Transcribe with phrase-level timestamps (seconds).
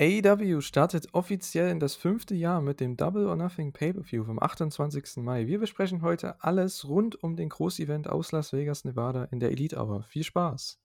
[0.00, 5.18] AEW startet offiziell in das fünfte Jahr mit dem Double or Nothing Pay-Per-View vom 28.
[5.18, 5.46] Mai.
[5.46, 9.76] Wir besprechen heute alles rund um den Großevent aus Las Vegas, Nevada in der Elite
[9.76, 10.02] Hour.
[10.02, 10.83] Viel Spaß!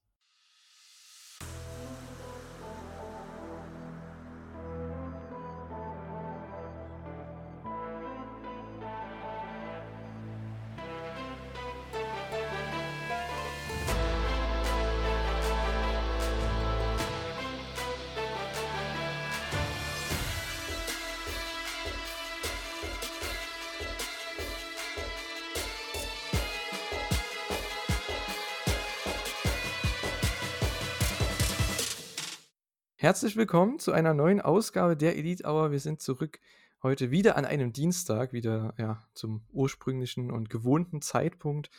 [33.09, 35.71] Herzlich willkommen zu einer neuen Ausgabe der Elite Hour.
[35.71, 36.39] Wir sind zurück
[36.83, 41.71] heute wieder an einem Dienstag, wieder ja, zum ursprünglichen und gewohnten Zeitpunkt,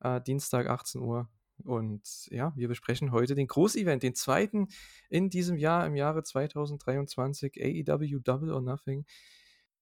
[0.00, 1.28] äh, Dienstag 18 Uhr.
[1.64, 4.68] Und ja, wir besprechen heute den Großevent, den zweiten
[5.10, 9.06] in diesem Jahr, im Jahre 2023, AEW Double or Nothing.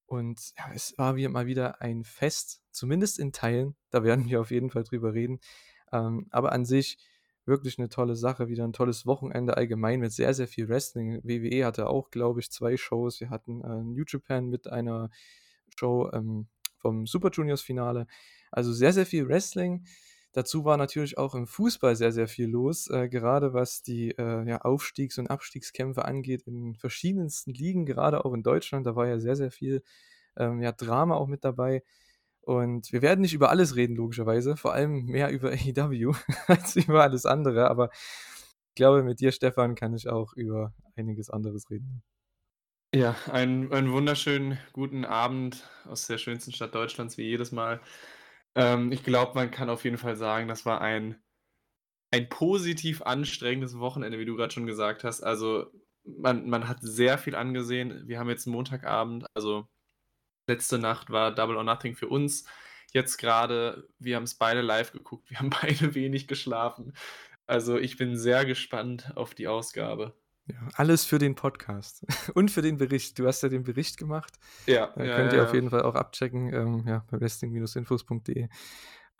[0.06, 3.76] Und ja, es war wie mal wieder ein Fest, zumindest in Teilen.
[3.90, 5.40] Da werden wir auf jeden Fall drüber reden.
[5.92, 6.96] Ähm, aber an sich
[7.46, 11.20] wirklich eine tolle Sache, wieder ein tolles Wochenende allgemein mit sehr, sehr viel Wrestling.
[11.22, 13.20] WWE hatte auch, glaube ich, zwei Shows.
[13.20, 15.10] Wir hatten äh, New Japan mit einer
[15.76, 18.06] Show ähm, vom Super Juniors Finale.
[18.50, 19.86] Also sehr, sehr viel Wrestling.
[20.32, 24.48] Dazu war natürlich auch im Fußball sehr, sehr viel los, äh, gerade was die äh,
[24.48, 28.84] ja, Aufstiegs- und Abstiegskämpfe angeht in verschiedensten Ligen, gerade auch in Deutschland.
[28.84, 29.84] Da war ja sehr, sehr viel
[30.36, 31.84] ähm, ja, Drama auch mit dabei.
[32.44, 34.56] Und wir werden nicht über alles reden, logischerweise.
[34.56, 36.12] Vor allem mehr über AEW
[36.46, 37.68] als über alles andere.
[37.70, 42.02] Aber ich glaube, mit dir, Stefan, kann ich auch über einiges anderes reden.
[42.94, 47.80] Ja, einen, einen wunderschönen guten Abend aus der schönsten Stadt Deutschlands, wie jedes Mal.
[48.54, 51.20] Ähm, ich glaube, man kann auf jeden Fall sagen, das war ein,
[52.12, 55.22] ein positiv anstrengendes Wochenende, wie du gerade schon gesagt hast.
[55.22, 55.72] Also
[56.04, 58.06] man, man hat sehr viel angesehen.
[58.06, 59.66] Wir haben jetzt Montagabend, also
[60.46, 62.44] letzte Nacht war Double or Nothing für uns.
[62.92, 66.94] Jetzt gerade, wir haben es beide live geguckt, wir haben beide wenig geschlafen.
[67.46, 70.14] Also ich bin sehr gespannt auf die Ausgabe.
[70.46, 72.04] Ja, alles für den Podcast
[72.34, 73.18] und für den Bericht.
[73.18, 74.38] Du hast ja den Bericht gemacht.
[74.66, 74.92] Ja.
[74.94, 78.48] Da ja, könnt ja, ihr auf jeden Fall auch abchecken, ähm, ja, bei wrestling-infos.de.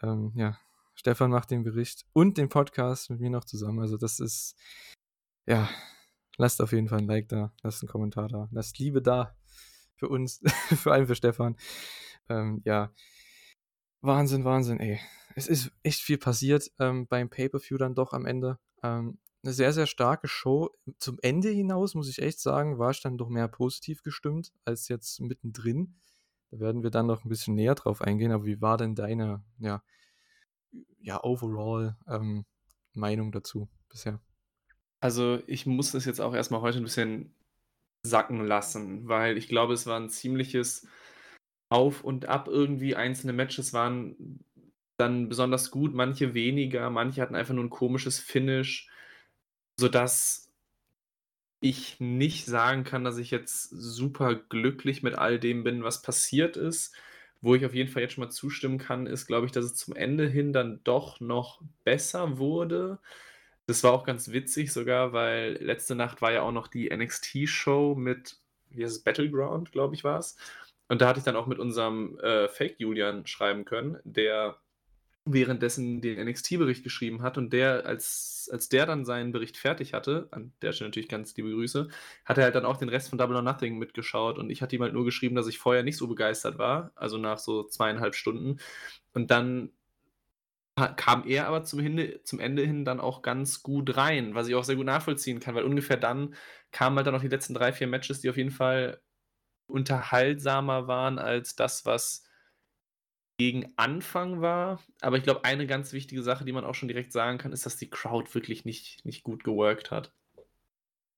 [0.03, 0.59] Ähm, ja,
[0.95, 3.81] Stefan macht den Bericht und den Podcast mit mir noch zusammen.
[3.81, 4.57] Also das ist,
[5.47, 5.69] ja,
[6.37, 9.35] lasst auf jeden Fall ein Like da, lasst einen Kommentar da, lasst Liebe da
[9.97, 10.41] für uns,
[10.77, 11.57] vor allem für Stefan.
[12.29, 12.93] Ähm, ja,
[14.01, 15.01] Wahnsinn, Wahnsinn, ey.
[15.35, 18.59] Es ist echt viel passiert ähm, beim Pay-Per-View dann doch am Ende.
[18.83, 20.71] Ähm, eine sehr, sehr starke Show.
[20.99, 24.89] Zum Ende hinaus, muss ich echt sagen, war ich dann doch mehr positiv gestimmt als
[24.89, 25.97] jetzt mittendrin.
[26.51, 28.33] Da werden wir dann noch ein bisschen näher drauf eingehen.
[28.33, 29.83] Aber wie war denn deine, ja,
[31.01, 32.45] ja, overall ähm,
[32.93, 34.21] Meinung dazu bisher?
[35.01, 37.35] Also ich muss das jetzt auch erstmal heute ein bisschen
[38.05, 40.87] sacken lassen, weil ich glaube, es war ein ziemliches
[41.71, 42.97] Auf und Ab irgendwie.
[42.97, 44.41] Einzelne Matches waren
[44.99, 48.89] dann besonders gut, manche weniger, manche hatten einfach nur ein komisches Finish,
[49.81, 50.53] sodass
[51.61, 56.57] ich nicht sagen kann, dass ich jetzt super glücklich mit all dem bin, was passiert
[56.57, 56.95] ist.
[57.41, 59.75] Wo ich auf jeden Fall jetzt schon mal zustimmen kann, ist, glaube ich, dass es
[59.75, 62.99] zum Ende hin dann doch noch besser wurde.
[63.67, 67.95] Das war auch ganz witzig sogar, weil letzte Nacht war ja auch noch die NXT-Show
[67.95, 68.39] mit,
[68.71, 70.37] wie heißt es, Battleground, glaube ich, war es.
[70.89, 74.59] Und da hatte ich dann auch mit unserem äh, Fake Julian schreiben können, der
[75.27, 80.29] währenddessen den NXT-Bericht geschrieben hat und der, als, als der dann seinen Bericht fertig hatte,
[80.31, 81.89] an der Stelle natürlich ganz liebe Grüße,
[82.27, 84.77] hat er halt dann auch den Rest von Double or Nothing mitgeschaut und ich hatte
[84.77, 88.15] ihm halt nur geschrieben, dass ich vorher nicht so begeistert war, also nach so zweieinhalb
[88.15, 88.59] Stunden.
[89.15, 89.71] Und dann
[90.75, 94.55] kam er aber zum, Hinde, zum Ende hin dann auch ganz gut rein, was ich
[94.55, 96.35] auch sehr gut nachvollziehen kann, weil ungefähr dann
[96.73, 99.01] kamen halt dann noch die letzten drei, vier Matches, die auf jeden Fall
[99.67, 102.25] unterhaltsamer waren als das, was
[103.39, 104.81] gegen Anfang war.
[105.01, 107.67] Aber ich glaube, eine ganz wichtige Sache, die man auch schon direkt sagen kann, ist,
[107.67, 110.13] dass die Crowd wirklich nicht, nicht gut geworkt hat.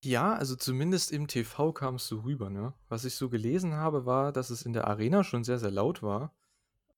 [0.03, 2.73] Ja, also zumindest im TV kam es so rüber, ne?
[2.87, 6.03] Was ich so gelesen habe, war, dass es in der Arena schon sehr, sehr laut
[6.03, 6.33] war.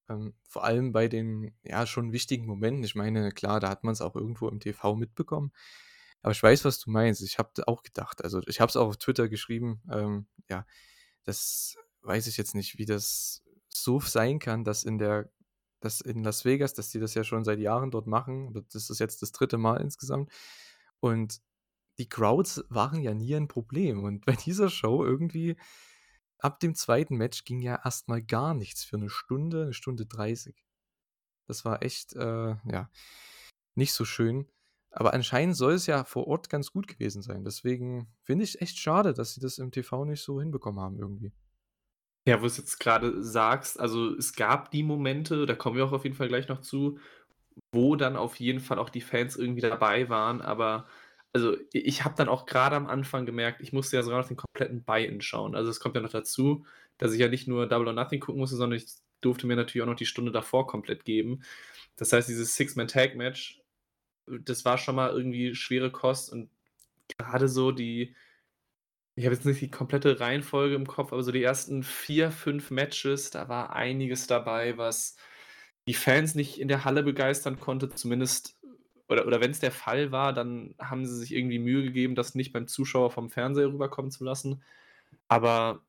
[0.10, 2.84] Ähm, vor allem bei den ja schon wichtigen Momenten.
[2.84, 5.52] Ich meine, klar, da hat man es auch irgendwo im TV mitbekommen.
[6.22, 7.22] Aber ich weiß, was du meinst.
[7.22, 9.82] Ich habe auch gedacht, also ich habe es auch auf Twitter geschrieben.
[9.92, 10.66] Ähm, ja,
[11.24, 15.32] das weiß ich jetzt nicht, wie das so sein kann, dass in der,
[15.80, 18.66] dass in Las Vegas, dass die das ja schon seit Jahren dort machen.
[18.72, 20.32] Das ist jetzt das dritte Mal insgesamt.
[21.00, 21.42] Und
[22.00, 24.04] die Crowds waren ja nie ein Problem.
[24.04, 25.56] Und bei dieser Show irgendwie
[26.40, 30.66] ab dem zweiten Match ging ja erstmal gar nichts für eine Stunde, eine Stunde 30.
[31.48, 32.90] Das war echt, äh, ja,
[33.76, 34.48] nicht so schön.
[34.92, 37.44] Aber anscheinend soll es ja vor Ort ganz gut gewesen sein.
[37.44, 41.32] Deswegen finde ich echt schade, dass sie das im TV nicht so hinbekommen haben irgendwie.
[42.28, 45.86] Ja, wo du es jetzt gerade sagst, also es gab die Momente, da kommen wir
[45.86, 47.00] auch auf jeden Fall gleich noch zu,
[47.72, 50.86] wo dann auf jeden Fall auch die Fans irgendwie dabei waren, aber
[51.34, 54.38] also ich habe dann auch gerade am Anfang gemerkt, ich musste ja sogar noch den
[54.38, 55.56] kompletten Buy-in schauen.
[55.56, 56.66] Also es kommt ja noch dazu,
[56.98, 58.88] dass ich ja nicht nur Double or Nothing gucken musste, sondern ich
[59.22, 61.44] durfte mir natürlich auch noch die Stunde davor komplett geben.
[61.98, 63.62] Das heißt, dieses Six-Man-Tag-Match,
[64.28, 66.50] das war schon mal irgendwie schwere Kost und
[67.18, 68.16] gerade so die,
[69.16, 72.72] ich habe jetzt nicht die komplette Reihenfolge im Kopf, aber so die ersten vier, fünf
[72.72, 75.18] Matches, da war einiges dabei, was
[75.88, 78.59] die Fans nicht in der Halle begeistern konnte, zumindest,
[79.10, 82.36] oder, oder wenn es der Fall war, dann haben sie sich irgendwie Mühe gegeben, das
[82.36, 84.64] nicht beim Zuschauer vom Fernseher rüberkommen zu lassen.
[85.30, 85.84] Aber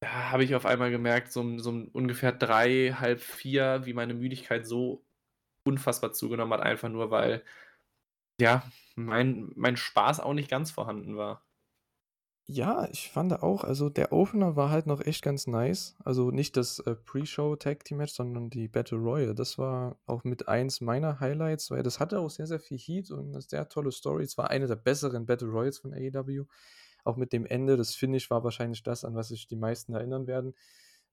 [0.00, 4.66] da habe ich auf einmal gemerkt, so, so ungefähr drei, halb vier, wie meine Müdigkeit
[4.66, 5.04] so
[5.64, 7.44] unfassbar zugenommen hat, einfach nur, weil
[8.40, 8.64] ja,
[8.96, 11.47] mein, mein Spaß auch nicht ganz vorhanden war.
[12.50, 15.94] Ja, ich fand auch, also der Opener war halt noch echt ganz nice.
[16.02, 19.34] Also nicht das äh, Pre-Show Tag Team Match, sondern die Battle Royale.
[19.34, 23.10] Das war auch mit eins meiner Highlights, weil das hatte auch sehr, sehr viel Heat
[23.10, 24.24] und eine sehr tolle Story.
[24.24, 26.46] Es war eine der besseren Battle Royals von AEW.
[27.04, 30.26] Auch mit dem Ende, das Finish war wahrscheinlich das, an was sich die meisten erinnern
[30.26, 30.54] werden.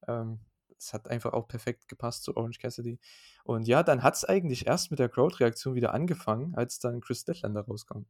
[0.08, 0.40] Ähm,
[0.78, 3.00] es hat einfach auch perfekt gepasst zu Orange Cassidy.
[3.44, 7.22] Und ja, dann hat es eigentlich erst mit der Crowd-Reaktion wieder angefangen, als dann Chris
[7.22, 8.06] Statlander rauskam.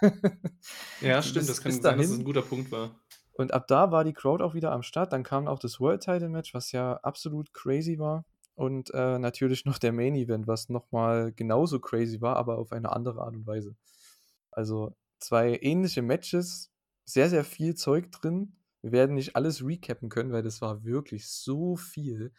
[1.00, 2.00] ja, stimmt, das kann sein, dahin.
[2.00, 2.90] dass es ein guter Punkt war.
[3.32, 5.12] Und ab da war die Crowd auch wieder am Start.
[5.12, 8.24] Dann kam auch das World Title Match, was ja absolut crazy war.
[8.54, 12.92] Und äh, natürlich noch der Main Event, was nochmal genauso crazy war, aber auf eine
[12.92, 13.74] andere Art und Weise.
[14.52, 16.70] Also zwei ähnliche Matches,
[17.04, 18.52] sehr, sehr viel Zeug drin.
[18.84, 22.34] Wir werden nicht alles recappen können, weil das war wirklich so viel.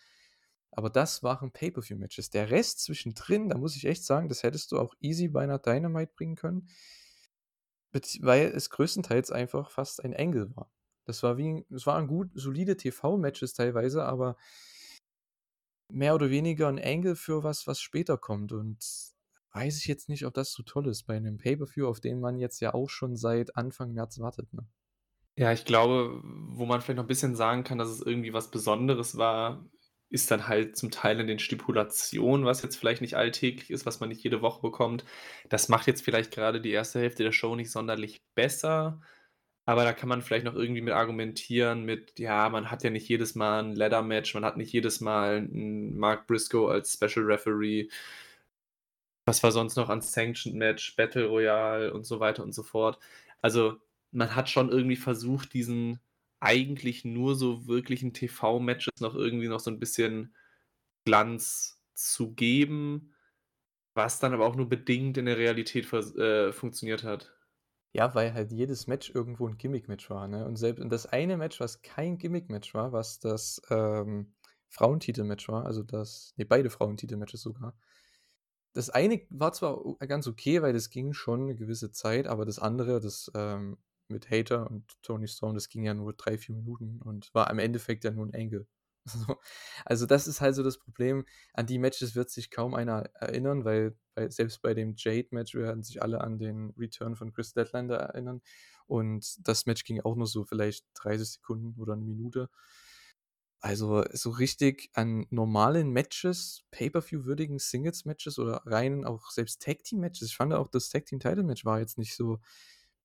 [0.70, 2.30] Aber das waren Pay-Per-View-Matches.
[2.30, 5.58] Der Rest zwischendrin, da muss ich echt sagen, das hättest du auch easy bei einer
[5.58, 6.70] Dynamite bringen können.
[8.20, 10.72] Weil es größtenteils einfach fast ein Engel war.
[11.06, 14.38] Das war wie, es waren gut, solide TV-Matches teilweise, aber
[15.92, 18.52] mehr oder weniger ein Engel für was, was später kommt.
[18.52, 18.86] Und
[19.54, 22.38] weiß ich jetzt nicht, ob das so toll ist bei einem Pay-Per-View, auf den man
[22.38, 24.54] jetzt ja auch schon seit Anfang März wartet.
[24.54, 24.68] Ne?
[25.38, 28.52] Ja, ich glaube, wo man vielleicht noch ein bisschen sagen kann, dass es irgendwie was
[28.52, 29.66] Besonderes war,
[30.10, 34.00] ist dann halt zum Teil in den Stipulationen, was jetzt vielleicht nicht alltäglich ist, was
[34.00, 35.04] man nicht jede Woche bekommt.
[35.50, 39.02] Das macht jetzt vielleicht gerade die erste Hälfte der Show nicht sonderlich besser,
[39.66, 43.10] aber da kann man vielleicht noch irgendwie mit argumentieren mit, ja, man hat ja nicht
[43.10, 47.90] jedes Mal ein Ladder-Match, man hat nicht jedes Mal einen Mark Briscoe als Special Referee.
[49.26, 53.00] Was war sonst noch an Sanctioned Match, Battle Royale und so weiter und so fort.
[53.42, 53.78] Also
[54.16, 56.00] man hat schon irgendwie versucht, diesen
[56.40, 60.36] eigentlich nur so wirklichen TV-Matches noch irgendwie noch so ein bisschen
[61.06, 63.14] Glanz zu geben,
[63.94, 67.34] was dann aber auch nur bedingt in der Realität äh, funktioniert hat.
[67.94, 70.46] Ja, weil halt jedes Match irgendwo ein Gimmick-Match war, ne?
[70.46, 74.34] Und selbst das eine Match, was kein Gimmick-Match war, was das ähm,
[74.68, 77.74] Frauentitel-Match war, also das, ne, beide Frauentitel-Matches sogar.
[78.74, 82.60] Das eine war zwar ganz okay, weil das ging schon eine gewisse Zeit, aber das
[82.60, 83.78] andere, das ähm,
[84.10, 87.60] mit Hater und Tony Storm, das ging ja nur drei, vier Minuten und war im
[87.60, 88.68] Endeffekt ja nur ein Angle.
[89.86, 91.26] Also das ist halt so das Problem.
[91.54, 95.84] An die Matches wird sich kaum einer erinnern, weil, weil selbst bei dem Jade-Match werden
[95.84, 98.42] sich alle an den Return von Chris Deadlander erinnern.
[98.88, 102.50] Und das Match ging auch nur so vielleicht 30 Sekunden oder eine Minute.
[103.62, 110.30] Also so richtig an normalen Matches, Pay-Per-View-würdigen Singles-Matches oder rein auch selbst Tag-Team-Matches.
[110.30, 112.40] Ich fand auch das Tag-Team-Title-Match war jetzt nicht so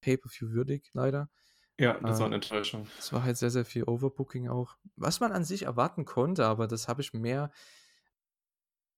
[0.00, 1.30] Pay-Per-View würdig, leider.
[1.78, 2.86] Ja, das äh, war eine Enttäuschung.
[2.98, 4.76] Es war halt sehr, sehr viel Overbooking auch.
[4.96, 7.50] Was man an sich erwarten konnte, aber das habe ich mehr,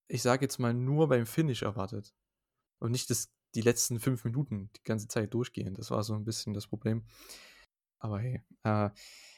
[0.09, 2.13] ich sage jetzt mal, nur beim Finish erwartet.
[2.81, 5.75] Und nicht das, die letzten fünf Minuten die ganze Zeit durchgehen.
[5.75, 7.05] Das war so ein bisschen das Problem.
[8.01, 8.91] Aber hey, äh,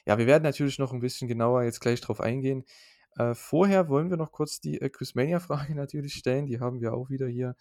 [0.07, 2.65] ja, wir werden natürlich noch ein bisschen genauer jetzt gleich drauf eingehen.
[3.17, 6.47] Äh, vorher wollen wir noch kurz die äh, Quizmania-Frage natürlich stellen.
[6.47, 7.57] Die haben wir auch wieder hier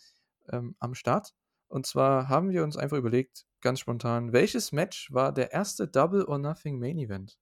[0.50, 1.34] ähm, am Start.
[1.74, 6.24] Und zwar haben wir uns einfach überlegt, ganz spontan, welches Match war der erste Double
[6.24, 7.40] or Nothing Main Event?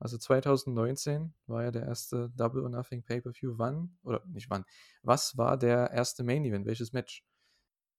[0.00, 3.56] Also 2019 war ja der erste Double or Nothing Pay-Per-View.
[3.56, 3.98] Wann?
[4.02, 4.64] Oder nicht wann?
[5.04, 6.66] Was war der erste Main Event?
[6.66, 7.24] Welches Match?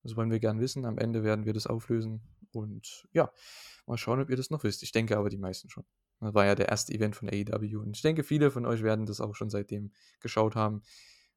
[0.04, 0.84] Das wollen wir gern wissen.
[0.84, 2.28] Am Ende werden wir das auflösen.
[2.52, 3.32] Und ja,
[3.86, 4.84] mal schauen, ob ihr das noch wisst.
[4.84, 5.86] Ich denke aber die meisten schon.
[6.20, 7.80] Das war ja der erste Event von AEW.
[7.80, 10.82] Und ich denke, viele von euch werden das auch schon seitdem geschaut haben.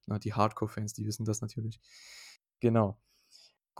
[0.06, 1.78] Na, die Hardcore-Fans, die wissen das natürlich.
[2.58, 3.00] Genau.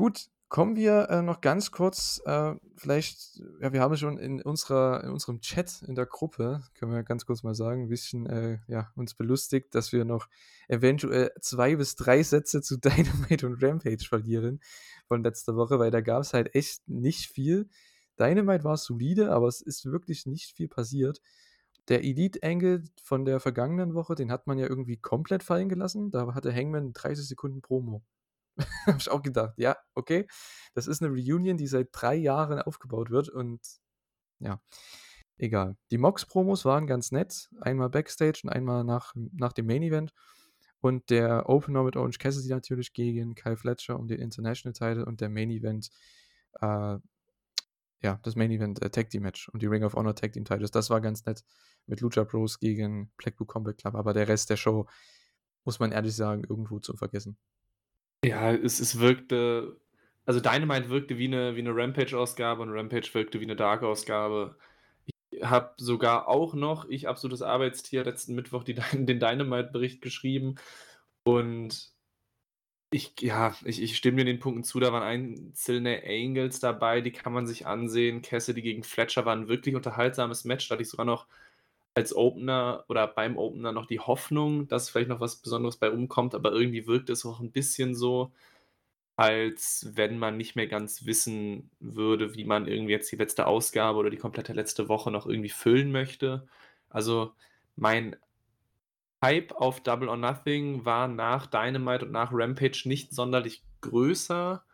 [0.00, 5.04] Gut, Kommen wir äh, noch ganz kurz, äh, vielleicht, ja, wir haben schon in, unserer,
[5.04, 8.59] in unserem Chat in der Gruppe, können wir ganz kurz mal sagen, ein bisschen äh,
[8.66, 10.26] ja, uns belustigt, dass wir noch
[10.69, 14.61] eventuell zwei bis drei Sätze zu Dynamite und Rampage verlieren
[15.07, 17.69] von letzter Woche, weil da gab es halt echt nicht viel.
[18.19, 21.21] Dynamite war solide, aber es ist wirklich nicht viel passiert.
[21.88, 26.11] Der Elite-Angle von der vergangenen Woche, den hat man ja irgendwie komplett fallen gelassen.
[26.11, 28.02] Da hatte Hangman 30 Sekunden Promo.
[28.87, 30.26] Habe ich auch gedacht, ja, okay.
[30.75, 33.61] Das ist eine Reunion, die seit drei Jahren aufgebaut wird und
[34.38, 34.61] ja,
[35.37, 35.76] egal.
[35.90, 37.50] Die Mox-Promos waren ganz nett.
[37.61, 40.12] Einmal Backstage und einmal nach, nach dem Main-Event.
[40.81, 45.21] Und der Opener mit Orange Cassidy natürlich gegen Kyle Fletcher um den International Title und
[45.21, 45.90] der Main Event,
[46.61, 46.97] äh,
[48.02, 50.45] ja, das Main Event äh, Tag Team Match und die Ring of Honor Tag Team
[50.47, 50.71] Titles.
[50.71, 51.45] Das war ganz nett
[51.87, 53.95] mit Lucha Bros gegen Blackpool Combat Club.
[53.95, 54.87] Aber der Rest der Show,
[55.64, 57.37] muss man ehrlich sagen, irgendwo zum Vergessen.
[58.25, 59.81] Ja, es, es wirkte,
[60.27, 64.57] also Dynamite wirkte wie eine, wie eine Rampage-Ausgabe und Rampage wirkte wie eine Dark-Ausgabe.
[65.31, 70.57] Ich habe sogar auch noch, ich absolutes Arbeitstier, letzten Mittwoch die, den Dynamite-Bericht geschrieben
[71.25, 71.93] und
[72.93, 77.12] ich, ja, ich, ich stimme dir den Punkten zu, da waren einzelne Angles dabei, die
[77.12, 78.23] kann man sich ansehen.
[78.23, 81.27] Cassidy gegen Fletcher war ein wirklich unterhaltsames Match, da hatte ich sogar noch
[81.94, 86.35] als Opener oder beim Opener noch die Hoffnung, dass vielleicht noch was Besonderes bei rumkommt,
[86.35, 88.32] aber irgendwie wirkt es auch ein bisschen so,
[89.16, 93.99] als wenn man nicht mehr ganz wissen würde, wie man irgendwie jetzt die letzte Ausgabe
[93.99, 96.49] oder die komplette letzte Woche noch irgendwie füllen möchte.
[96.88, 97.32] Also
[97.76, 98.16] mein
[99.23, 104.64] Hype auf Double or Nothing war nach Dynamite und nach Rampage nicht sonderlich größer.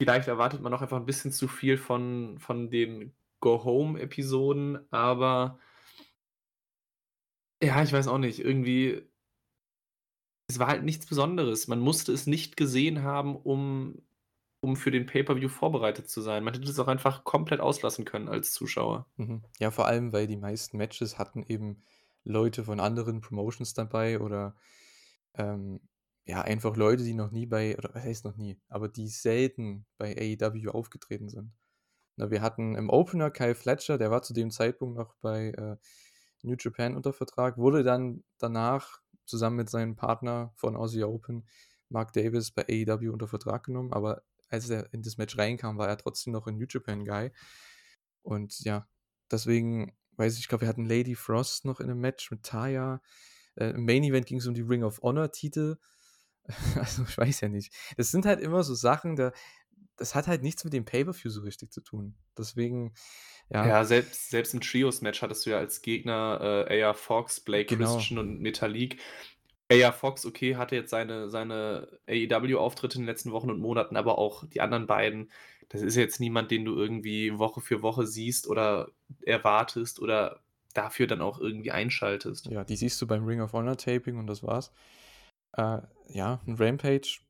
[0.00, 5.58] Vielleicht erwartet man noch einfach ein bisschen zu viel von, von den Go-Home-Episoden, aber
[7.62, 8.40] ja, ich weiß auch nicht.
[8.40, 9.02] Irgendwie
[10.48, 11.68] es war halt nichts Besonderes.
[11.68, 14.02] Man musste es nicht gesehen haben, um
[14.60, 16.42] um für den Pay-per-View vorbereitet zu sein.
[16.42, 19.06] Man hätte es auch einfach komplett auslassen können als Zuschauer.
[19.16, 19.42] Mhm.
[19.60, 21.82] Ja, vor allem, weil die meisten Matches hatten eben
[22.24, 24.56] Leute von anderen Promotions dabei oder
[25.34, 25.80] ähm,
[26.24, 29.86] ja, einfach Leute, die noch nie bei, oder was heißt noch nie, aber die selten
[29.98, 31.52] bei AEW aufgetreten sind.
[32.16, 35.76] Na, wir hatten im Opener Kyle Fletcher, der war zu dem Zeitpunkt noch bei äh,
[36.46, 41.46] New Japan unter Vertrag, wurde dann danach zusammen mit seinem Partner von Aussie Open,
[41.88, 45.88] Mark Davis, bei AEW unter Vertrag genommen, aber als er in das Match reinkam, war
[45.88, 47.32] er trotzdem noch ein New Japan Guy.
[48.22, 48.88] Und ja,
[49.30, 53.00] deswegen weiß ich, ich glaube, wir hatten Lady Frost noch in einem Match mit Taya.
[53.56, 55.76] Äh, Im Main Event ging es um die Ring of Honor Titel.
[56.76, 57.74] also ich weiß ja nicht.
[57.96, 59.32] Das sind halt immer so Sachen, da,
[59.96, 62.14] das hat halt nichts mit dem Pay-Per-View so richtig zu tun.
[62.36, 62.92] Deswegen,
[63.50, 63.66] ja.
[63.66, 67.94] Ja, selbst, selbst im Trios-Match hattest du ja als Gegner äh, AR Fox, Blake genau.
[67.94, 69.00] Christian und Metalik.
[69.70, 74.18] AR Fox, okay, hatte jetzt seine, seine AEW-Auftritte in den letzten Wochen und Monaten, aber
[74.18, 75.30] auch die anderen beiden.
[75.68, 78.90] Das ist jetzt niemand, den du irgendwie Woche für Woche siehst oder
[79.22, 80.40] erwartest oder
[80.74, 82.46] dafür dann auch irgendwie einschaltest.
[82.46, 84.70] Ja, die siehst du beim Ring of Honor Taping und das war's.
[85.56, 87.20] Äh, ja, ein Rampage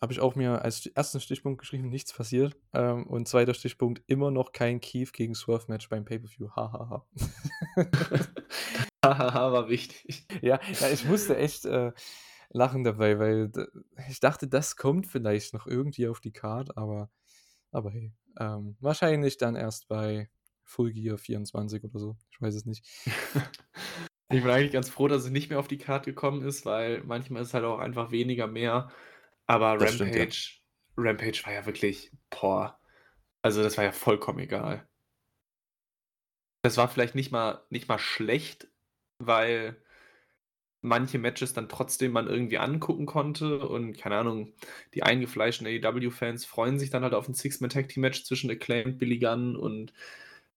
[0.00, 2.56] habe ich auch mir als ersten Stichpunkt geschrieben, nichts passiert.
[2.72, 6.50] Ähm, und zweiter Stichpunkt, immer noch kein Keith gegen Swerve-Match beim Pay-Per-View.
[6.50, 7.06] Hahaha.
[9.04, 10.26] Hahaha war wichtig.
[10.42, 11.92] Ja, ja ich musste echt äh,
[12.50, 13.50] lachen dabei, weil
[14.08, 17.10] ich dachte, das kommt vielleicht noch irgendwie auf die Card, aber,
[17.70, 18.12] aber hey.
[18.38, 20.28] Ähm, wahrscheinlich dann erst bei
[20.64, 22.16] Full Gear 24 oder so.
[22.30, 22.84] Ich weiß es nicht.
[24.30, 27.02] ich bin eigentlich ganz froh, dass es nicht mehr auf die Card gekommen ist, weil
[27.04, 28.90] manchmal ist halt auch einfach weniger mehr.
[29.46, 30.22] Aber Das stimmt, ja.
[30.22, 30.60] Rampage
[30.96, 32.78] Rampage war ja wirklich boah.
[33.42, 34.88] Also, das war ja vollkommen egal.
[36.62, 38.68] Das war vielleicht nicht mal nicht mal schlecht,
[39.18, 39.76] weil
[40.80, 44.52] manche Matches dann trotzdem man irgendwie angucken konnte und keine Ahnung,
[44.92, 49.92] die eingefleischten AEW-Fans freuen sich dann halt auf ein Six-Man-Tag-Team-Match zwischen Acclaimed, Billy Gunn und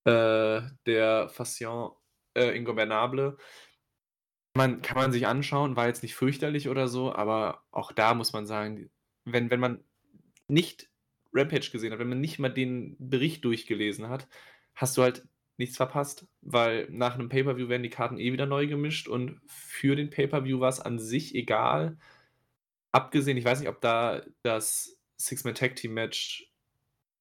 [0.03, 1.91] äh, der Fassion
[2.35, 3.37] äh, Ingobernable
[4.57, 8.33] man kann man sich anschauen, war jetzt nicht fürchterlich oder so, aber auch da muss
[8.33, 8.89] man sagen,
[9.25, 9.83] wenn wenn man
[10.47, 10.89] nicht
[11.33, 14.27] Rampage gesehen hat, wenn man nicht mal den Bericht durchgelesen hat,
[14.75, 18.67] hast du halt nichts verpasst, weil nach einem Pay-per-View werden die Karten eh wieder neu
[18.67, 21.97] gemischt und für den Pay-per-View war es an sich egal.
[22.91, 26.51] Abgesehen, ich weiß nicht, ob da das Six-Man-Tag-Team-Match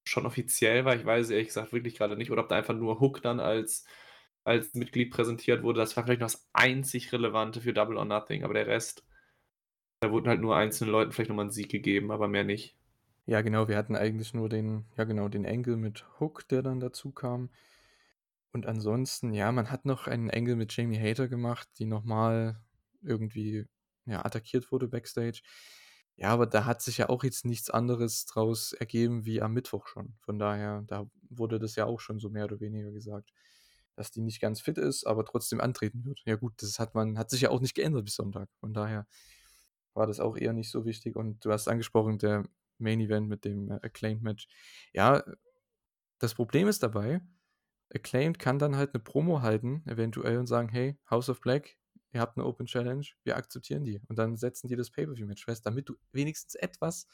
[0.04, 3.00] schon offiziell war, ich weiß ehrlich gesagt wirklich gerade nicht, oder ob da einfach nur
[3.00, 3.86] Hook dann als
[4.46, 5.80] als Mitglied präsentiert wurde.
[5.80, 9.04] Das war vielleicht noch das einzig Relevante für Double or Nothing, aber der Rest,
[10.00, 12.76] da wurden halt nur einzelnen Leuten vielleicht nochmal einen Sieg gegeben, aber mehr nicht.
[13.26, 16.78] Ja, genau, wir hatten eigentlich nur den, ja genau, den Engel mit Hook, der dann
[16.78, 17.50] dazu kam.
[18.52, 22.62] Und ansonsten, ja, man hat noch einen Engel mit Jamie Hater gemacht, die nochmal
[23.02, 23.66] irgendwie
[24.06, 25.42] ja, attackiert wurde backstage.
[26.14, 29.88] Ja, aber da hat sich ja auch jetzt nichts anderes draus ergeben wie am Mittwoch
[29.88, 30.14] schon.
[30.20, 33.32] Von daher, da wurde das ja auch schon so mehr oder weniger gesagt,
[33.96, 36.22] dass die nicht ganz fit ist, aber trotzdem antreten wird.
[36.26, 38.48] Ja gut, das hat man hat sich ja auch nicht geändert bis Sonntag.
[38.60, 39.06] Von daher
[39.94, 42.44] war das auch eher nicht so wichtig und du hast angesprochen, der
[42.78, 44.48] Main Event mit dem, äh, Acclaimed Match.
[44.94, 45.24] Ja,
[46.20, 47.22] das Problem ist dabei,
[47.94, 51.76] Acclaimed kann dann halt 'ne Promo halten, eventuell und sagen: „Hey, House of Black,
[52.12, 55.66] ihr habt 'ne Open Challenge, wir akzeptieren die.“ Und dann setzen die das Pay-per-View-Match fest,
[55.66, 57.06] damit du wenigstens etwas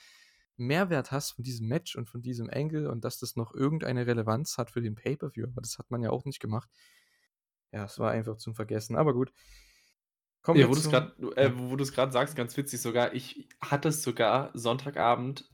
[0.57, 4.59] Mehrwert hast von diesem Match und von diesem Angle und dass das noch irgendeine Relevanz
[4.59, 6.69] hat für den Pay-per-View, aber das hat man ja auch nicht gemacht.
[7.73, 9.33] Ja, es war einfach zum Vergessen, aber gut.
[10.45, 10.75] Kommen Ja, wo
[11.37, 11.55] äh, ja.
[11.55, 15.51] wo du's grad sagst, ganz witzig sogar, ich hatte es sogar Sonntagabend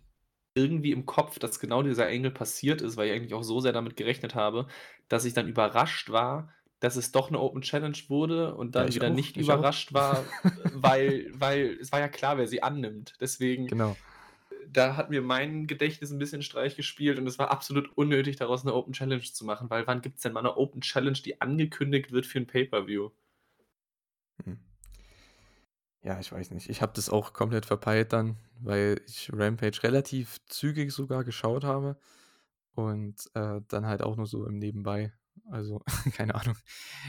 [0.55, 3.73] irgendwie im Kopf, dass genau dieser Angle passiert ist, weil ich eigentlich auch so sehr
[3.73, 4.69] damit gerechnet habe,
[5.09, 8.89] dass ich dann überrascht war, dass es doch 'ne Open Challenge wurde und Ja, dann
[8.89, 9.69] ich wieder auch, nicht ich auch.
[9.69, 10.35] überrascht war,
[10.73, 13.15] weil weil es war ja klar, wer sie annimmt.
[13.21, 14.03] Deswegen Genau.
[14.73, 18.65] Da hat mir mein Gedächtnis 'n bisschen Streich gespielt und es war absolut unnötig, daraus
[18.65, 22.13] 'ne Open Challenge zu machen, weil wann gibt's denn mal 'ne Open Challenge, die angekündigt
[22.13, 23.11] wird für 'n Pay-per-View?
[24.47, 24.59] Mhm.
[26.05, 26.69] Ja, ich weiß nicht.
[26.69, 31.97] Ich habe das auch komplett verpeilt dann, weil ich Rampage relativ zügig sogar geschaut habe
[32.75, 35.13] und, äh, dann halt auch nur so im Nebenbei.
[35.51, 35.83] Also,
[36.15, 36.57] keine Ahnung.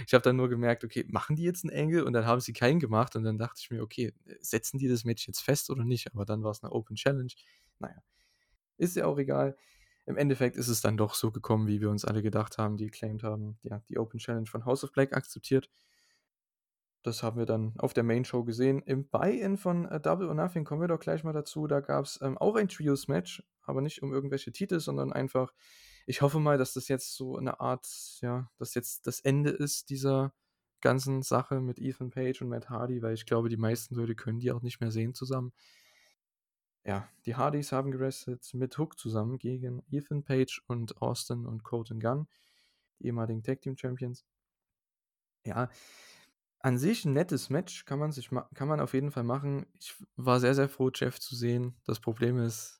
[0.07, 2.53] Ich habe dann nur gemerkt: „Okay, machen die jetzt 'n Angle?“ Und dann haben sie
[2.53, 5.83] keinen gemacht und dann dachte ich mir: „Okay, setzen die das Match jetzt fest oder
[5.85, 7.31] nicht?“ Aber dann war's 'ne Open Challenge.
[7.79, 7.97] Na ja,
[8.77, 9.57] ist ja auch egal.
[10.07, 12.87] Im Endeffekt ist es dann doch so gekommen, wie wir uns alle gedacht haben, die
[12.87, 15.69] Acclaimed haben, ja, die Open Challenge von House of Black akzeptiert.
[17.03, 18.81] Das haben wir dann auf der Main Show gesehen.
[18.83, 21.65] Im Buy-in von, äh, Double or Nothing kommen wir doch gleich mal dazu.
[21.67, 25.53] Da gab's, ähm, auch ein Trios-Match, aber nicht um irgendwelche Titel, sondern einfach
[26.07, 27.87] ich hoffe mal, dass das jetzt so 'ne Art
[28.21, 30.33] ja, dass jetzt das Ende ist dieser
[30.81, 34.39] ganzen Sache mit Ethan Page und Matt Hardy, weil ich glaube, die meisten Leute können
[34.39, 35.51] die auch nicht mehr sehen zusammen.
[36.85, 41.99] Ja, die Hardys haben gewrestelt mit Hook zusammen gegen Ethan Page und Austin und Colten
[41.99, 42.27] Gunn,
[42.99, 44.21] die ehemaligen Tag Team Champions.
[45.45, 45.69] Ja,
[46.61, 49.67] an sich 'n nettes Match, kann man sich kann man auf jeden Fall machen.
[49.79, 51.75] Ich war sehr, sehr froh, Jeff zu sehen.
[51.85, 52.78] Das Problem ist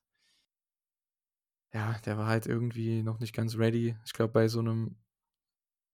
[1.72, 3.96] ja, der war halt irgendwie noch nicht ganz ready.
[4.04, 4.96] Ich glaube, bei so 'nem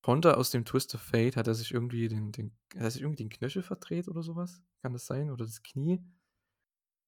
[0.02, 3.02] Konter aus dem Twist of Fate hat er sich irgendwie den den hat er sich
[3.02, 4.62] irgendwie den Knöchel verdreht oder so was?
[4.82, 5.30] Kann das sein?
[5.30, 6.02] Oder das Knie?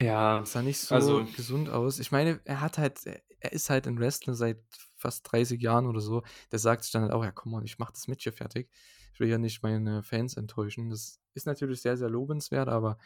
[0.01, 1.99] Ja, Sah nicht so also gesund aus.
[1.99, 3.05] Ich meine, er hat halt
[3.40, 4.62] er ist halt 'n Wrestler seit
[4.97, 6.23] fast 30 Jahren oder so.
[6.53, 8.71] Der sagt sich dann halt auch: „Ja, come on, ich mache das Match hier fertig.
[9.12, 12.99] Ich will ja nicht meine Fans enttäuschen.“ Das ist natürlich sehr, sehr lobenswert, aber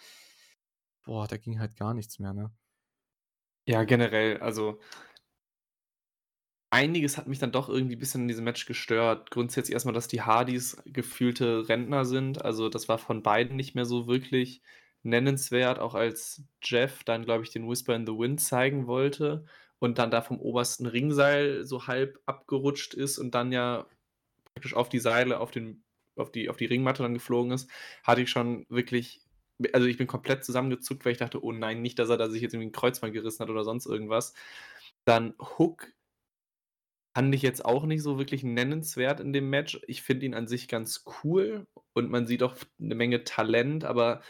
[1.05, 2.53] boah, da ging halt gar nichts mehr, ne?
[3.67, 4.81] Ja, generell, also
[6.73, 9.31] einiges hat mich dann doch irgendwie bisschen in diesem Match gestört.
[9.31, 12.45] Grundsätzlich erst mal, dass die Hardys gefühlte Rentner sind.
[12.45, 14.63] Also, das war von beiden nicht mehr so wirklich
[15.05, 19.45] nennenswert, auch als Jeff dann, glaube ich, den Whisper in the Wind zeigen wollte
[19.81, 23.87] und dann da vom obersten Ringseil so halb abgerutscht ist und dann ja
[24.55, 25.85] praktisch auf die Seile, auf den
[26.17, 27.71] auf die auf die Ringmatte dann geflogen ist,
[28.05, 29.23] hatte ich schon wirklich
[29.75, 32.43] also, ich bin komplett zusammengezuckt, weil ich dachte: „Oh nein, nicht, dass er da sich
[32.43, 34.35] jetzt irgendwie 'n Kreuzband gerissen hat oder sonst irgendwas.“
[35.05, 35.89] Dann Hook
[37.14, 39.81] fand ich jetzt auch nicht so wirklich nennenswert in dem Match.
[39.88, 44.22] Ich finde ihn an sich ganz cool und man sieht auch 'ne Menge Talent, aber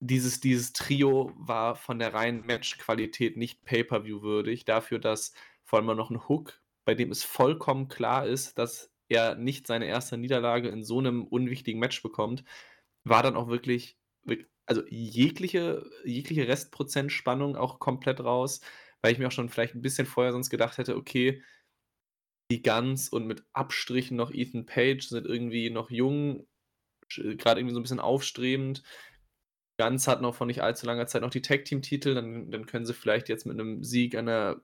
[0.00, 4.64] dieses dieses Trio war von der reinen Matchqualität nicht Pay-per-View würdig.
[4.66, 5.32] Dafür, dass
[5.64, 9.86] vor allem noch 'n Hook, bei dem es vollkommen klar ist, dass er nicht seine
[9.86, 10.16] 1.
[10.18, 12.44] Niederlage in so 'nem unwichtigen Match bekommt,
[13.04, 18.60] war dann auch wirklich wirk also, jegliche jegliche Restprozent-Spannung auch komplett raus,
[19.02, 21.42] weil ich mir auch schon vielleicht 'n bisschen vorher sonst gedacht hätte: „Okay,
[22.50, 26.46] die Gunns und mit Abstrichen noch Ethan Page sind irgendwie noch jung,
[27.38, 28.82] grad irgendwie so 'n bisschen aufstrebend.
[29.78, 32.94] Gunns hatten auch vor nicht allzu langer Zeit noch die Tag-Team-Titel, dann dann können sie
[32.94, 34.62] vielleicht jetzt mit 'nem Sieg an 'ner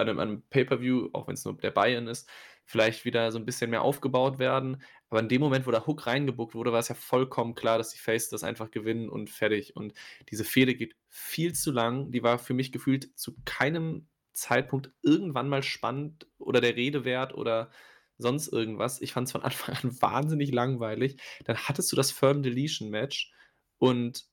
[0.00, 2.28] an 'nem an 'nem Pay-per-View, auch wenn's nur der Buy-in ist,
[2.66, 4.82] vielleicht wieder so 'n bisschen mehr aufgebaut werden.
[5.08, 7.90] Aber in dem Moment, wo der Hook reingebookt wurde, war es ja vollkommen klar, dass
[7.90, 9.74] die Faces das einfach gewinnen und fertig.
[9.76, 9.94] Und
[10.30, 12.10] diese Fehde geht viel zu lang.
[12.12, 17.34] Die war für mich gefühlt zu keinem Zeitpunkt irgendwann mal spannend oder der Rede wert
[17.34, 17.70] oder
[18.18, 19.00] sonst irgendwas.
[19.02, 21.18] Ich fand's von Anfang an wahnsinnig langweilig.
[21.46, 23.32] Dann hattest du das Firm-Deletion-Match
[23.78, 24.26] und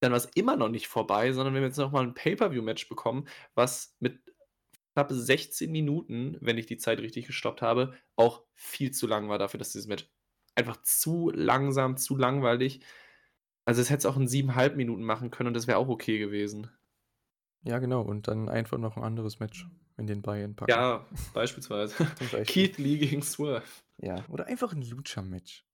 [0.00, 3.28] dann war's immer noch nicht vorbei, sondern wir haben jetzt noch mal 'n Pay-per-View-Match bekommen,
[3.54, 4.20] was mit
[4.94, 9.38] knapp 16 Minuten, wenn ich die Zeit richtig gestoppt habe, auch viel zu lang war
[9.38, 10.08] dafür, dass dieses Match
[10.56, 12.82] einfach zu langsam, zu langweilig
[13.66, 15.88] also, das hättest du auch in 7 1/2 Minuten machen können und das wäre auch
[15.88, 16.70] okay gewesen.
[17.64, 18.02] Ja, genau.
[18.02, 20.70] Und dann einfach noch 'n anderes Match in den Buy-in packen.
[20.70, 21.94] Ja, beispielsweise.
[22.32, 22.44] Beispiel.
[22.44, 23.64] Keith Lee gegen Swerve.
[23.98, 25.64] Ja, oder einfach 'n Lucha-Match.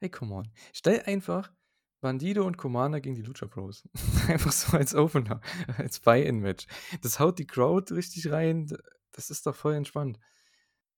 [0.00, 0.48] Hey, come on.
[0.72, 1.52] Stell einfach
[2.00, 3.88] Bandido und Commander gegen die Lucha Bros.
[4.28, 5.40] Einfach so als Opener,
[5.78, 6.66] als Buy-In-Match.
[7.02, 8.66] Das haut die Crowd richtig rein.
[9.12, 10.18] Das ist doch voll entspannt.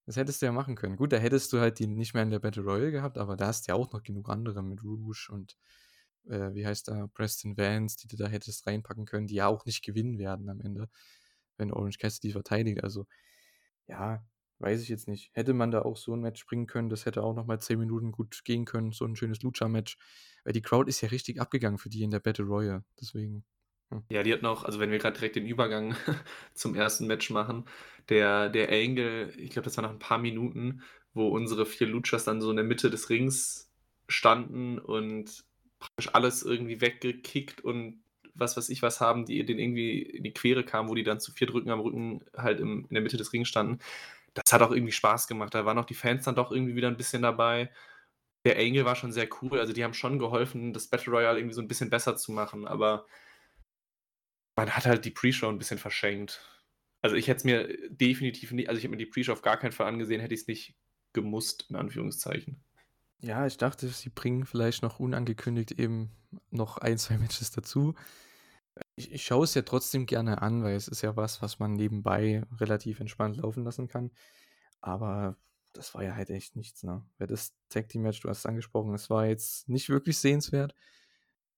[0.06, 0.96] Das hättest du ja machen können.
[0.96, 3.46] Gut, da hättest du halt die nicht mehr in der Battle Royale gehabt, aber da
[3.48, 5.56] hast du ja auch noch genug andere mit Rouge und
[6.28, 9.64] äh, wie heißt da, Preston Vance, die du da hättest reinpacken können, die ja auch
[9.66, 10.88] nicht gewinnen werden am Ende,
[11.56, 12.82] wenn Orange Cassidy verteidigt.
[12.82, 13.06] Also,
[13.86, 14.24] ja,
[14.58, 15.30] weiß ich jetzt nicht.
[15.34, 18.12] Hätte man da auch so ein Match bringen können, das hätte auch nochmal 10 Minuten
[18.12, 19.98] gut gehen können, so ein schönes Lucha-Match.
[20.44, 22.84] Weil die Crowd ist ja richtig abgegangen für die in der Battle Royale.
[23.00, 23.44] Deswegen.
[23.90, 24.04] Hm.
[24.10, 25.96] Ja, die hat noch, also wenn wir gerade direkt den Übergang
[26.54, 27.64] zum ersten Match machen,
[28.08, 30.82] der, der Angle, ich glaube, das war nach ein paar Minuten,
[31.12, 33.70] wo unsere vier Luchas dann so in der Mitte des Rings
[34.08, 35.44] standen und
[35.84, 38.02] praktisch alles irgendwie weggekickt und
[38.34, 41.20] was weiß ich was haben, die denen irgendwie in die Quere kamen, wo die dann
[41.20, 43.78] zu vier Drücken am Rücken halt im, in der Mitte des Rings standen.
[44.34, 45.54] Das hat auch irgendwie Spaß gemacht.
[45.54, 47.70] Da waren auch die Fans dann doch irgendwie wieder ein bisschen dabei.
[48.44, 49.60] Der Angle war schon sehr cool.
[49.60, 52.66] Also die haben schon geholfen, das Battle Royale irgendwie so ein bisschen besser zu machen.
[52.66, 53.06] Aber
[54.56, 56.40] man hat halt die Pre-Show ein bisschen verschenkt.
[57.02, 59.58] Also ich hätte es mir definitiv nicht, also ich hätte mir die Pre-Show auf gar
[59.58, 60.74] keinen Fall angesehen, hätte ich es nicht
[61.12, 62.64] gemusst, in Anführungszeichen.
[63.24, 66.10] Ja, ich dachte, sie bringen vielleicht noch unangekündigt eben
[66.50, 67.94] noch ein, zwei Matches dazu.
[68.96, 71.72] Ich, ich schaue es ja trotzdem gerne an, weil es ist ja was, was man
[71.72, 74.10] nebenbei relativ entspannt laufen lassen kann.
[74.82, 75.38] Aber
[75.72, 77.02] das war ja halt echt nichts, ne?
[77.16, 80.74] Weil das Tag Team Match, du hast es angesprochen, es war jetzt nicht wirklich sehenswert.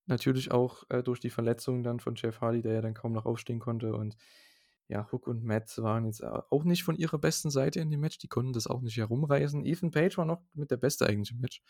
[0.05, 3.25] Natürlich auch äh, durch die Verletzung dann von Jeff Hardy, der ja dann kaum noch
[3.25, 3.93] aufstehen konnte.
[3.93, 4.15] Und
[4.89, 8.19] ja, Hook und Matt waren jetzt auch nicht von ihrer besten Seite in dem Match.
[8.19, 9.65] Die konnten das auch nicht herumreißen.
[9.65, 11.61] Ethan Page war noch mit der Beste eigentlich im Match.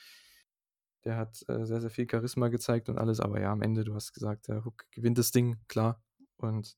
[1.03, 3.19] Der hat äh, sehr, sehr viel Charisma gezeigt und alles.
[3.19, 6.03] Aber ja, am Ende, du hast gesagt, der Hook gewinnt das Ding, klar.
[6.37, 6.77] Und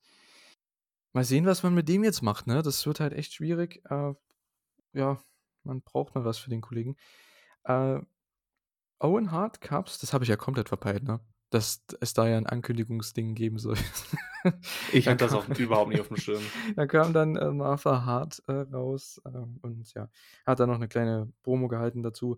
[1.13, 2.47] mal sehen, was man mit dem jetzt macht.
[2.47, 2.61] Ne?
[2.61, 3.81] Das wird halt echt schwierig.
[3.89, 4.13] Äh,
[4.93, 5.21] ja,
[5.63, 6.95] man braucht noch was für den Kollegen.
[7.65, 7.99] Äh,
[8.99, 11.19] Owen Hart Cups, das habe ich ja komplett verpeilt, ne?
[11.49, 13.77] Dass es da ja ein Ankündigungsding geben soll.
[14.93, 16.41] ich hatte das auch überhaupt nicht auf dem Schirm.
[16.75, 20.09] da kam dann äh, Martha Hart äh, raus äh, und ja,
[20.45, 22.37] hat dann noch eine kleine Promo gehalten dazu.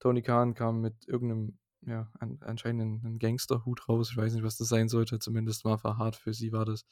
[0.00, 4.10] Tony Khan kam mit irgendeinem, ja, an, anscheinend einen Gangsterhut raus.
[4.10, 5.18] Ich weiß nicht, was das sein sollte.
[5.18, 6.84] Zumindest Martha Hart, für sie war das.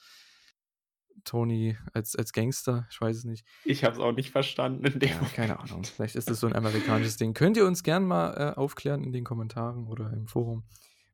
[1.25, 3.45] Tony als, als Gangster, ich weiß es nicht.
[3.65, 4.87] Ich habe es auch nicht verstanden.
[4.87, 5.85] In dem ja, keine Ahnung.
[5.85, 7.35] Vielleicht ist das so ein amerikanisches Ding.
[7.35, 10.65] Könnt ihr uns gern mal äh, aufklären in den Kommentaren oder im Forum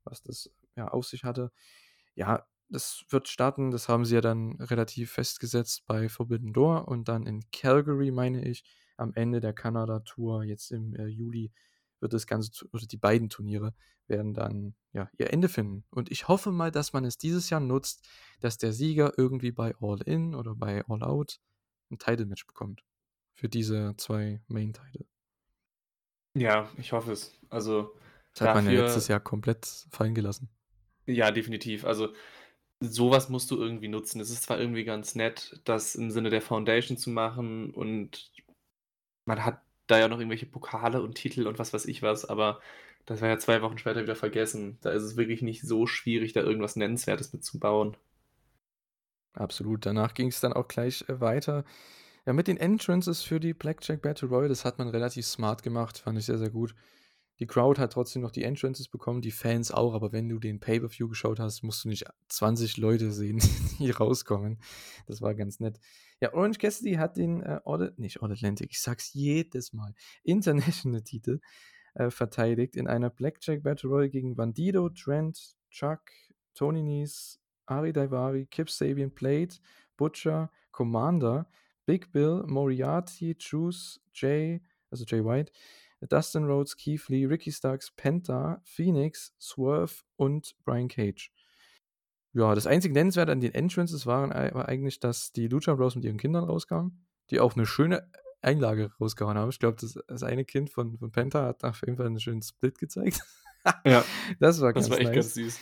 [0.06, 1.52] was das ja auf sich hatte.
[2.14, 7.08] Ja, das wird starten, das haben sie ja dann relativ festgesetzt bei Forbidden Door und
[7.08, 8.64] dann in Calgary, meine ich,
[8.96, 11.52] am Ende der Kanada-Tour, jetzt im äh, Juli,
[12.00, 13.74] wird das Ganze, oder die beiden Turniere
[14.06, 15.84] werden dann ja ihr Ende finden.
[15.90, 18.06] Und ich hoffe mal, dass man es dieses Jahr nutzt,
[18.40, 21.40] dass der Sieger irgendwie bei All In oder bei All Out
[21.90, 22.84] ein Title-Match bekommt.
[23.34, 25.06] Für diese zwei Main-Title.
[26.34, 27.32] Ja, ich hoffe es.
[27.48, 27.94] Also
[28.38, 30.49] das hat man ja letztes Jahr komplett fallen gelassen.
[31.07, 31.85] Ja, definitiv.
[31.85, 32.12] Also
[32.81, 34.20] sowas musst du irgendwie nutzen.
[34.20, 38.31] Es ist zwar irgendwie ganz nett, das im Sinne der Foundation zu machen und
[39.25, 42.61] man hat da ja noch irgendwelche Pokale und Titel und was weiß ich was, aber
[43.07, 44.79] das war ja zwei Wochen später wieder vergessen.
[44.81, 47.96] Da ist es wirklich nicht so schwierig, da irgendwas Nennenswertes mitzubauen.
[49.33, 49.87] Absolut.
[49.87, 51.64] Danach ging es dann auch gleich äh, weiter.
[52.27, 55.99] Ja, mit den Entrances für die Blackjack Battle Royale, das hat man relativ smart gemacht,
[55.99, 56.75] fand ich sehr, sehr gut.
[57.38, 60.59] Die Crowd hat trotzdem noch die Entrances bekommen, die Fans auch, aber wenn du den
[60.59, 63.38] Pay-Per-View geschaut hast, musst du nicht 20 Leute sehen,
[63.79, 64.59] die rauskommen.
[65.07, 65.79] Das war ganz nett.
[66.20, 71.40] Ja, Orange Cassidy hat den äh, All, nicht All Atlantic, ich sag's jedes Mal, International-Titel
[71.94, 76.01] äh, verteidigt in einer Blackjack Battle Royale gegen Bandido, Trent, Chuck,
[76.55, 79.59] Tony Nese, Ari Daivari, Kip Sabian, Plate,
[79.96, 81.49] Butcher, Commander,
[81.85, 85.53] Big Bill, Moriarty, Juice, Jay, also Jay White,
[86.00, 91.32] Dustin Rhodes, Keith Lee, Ricky Starks, Penta, Phoenix, Swerve und Brian Cage.
[92.32, 96.04] Ja, das einzige Nennenswerte an den Entrances waren, war eigentlich, dass die Lucha Bros mit
[96.04, 98.11] ihren Kindern rauskamen, die auch eine schöne
[98.42, 99.48] Einlage rausgehauen haben.
[99.48, 102.42] Ich glaube, das, das eine Kind von, von Penta hat auf jeden Fall einen schönen
[102.42, 103.20] Split gezeigt.
[103.85, 104.04] ja,
[104.38, 105.14] das war, ganz das war echt nice.
[105.14, 105.61] ganz süß.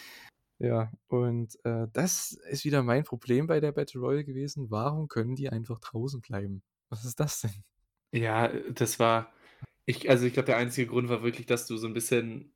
[0.58, 4.70] Ja, und äh, das ist wieder mein Problem bei der Battle Royale gewesen.
[4.70, 6.62] Warum können die einfach draußen bleiben?
[6.90, 7.64] Was ist das denn?
[8.12, 9.32] Ja, das war,
[9.86, 12.52] ich, also ich glaube, der einzige Grund war wirklich, dass du so ein bisschen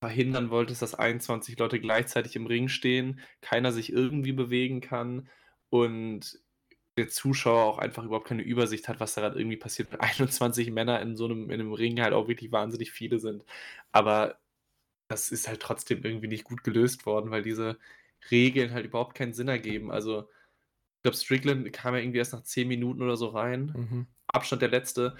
[0.00, 5.28] verhindern wolltest, dass 21 Leute gleichzeitig im Ring stehen, keiner sich irgendwie bewegen kann
[5.70, 6.38] und
[6.96, 10.70] der Zuschauer auch einfach überhaupt keine Übersicht hat, was da gerade irgendwie passiert, weil 21
[10.70, 13.44] Männer in so einem, in einem Ring halt auch wirklich wahnsinnig viele sind.
[13.92, 14.38] Aber
[15.08, 17.78] das ist halt trotzdem irgendwie nicht gut gelöst worden, weil diese
[18.30, 19.90] Regeln halt überhaupt keinen Sinn ergeben.
[19.90, 23.72] Also, ich glaube, Strickland kam ja irgendwie erst nach 10 Minuten oder so rein.
[23.76, 24.06] Mhm.
[24.28, 25.16] Abstand der letzte.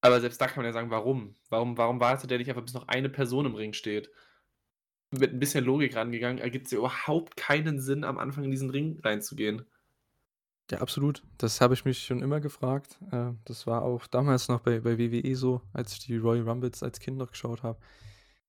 [0.00, 1.36] Aber selbst da kann man ja sagen, warum?
[1.48, 4.10] Warum, warum wartet der nicht einfach, bis noch eine Person im Ring steht?
[5.10, 8.70] mit ein bisschen Logik rangegangen, ergibt es ja überhaupt keinen Sinn, am Anfang in diesen
[8.70, 9.64] Ring reinzugehen.
[10.70, 11.24] Ja, absolut.
[11.36, 13.00] Das habe ich mich schon immer gefragt.
[13.10, 16.84] Äh, das war auch damals noch bei, bei WWE so, als ich die Royal Rumbles
[16.84, 17.80] als Kind noch geschaut habe.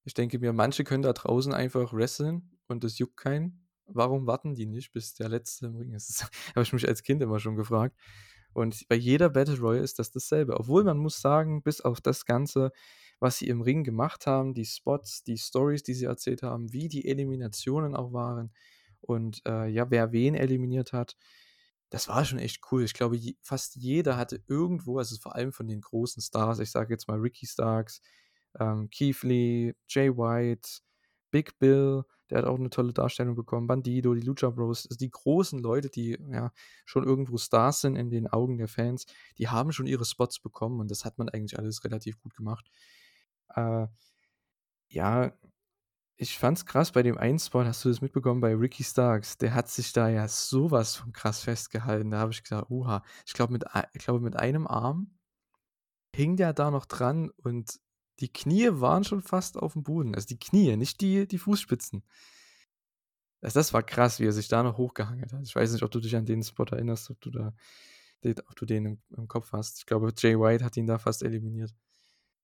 [0.03, 3.67] Ich denke mir, manche können da draußen einfach wresteln und das juckt keinen.
[3.87, 6.09] Warum warten die nicht, bis der Letzte im Ring ist?
[6.09, 7.97] Das habe ich mich als Kind immer schon gefragt.
[8.53, 10.59] Und bei jeder Battle Royale ist das dasselbe.
[10.59, 12.71] Obwohl man muss sagen, bis auf das Ganze,
[13.19, 16.87] was sie im Ring gemacht haben, die Spots, die Stories, die sie erzählt haben, wie
[16.87, 18.51] die Eliminationen auch waren
[19.01, 21.17] und äh, ja, wer wen eliminiert hat,
[21.89, 22.83] das war schon echt cool.
[22.83, 26.71] Ich glaube, je, fast jeder hatte irgendwo, also vor allem von den großen Stars, ich
[26.71, 28.01] sage jetzt mal Ricky Starks,
[28.59, 30.69] ähm, Keith Lee, Jay White,
[31.31, 35.09] Big Bill, der hat auch eine tolle Darstellung bekommen, Bandido, die Lucha Bros, also die
[35.09, 36.51] großen Leute, die ja
[36.85, 39.05] schon irgendwo Stars sind in den Augen der Fans,
[39.37, 42.69] die haben schon ihre Spots bekommen und das hat man eigentlich alles relativ gut gemacht.
[43.55, 43.87] Äh,
[44.89, 45.33] ja,
[46.17, 49.37] ich fand's krass bei dem einen Spot, hast du das mitbekommen bei Ricky Starks?
[49.37, 52.11] Der hat sich da ja sowas von krass festgehalten.
[52.11, 55.17] Da habe ich gesagt, uha, ich glaube mit, ich glaube mit einem Arm
[56.15, 57.79] hing der da noch dran und
[58.21, 60.15] die Knie waren schon fast auf dem Boden.
[60.15, 62.03] Also die Knie, nicht die, die Fußspitzen.
[63.41, 65.41] Also das war krass, wie er sich da noch hochgehangelt hat.
[65.43, 67.53] Ich weiß nicht, ob du dich an den Spot erinnerst, ob du da,
[68.23, 69.79] ob du den im, im Kopf hast.
[69.79, 71.73] Ich glaube, Jay White hat ihn da fast eliminiert.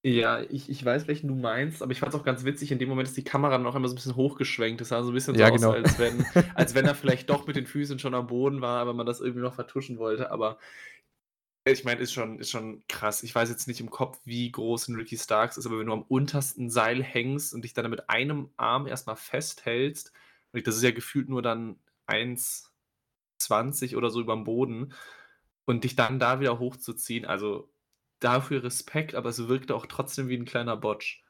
[0.03, 2.79] Ja, ich, ich weiß, welchen du meinst, aber ich fand es auch ganz witzig, in
[2.79, 4.79] dem Moment ist die Kamera noch immer so ein bisschen hochgeschwenkt.
[4.79, 5.71] Das sah so ein bisschen Ja, so genau.
[5.71, 8.79] aus, als wenn, als wenn er vielleicht doch mit den Füßen schon am Boden war,
[8.79, 10.31] aber man das irgendwie noch vertuschen wollte.
[10.31, 10.59] Aber
[11.71, 13.23] ich meine, ist schon, ist schon krass.
[13.23, 15.93] Ich weiß jetzt nicht im Kopf, wie groß ein Ricky Starks ist, aber wenn du
[15.93, 20.12] am untersten Seil hängst und dich dann mit einem Arm erstmal festhältst,
[20.51, 24.93] das ist ja gefühlt nur dann 1,20 oder so über dem Boden,
[25.67, 27.69] und dich dann da wieder hochzuziehen, also
[28.19, 31.23] dafür Respekt, aber es wirkte auch trotzdem wie ein kleiner Botch.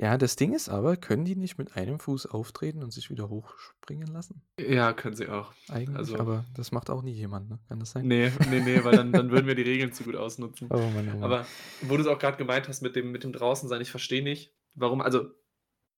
[0.00, 3.28] Ja, das Ding ist aber, können die nicht mit einem Fuß auftreten und sich wieder
[3.28, 4.40] hochspringen lassen?
[4.58, 5.52] Ja, können sie auch.
[5.68, 7.58] Eigentlich, Also, aber das macht auch nie jemand, ne?
[7.68, 8.06] Kann das sein?
[8.08, 10.68] nee, nee, nee, weil dann, dann würden wir die Regeln zu gut ausnutzen.
[10.70, 11.22] Oh Mann, oh Mann.
[11.22, 11.46] Aber
[11.82, 14.54] wo du es auch gerade gemeint hast mit dem, mit dem Draußensein, ich verstehe nicht,
[14.72, 15.26] warum, also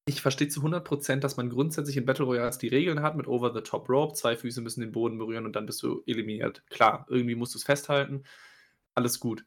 [0.05, 3.55] ich verstehe zu 100%, dass man grundsätzlich in Battle Royals die Regeln hat mit Over
[3.55, 6.65] the Top Rope, zwei Füße müssen den Boden berühren und dann bist du eliminiert.
[6.71, 8.25] Klar, irgendwie musst du es festhalten,
[8.97, 9.45] alles gut.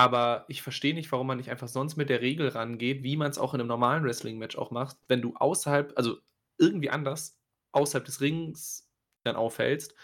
[0.00, 3.30] Aber ich verstehe nicht, warum man nicht einfach sonst mit der Regel rangeht, wie man
[3.30, 6.16] es auch in einem normalen Wrestling-Match auch macht, wenn du außerhalb, also
[6.58, 7.38] irgendwie anders,
[7.72, 8.88] außerhalb des Rings
[9.24, 9.94] dann aufhältst,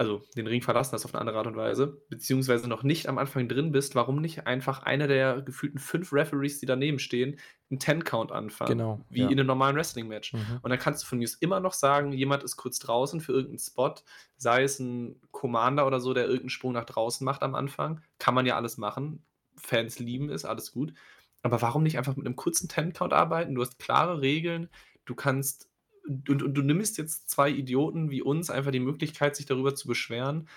[0.00, 3.18] also den Ring verlassen hast auf eine andere Art und Weise, beziehungsweise noch nicht am
[3.18, 7.38] Anfang drin bist, warum nicht einfach einer der gefühlten fünf Referees, die daneben stehen,
[7.70, 9.26] einen Ten-Count anfangen, Genau, wie ja.
[9.26, 10.32] in einem normalen Wrestling-Match.
[10.32, 10.60] Mhm.
[10.62, 13.58] Und dann kannst du von mir immer noch sagen, jemand ist kurz draußen für irgendeinen
[13.58, 13.94] Spot,
[14.38, 18.00] sei es ein Commander oder so, der irgendeinen Sprung nach draußen macht am Anfang.
[18.18, 19.22] Kann man ja alles machen.
[19.58, 20.94] Fans lieben es, alles gut.
[21.42, 23.54] Aber warum nicht einfach mit einem kurzen Ten-Count arbeiten?
[23.54, 24.70] Du hast klare Regeln,
[25.04, 25.69] du kannst
[26.28, 29.88] und, und du nimmst jetzt zwei Idioten wie uns einfach die Möglichkeit, sich darüber zu
[29.88, 30.48] beschweren,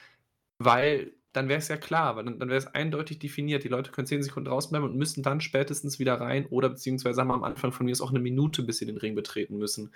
[0.60, 3.64] weil dann wäre es ja klar, weil dann, dann wäre es eindeutig definiert.
[3.64, 7.22] Die Leute können 10 Sekunden draußen bleiben und müssen dann spätestens wieder rein oder beziehungsweise
[7.22, 9.92] haben am Anfang von mir ist auch eine Minute, bis sie den Ring betreten müssen.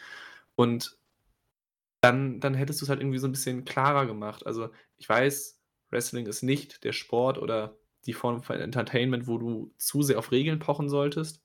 [0.56, 0.98] Und
[2.02, 4.46] dann, dann hättest du es halt irgendwie so ein bisschen klarer gemacht.
[4.46, 5.60] Also ich weiß,
[5.92, 10.32] Wrestling ist nicht der Sport oder die Form von Entertainment, wo du zu sehr auf
[10.32, 11.42] Regeln pochen solltest.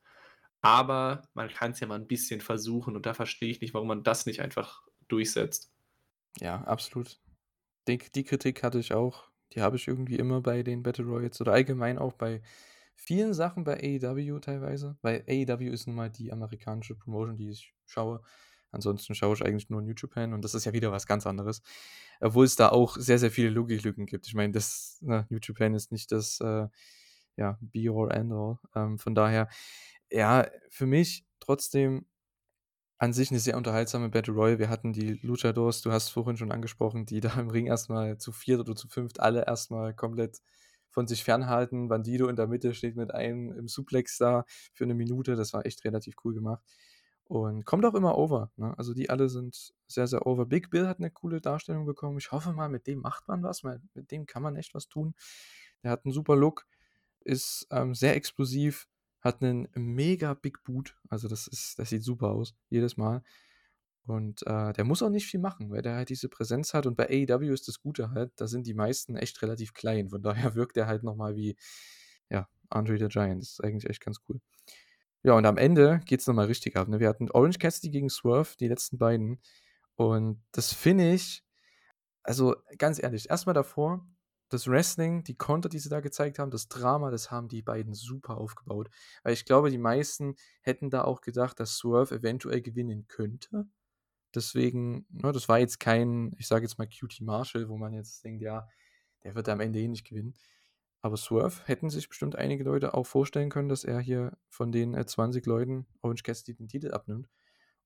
[0.62, 3.88] Aber man kann es ja mal ein bisschen versuchen und da verstehe ich nicht, warum
[3.88, 5.72] man das nicht einfach durchsetzt.
[6.38, 7.20] Ja, absolut.
[7.88, 9.28] Die, die Kritik hatte ich auch.
[9.52, 12.42] Die habe ich irgendwie immer bei den Battle Royals oder allgemein auch bei
[12.94, 14.96] vielen Sachen bei AEW teilweise.
[15.02, 18.22] Weil AEW ist nun mal die amerikanische Promotion, die ich schaue.
[18.70, 21.60] Ansonsten schaue ich eigentlich nur New Japan und das ist ja wieder was ganz anderes.
[22.20, 24.28] Obwohl es da auch sehr, sehr viele Logiklücken gibt.
[24.28, 26.68] Ich meine, das, na, New Japan ist nicht das, äh,
[27.36, 28.58] ja, Be or End all.
[28.74, 29.48] Ähm, von daher,
[30.12, 32.06] ja, für mich trotzdem
[32.98, 34.58] an sich eine sehr unterhaltsame Battle Royale.
[34.58, 38.32] Wir hatten die Luchadors, du hast vorhin schon angesprochen, die da im Ring erstmal zu
[38.32, 40.40] viert oder zu fünft alle erstmal komplett
[40.90, 41.88] von sich fernhalten.
[41.88, 44.44] Bandido in der Mitte steht mit einem im Suplex da
[44.74, 45.34] für eine Minute.
[45.34, 46.62] Das war echt relativ cool gemacht.
[47.24, 48.52] Und kommt auch immer over.
[48.56, 48.74] Ne?
[48.76, 50.44] Also die alle sind sehr, sehr over.
[50.44, 52.18] Big Bill hat eine coole Darstellung bekommen.
[52.18, 54.88] Ich hoffe mal, mit dem macht man was, weil mit dem kann man echt was
[54.88, 55.14] tun.
[55.82, 56.66] Der hat einen super Look,
[57.20, 58.86] ist ähm, sehr explosiv,
[59.22, 60.96] hat einen mega Big Boot.
[61.08, 63.22] Also das ist, das sieht super aus, jedes Mal.
[64.04, 66.86] Und äh, der muss auch nicht viel machen, weil der halt diese Präsenz hat.
[66.86, 70.08] Und bei AEW ist das Gute halt, da sind die meisten echt relativ klein.
[70.10, 71.56] Von daher wirkt er halt nochmal wie,
[72.28, 73.42] ja, Andre the Giant.
[73.42, 74.40] Das ist eigentlich echt ganz cool.
[75.22, 76.88] Ja, und am Ende geht es nochmal richtig ab.
[76.88, 76.98] Ne?
[76.98, 79.40] Wir hatten Orange Cassidy gegen Swerve, die letzten beiden.
[79.94, 81.44] Und das finde ich,
[82.24, 84.04] also ganz ehrlich, erstmal davor,
[84.52, 87.94] das Wrestling, die Konter, die sie da gezeigt haben, das Drama, das haben die beiden
[87.94, 88.90] super aufgebaut.
[89.22, 93.66] Weil ich glaube, die meisten hätten da auch gedacht, dass Swerve eventuell gewinnen könnte.
[94.34, 98.24] Deswegen, ne, das war jetzt kein, ich sage jetzt mal Cutie Marshall, wo man jetzt
[98.24, 98.68] denkt, ja,
[99.24, 100.34] der wird am Ende eh nicht gewinnen.
[101.00, 104.94] Aber Swerve hätten sich bestimmt einige Leute auch vorstellen können, dass er hier von den
[104.94, 107.28] äh, 20 Leuten Orange Cassidy den Titel abnimmt.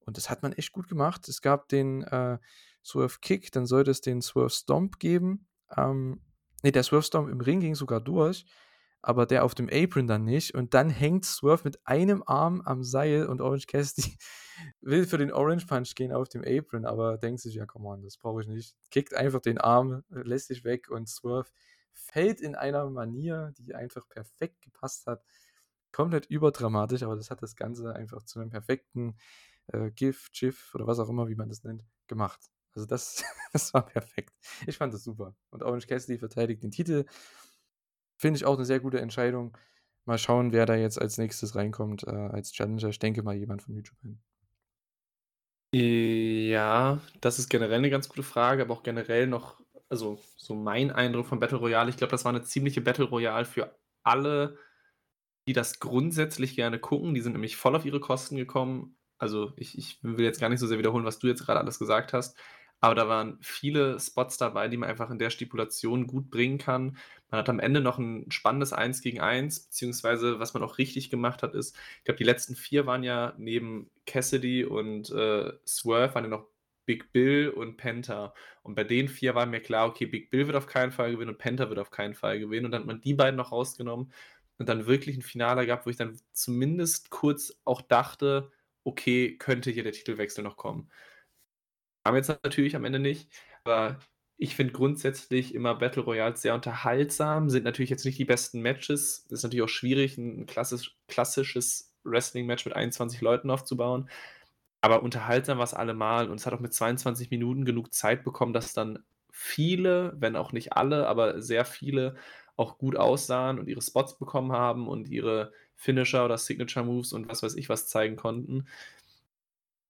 [0.01, 1.29] Und das hat man echt gut gemacht.
[1.29, 2.39] Es gab den äh,
[2.85, 5.49] Swerve Kick, dann sollte es den Swerve Stomp geben.
[5.77, 6.21] Ähm,
[6.63, 8.47] ne, der Swerve Stomp im Ring ging sogar durch,
[9.03, 10.55] aber der auf dem Apron dann nicht.
[10.55, 14.17] Und dann hängt Swerve mit einem Arm am Seil und Orange Cassidy
[14.81, 18.03] will für den Orange Punch gehen auf dem Apron, aber denkt sich, ja, komm on,
[18.03, 18.75] das brauche ich nicht.
[18.91, 21.51] Kickt einfach den Arm, lässt sich weg und Swerve
[21.93, 25.25] fällt in einer Manier, die einfach perfekt gepasst hat.
[25.93, 29.17] Komplett überdramatisch, aber das hat das Ganze einfach zu einem perfekten
[29.69, 32.51] äh, GIF, GIF oder was auch immer, wie man das nennt, gemacht.
[32.77, 34.33] Also das, das war perfekt.
[34.67, 35.35] Ich fand das super.
[35.51, 37.05] Und Orange Cassidy verteidigt den Titel.
[38.19, 39.57] Finde ich auch eine sehr gute Entscheidung.
[40.05, 42.89] Mal schauen, wer da jetzt als nächstes reinkommt äh, als Challenger.
[42.89, 44.21] Ich denke mal jemand von New Japan.
[45.75, 50.91] Ja, das ist generell eine ganz gute Frage, aber auch generell noch also so mein
[50.91, 54.59] Eindruck von Battle Royale, ich glaube, das war eine ziemliche Battle Royale für alle,
[55.47, 57.15] die das grundsätzlich gerne gucken.
[57.15, 58.97] Die sind nämlich voll auf ihre Kosten gekommen.
[59.19, 61.79] Also ich, ich will jetzt gar nicht so sehr wiederholen, was du jetzt gerade alles
[61.79, 62.37] gesagt hast.
[62.81, 66.99] Aber da waren viele Spots dabei, die man einfach in der Stipulation gut bringen kann.
[67.31, 71.11] Man hat am Ende noch ein spannendes 1 gegen 1, beziehungsweise was man auch richtig
[71.11, 76.15] gemacht hat, ist, ich glaube, die letzten vier waren ja neben Cassidy und äh, Swerve,
[76.15, 76.47] waren ja noch
[76.87, 78.33] Big Bill und Penta.
[78.63, 81.31] Und bei den vier war mir klar, okay, Big Bill wird auf keinen Fall gewinnen
[81.31, 82.67] und Penta wird auf keinen Fall gewinnen.
[82.67, 84.13] Und dann hat man die beiden noch rausgenommen
[84.59, 88.51] und dann wirklich ein Finale gehabt, wo ich dann zumindest kurz auch dachte,
[88.85, 90.91] okay, könnte hier der Titelwechsel noch kommen.
[92.07, 93.29] Kam jetzt natürlich am Ende nicht,
[93.65, 93.99] aber
[94.37, 99.27] ich finde grundsätzlich immer Battle Royale sehr unterhaltsam, sind natürlich jetzt nicht die besten Matches.
[99.29, 104.09] Ist natürlich auch schwierig, ein klassisch, klassisches Wrestling-Match mit 21 Leuten aufzubauen.
[104.83, 108.53] Aber unterhaltsam war es allemal und es hat auch mit 22 Minuten genug Zeit bekommen,
[108.53, 112.15] dass dann viele, wenn auch nicht alle, aber sehr viele
[112.55, 117.29] auch gut aussahen und ihre Spots bekommen haben und ihre Finisher oder Signature Moves und
[117.29, 118.69] was weiß ich was zeigen konnten.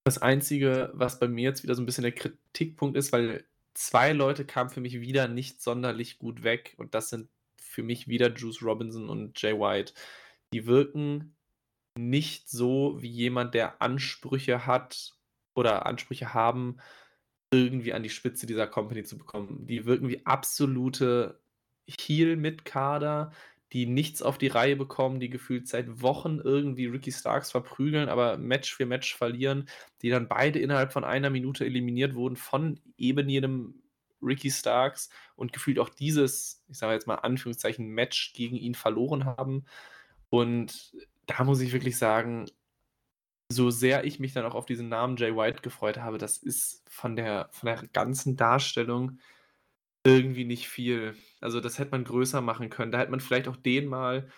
[0.07, 3.43] Das Einzige, was bei mir jetzt wieder so ein bisschen der Kritikpunkt ist, weil
[3.75, 8.07] zwei Leute kamen für mich wieder nicht sonderlich gut weg und das sind für mich
[8.07, 9.95] wieder Juice Robinson und Jay White.
[10.53, 11.35] Die wirken
[11.99, 15.17] nicht so wie jemand, der Ansprüche hat
[15.55, 16.77] oder Ansprüche haben,
[17.51, 19.67] irgendwie an die Spitze dieser Company zu bekommen.
[19.67, 21.41] Die wirken wie absolute
[21.89, 23.33] Heel-Mitkader,
[23.73, 28.39] die nichts auf die Reihe bekommen, die gefühlt seit Wochen irgendwie Ricky Starks verprügeln, aber
[28.39, 29.69] Match für Match verlieren,
[30.03, 33.83] die dann beide innerhalb von einer Minute eliminiert wurden von eben jedem
[34.23, 39.25] Ricky Starks und gefühlt auch dieses, ich sage jetzt mal Anführungszeichen, Match gegen ihn verloren
[39.25, 39.65] haben.
[40.31, 40.93] Und
[41.27, 42.47] da muss ich wirklich sagen,
[43.49, 46.83] so sehr ich mich dann auch auf diesen Namen Jay White gefreut habe, das ist
[46.89, 49.19] von der, von der ganzen Darstellung
[50.07, 51.15] irgendwie nicht viel.
[51.41, 52.93] Also das hätte man größer machen können.
[52.93, 54.29] Da hätte man vielleicht auch den mal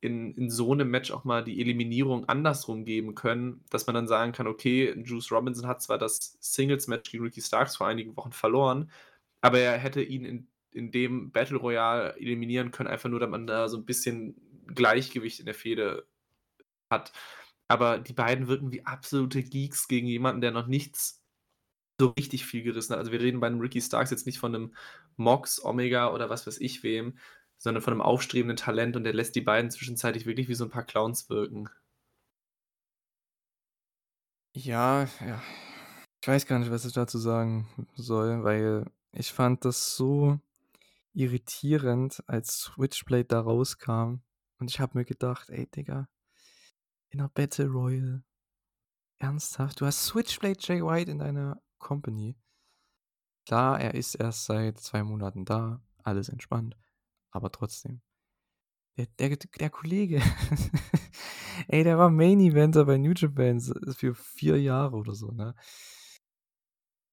[0.00, 4.08] in, in so einem Match auch mal die Eliminierung andersrum geben können, dass man dann
[4.08, 8.32] sagen kann, okay, Juice Robinson hat zwar das Singles-Match gegen Ricky Starks vor einigen Wochen
[8.32, 8.90] verloren,
[9.40, 13.46] aber er hätte ihn in, in dem Battle Royale eliminieren können, einfach nur, damit man
[13.46, 14.36] da so ein bisschen
[14.66, 16.06] Gleichgewicht in der Fehde
[16.90, 17.12] hat.
[17.68, 21.25] Aber die beiden wirken wie absolute Geeks gegen jemanden, der noch nichts
[21.98, 22.98] so richtig viel gerissen hat.
[22.98, 24.74] Also wir reden bei einem Ricky Starks jetzt nicht von einem
[25.16, 27.18] Mox, Omega oder was weiß ich wem,
[27.58, 30.70] sondern von einem aufstrebenden Talent und der lässt die beiden zwischenzeitlich wirklich wie so ein
[30.70, 31.68] paar Clowns wirken.
[34.54, 35.42] Ja, ja.
[36.22, 40.40] Ich weiß gar nicht, was ich dazu sagen soll, weil ich fand das so
[41.12, 44.20] irritierend, als Switchblade da rauskam.
[44.58, 46.08] Und ich habe mir gedacht, ey, Digga,
[47.10, 48.22] in einer Battle Royale.
[49.18, 49.80] Ernsthaft?
[49.80, 52.36] Du hast Switchblade Jay White in deiner Company.
[53.46, 56.76] Klar, er ist erst seit zwei Monaten da, alles entspannt,
[57.30, 58.00] aber trotzdem.
[58.98, 60.20] Der, der, der Kollege,
[61.68, 65.54] ey, der war Main Eventer bei New Japan für vier Jahre oder so, ne?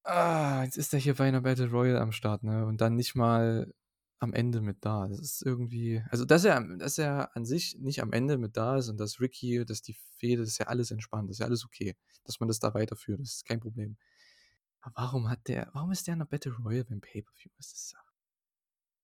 [0.06, 2.66] Ah, jetzt ist er hier bei einer Battle Royale am Start, ne?
[2.66, 3.72] Und dann nicht mal
[4.20, 5.08] am Ende mit da.
[5.08, 8.78] Das ist irgendwie, also dass er, dass er an sich nicht am Ende mit da
[8.78, 11.46] ist und dass Ricky, dass die Fehde, das ist ja alles entspannt, das ist ja
[11.46, 13.98] alles okay, dass man das da weiterführt, das ist kein Problem.
[14.94, 17.52] Warum hat der, warum ist der in der Battle Royale beim Pay-Per-View?
[17.58, 17.96] Das, ist,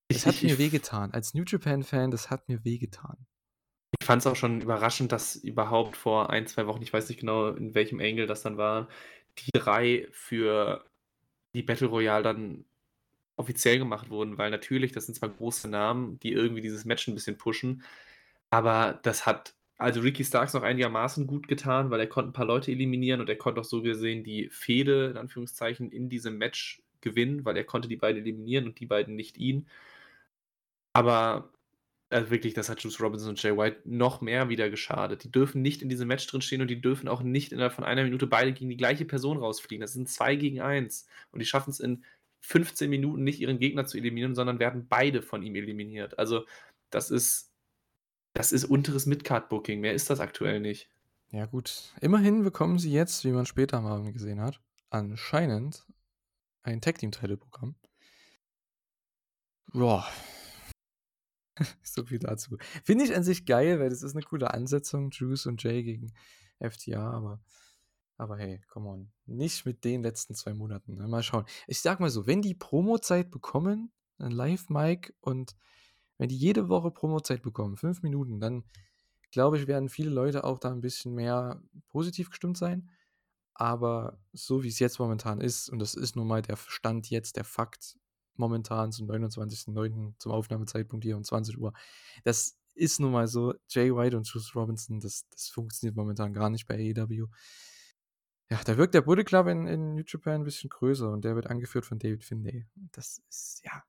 [0.09, 1.11] das hat mir wehgetan.
[1.13, 3.25] Als New Japan-Fan, das hat mir wehgetan.
[3.99, 7.19] Ich fand es auch schon überraschend, dass überhaupt vor ein, zwei Wochen, ich weiß nicht
[7.19, 8.87] genau, in welchem Angle das dann war,
[9.37, 10.85] die drei für
[11.53, 12.65] die Battle Royale dann
[13.35, 17.15] offiziell gemacht wurden, weil natürlich, das sind zwar große Namen, die irgendwie dieses Match ein
[17.15, 17.83] bisschen pushen,
[18.49, 22.45] aber das hat also Ricky Starks noch einigermaßen gut getan, weil er konnte ein paar
[22.45, 26.83] Leute eliminieren und er konnte auch so gesehen die Fehde, in Anführungszeichen, in diesem Match
[27.01, 29.67] gewinnen, weil er konnte die beiden eliminieren und die beiden nicht ihn.
[30.93, 31.53] Aber
[32.09, 35.23] also wirklich, das hat Juice Robinson und Jay White noch mehr wieder geschadet.
[35.23, 37.83] Die dürfen nicht in diesem Match drin stehen und die dürfen auch nicht innerhalb von
[37.83, 39.81] einer Minute beide gegen die gleiche Person rausfliegen.
[39.81, 41.07] Das sind zwei gegen eins.
[41.31, 42.03] Und die schaffen es in
[42.41, 46.17] 15 Minuten nicht, ihren Gegner zu eliminieren, sondern werden beide von ihm eliminiert.
[46.19, 46.45] Also,
[46.89, 47.48] das ist,
[48.33, 49.79] das ist unteres Midcard-Booking.
[49.79, 50.89] Mehr ist das aktuell nicht.
[51.31, 51.93] Ja, gut.
[52.01, 55.85] Immerhin bekommen sie jetzt, wie man später am Abend gesehen hat, anscheinend
[56.63, 57.75] ein Tag Team Title Programm.
[59.71, 60.07] Boah,
[61.83, 62.57] so viel dazu.
[62.83, 66.13] Finde ich an sich geil, weil das ist eine coole Ansetzung, Juice und Jay gegen
[66.59, 67.41] FTA, aber,
[68.17, 69.11] aber hey, come on.
[69.25, 70.95] Nicht mit den letzten zwei Monaten.
[70.95, 71.07] Ne?
[71.07, 71.45] Mal schauen.
[71.67, 75.55] Ich sag mal so, wenn die Promo-Zeit bekommen, ein Live-Mic und
[76.19, 78.63] wenn die jede Woche Promo-Zeit bekommen, fünf Minuten, dann
[79.31, 82.89] glaube ich, werden viele Leute auch da ein bisschen mehr positiv gestimmt sein.
[83.53, 87.35] Aber so wie es jetzt momentan ist, und das ist nun mal der Stand jetzt,
[87.35, 87.97] der Fakt,
[88.35, 90.13] momentan zum 29.09.
[90.17, 91.73] zum Aufnahmezeitpunkt hier um 20 Uhr.
[92.23, 93.53] Das ist nun mal so.
[93.67, 97.27] Jay White und Juice Robinson, das, das funktioniert momentan gar nicht bei AEW.
[98.49, 101.35] Ja, da wirkt der Bullet Club in, in New Japan ein bisschen größer und der
[101.35, 102.65] wird angeführt von David Finlay.
[102.93, 103.83] Das ist, ja.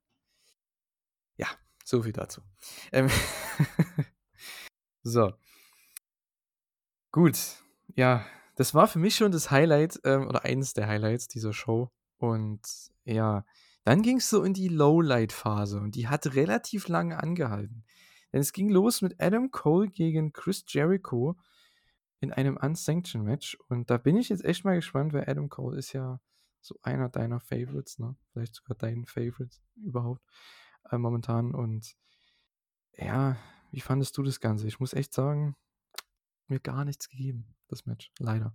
[1.90, 2.40] So viel dazu.
[2.92, 3.08] Ähm
[5.02, 5.32] so.
[7.10, 7.36] Gut.
[7.96, 8.24] Ja,
[8.54, 11.90] das war für mich schon das Highlight ähm, oder eines der Highlights dieser Show.
[12.18, 12.60] Und
[13.02, 13.44] ja,
[13.82, 17.84] dann ging es so in die Lowlight-Phase und die hat relativ lange angehalten.
[18.32, 21.36] Denn es ging los mit Adam Cole gegen Chris Jericho
[22.20, 23.58] in einem Unsanctioned Match.
[23.68, 26.20] Und da bin ich jetzt echt mal gespannt, weil Adam Cole ist ja
[26.60, 28.14] so einer deiner Favorites, ne?
[28.32, 30.22] Vielleicht sogar dein Favorite überhaupt
[30.90, 31.54] äh, momentan.
[31.54, 31.96] Und
[32.96, 33.36] ja,
[33.70, 34.66] wie fandest du das Ganze?
[34.66, 35.56] Ich muss echt sagen,
[36.48, 38.10] mir gar nichts gegeben, das Match.
[38.18, 38.54] Leider.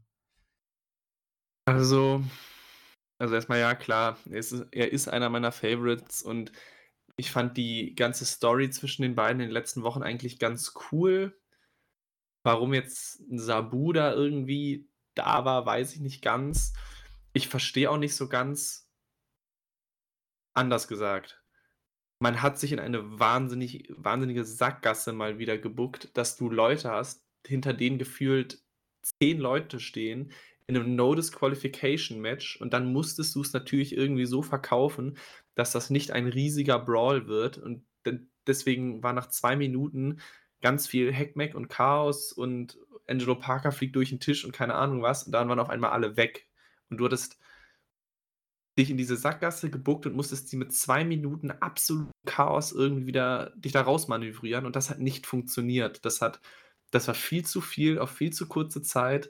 [1.66, 2.24] Also,
[3.18, 6.52] also erstmal ja, klar, er ist, er ist einer meiner Favorites und
[7.18, 11.40] ich fand die ganze Story zwischen den beiden in den letzten Wochen eigentlich ganz cool.
[12.44, 16.74] Warum jetzt Sabu da irgendwie da war, weiß ich nicht ganz.
[17.34, 18.92] Ich verstehe auch nicht so ganz,
[20.54, 21.45] anders gesagt.
[22.26, 27.24] Man hat sich in eine wahnsinnig, wahnsinnige Sackgasse mal wieder gebuckt, dass du Leute hast,
[27.46, 28.64] hinter denen gefühlt
[29.04, 30.32] zehn Leute stehen,
[30.66, 35.20] in einem No-Disqualification-Match und dann musstest du es natürlich irgendwie so verkaufen,
[35.54, 37.86] dass das nicht ein riesiger Brawl wird und
[38.48, 40.20] deswegen war nach zwei Minuten
[40.62, 45.04] ganz viel Heckmeck und Chaos und Angelo Parker fliegt durch den Tisch und keine Ahnung
[45.04, 46.48] was und dann waren auf einmal alle weg
[46.90, 47.38] und du hattest
[48.78, 53.54] dich in diese Sackgasse gebuckt und musstest sie mit zwei Minuten absolut Chaos irgendwie wieder
[53.56, 56.04] dich da rausmanövrieren und das hat nicht funktioniert.
[56.06, 56.42] Das hat,
[56.92, 59.30] das war viel zu viel auf viel zu kurze Zeit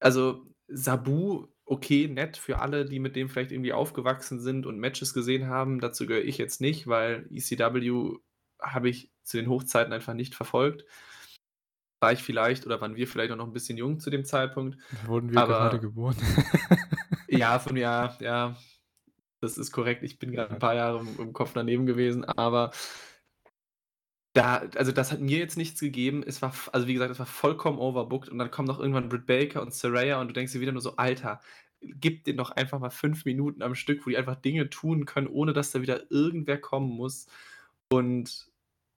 [0.00, 5.14] also, Sabu, okay, nett für alle, die mit dem vielleicht irgendwie aufgewachsen sind und Matches
[5.14, 5.80] gesehen haben.
[5.80, 8.16] Dazu gehöre ich jetzt nicht, weil ECW
[8.60, 10.84] habe ich zu den Hochzeiten einfach nicht verfolgt.
[12.00, 14.78] War ich vielleicht oder waren wir vielleicht auch noch ein bisschen jung zu dem Zeitpunkt.
[15.04, 16.16] Wurden wir gerade geboren.
[17.30, 18.56] ja, von ja, ja,
[19.40, 20.02] das ist korrekt.
[20.02, 22.72] Ich bin gerade ein paar Jahre im, Kopf daneben gewesen, aber
[24.32, 26.22] da also, das hat mir jetzt nichts gegeben.
[26.24, 29.26] Es war also, wie gesagt, es war vollkommen overbooked und dann kommen noch irgendwann Britt
[29.26, 31.40] Baker und Saraya und du denkst dir wieder nur so: „Alter,
[31.80, 35.26] gib denen doch einfach mal fünf Minuten am Stück, wo die einfach Dinge tun können,
[35.26, 37.26] ohne dass da wieder irgendwer kommen muss.“
[37.92, 38.50] Und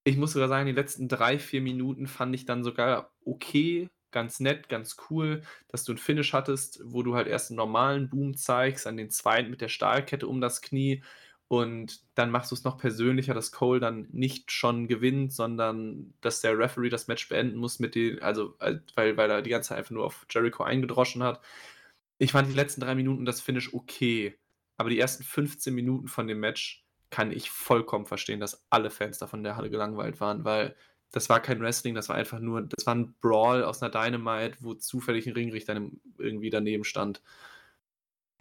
[0.04, 4.40] ich muss sogar sagen, die letzten drei vier Minuten fand ich dann sogar okay, ganz
[4.40, 8.36] nett, ganz cool, dass du 'n Finish hattest, wo du halt erst einen normalen Boom
[8.38, 11.04] zeigst, an den zweiten mit der Stahlkette um das Knie
[11.50, 16.42] und dann machst du es noch persönlicher, dass Cole dann nicht schon gewinnt, sondern dass
[16.42, 18.56] der Referee das Match beenden muss mit den, also
[18.96, 21.42] weil, weil er die ganze Zeit einfach nur auf Jericho eingedroschen hat.
[22.18, 24.38] Ich fand die letzten drei Minuten das Finish okay,
[24.78, 29.20] aber die ersten 15 Minuten von dem Match kann ich vollkommen verstehen, dass alle Fans
[29.20, 30.76] davon in der Halle gelangweilt waren, weil
[31.14, 34.58] das war kein Wrestling, das war einfach nur, das war ein Brawl aus einer Dynamite,
[34.60, 35.80] wo zufällig ein Ringrichter
[36.18, 37.22] irgendwie daneben stand.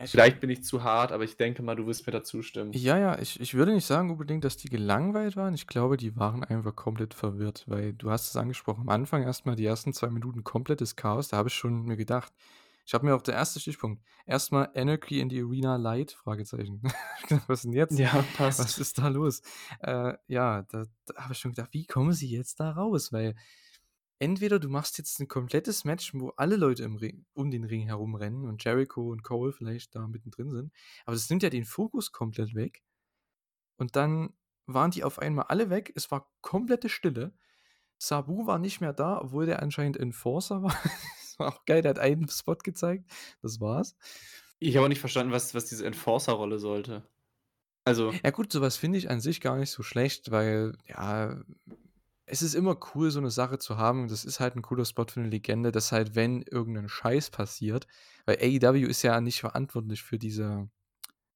[0.04, 2.72] Vielleicht bin ich zu hart, aber ich denke mal, du wirst mir dazu stimmen.
[2.72, 5.54] Ja, ja, ich, ich würde nicht sagen unbedingt, dass die gelangweilt waren.
[5.54, 8.80] Ich glaube, die waren einfach komplett verwirrt, weil du hast es angesprochen.
[8.80, 11.28] Am Anfang erstmal die ersten zwei Minuten komplettes Chaos.
[11.28, 12.32] Da habe ich schon mir gedacht,
[12.84, 14.02] ich habe mir auch der erste Stichpunkt.
[14.26, 16.82] Erstmal Anarchy in the Arena Light, Fragezeichen.
[17.46, 17.98] Was ist denn jetzt?
[17.98, 18.58] Ja, passt.
[18.58, 19.42] Was ist da los?
[19.80, 23.12] Äh, ja, da, da habe ich schon gedacht, wie kommen sie jetzt da raus?
[23.12, 23.36] Weil
[24.22, 28.44] entweder du machst jetzt ein komplettes Match, wo alle Leute Ring, um den Ring herumrennen
[28.44, 30.72] und Jericho und Cole vielleicht da mittendrin sind,
[31.04, 32.82] aber das nimmt ja den Fokus komplett weg.
[33.78, 34.32] Und dann
[34.66, 37.34] waren die auf einmal alle weg, es war komplette Stille.
[37.98, 40.76] Sabu war nicht mehr da, obwohl der anscheinend Enforcer war.
[41.32, 43.10] Das war auch geil, der hat einen Spot gezeigt.
[43.40, 43.96] Das war's.
[44.58, 47.02] Ich habe auch nicht verstanden, was, was diese Enforcer-Rolle sollte.
[47.84, 48.12] Also.
[48.22, 51.42] Ja, gut, sowas finde ich an sich gar nicht so schlecht, weil, ja,
[52.26, 54.08] es ist immer cool, so eine Sache zu haben.
[54.08, 57.88] Das ist halt ein cooler Spot für eine Legende, dass halt, wenn irgendein Scheiß passiert,
[58.24, 60.70] weil AEW ist ja nicht verantwortlich für diese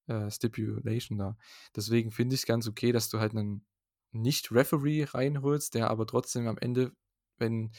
[0.07, 1.36] äh, Stipulation da.
[1.74, 3.66] Deswegen finde ich es ganz okay, dass du halt einen
[4.12, 6.92] Nicht-Referee reinholst, der aber trotzdem am Ende,
[7.38, 7.72] wenn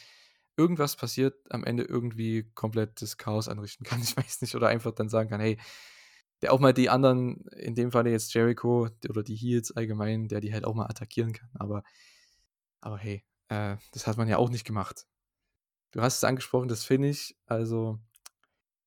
[0.58, 4.01] irgendwas passiert, am Ende irgendwie komplett das Chaos anrichten kann.
[4.03, 4.55] Ich weiß nicht.
[4.55, 5.58] Oder einfach dann sagen kann, hey,
[6.41, 10.39] der auch mal die anderen, in dem Fall jetzt Jericho oder die Heels allgemein, der
[10.39, 11.49] die halt auch mal attackieren kann.
[11.55, 11.84] Aber
[12.82, 15.05] aber hey, äh, das hat man ja auch nicht gemacht.
[15.91, 17.36] Du hast es angesprochen, das Finish.
[17.45, 17.99] Also,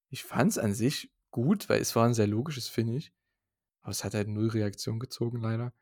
[0.08, 3.12] ich fand es an sich gut, weil es war ein sehr logisches Finish.
[3.82, 5.72] Aber es hat halt null Reaktion gezogen, leider.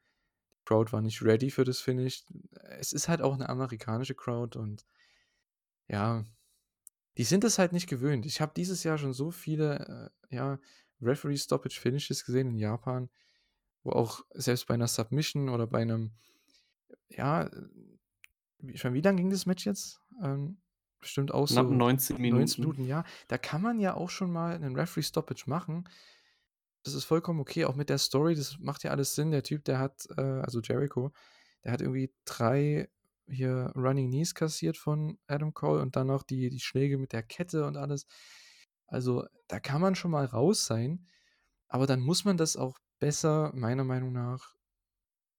[0.53, 2.24] Die Crowd war nicht ready für das Finish.
[2.78, 4.86] Es ist halt auch eine amerikanische Crowd und
[5.89, 6.24] ja,
[7.16, 8.26] die sind es halt nicht gewöhnt.
[8.26, 10.59] Ich habe dieses Jahr schon so viele, äh, ja,
[11.01, 13.09] Referee-Stoppage-Finishes gesehen in Japan,
[13.82, 16.12] wo auch selbst bei einer Submission oder bei einem,
[17.09, 17.51] ja,
[18.59, 20.01] wie, schon wie lang ging das Match jetzt?
[20.22, 20.61] Ähm,
[21.01, 22.41] bestimmt auch Knapp so 19 Minuten.
[22.41, 23.05] 19 Minuten, ja.
[23.28, 25.89] Da kann man ja auch schon mal einen Referee-Stoppage machen.
[26.82, 29.30] Das ist vollkommen okay, auch mit der Story, das macht ja alles Sinn.
[29.30, 31.12] Der Typ, der hat, äh, also Jericho,
[31.64, 32.89] der hat irgendwie drei
[33.31, 37.22] hier Running Knees kassiert von Adam Cole und dann noch die, die Schläge mit der
[37.22, 38.07] Kette und alles.
[38.87, 41.07] Also da kann man schon mal raus sein,
[41.68, 44.55] aber dann muss man das auch besser, meiner Meinung nach,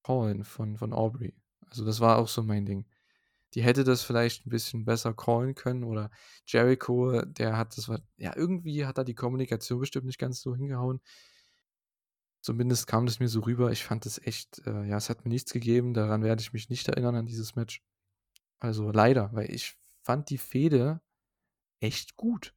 [0.04, 1.36] callen von, von Aubrey.
[1.68, 2.86] Also das war auch so mein Ding
[3.54, 6.12] die hätte das vielleicht ein bisschen besser callen können oder
[6.46, 11.02] Jericho, der hat das, ja, irgendwie hat da die Kommunikation bestimmt nicht ganz so hingehauen.
[12.42, 13.72] Zumindest kam das mir so rüber.
[13.72, 15.94] Ich fand das echt, äh, ja, es hat mir nichts gegeben.
[15.94, 17.84] Daran werde ich mich nicht erinnern an dieses Match.
[18.60, 21.02] Also leider, weil ich fand die Fehde
[21.82, 22.56] echt gut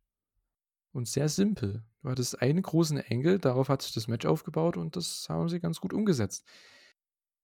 [0.93, 1.85] und sehr simpel.
[2.03, 5.61] Du hattest einen großen Engel, darauf hat sich das Match aufgebaut und das haben sie
[5.61, 6.45] ganz gut umgesetzt.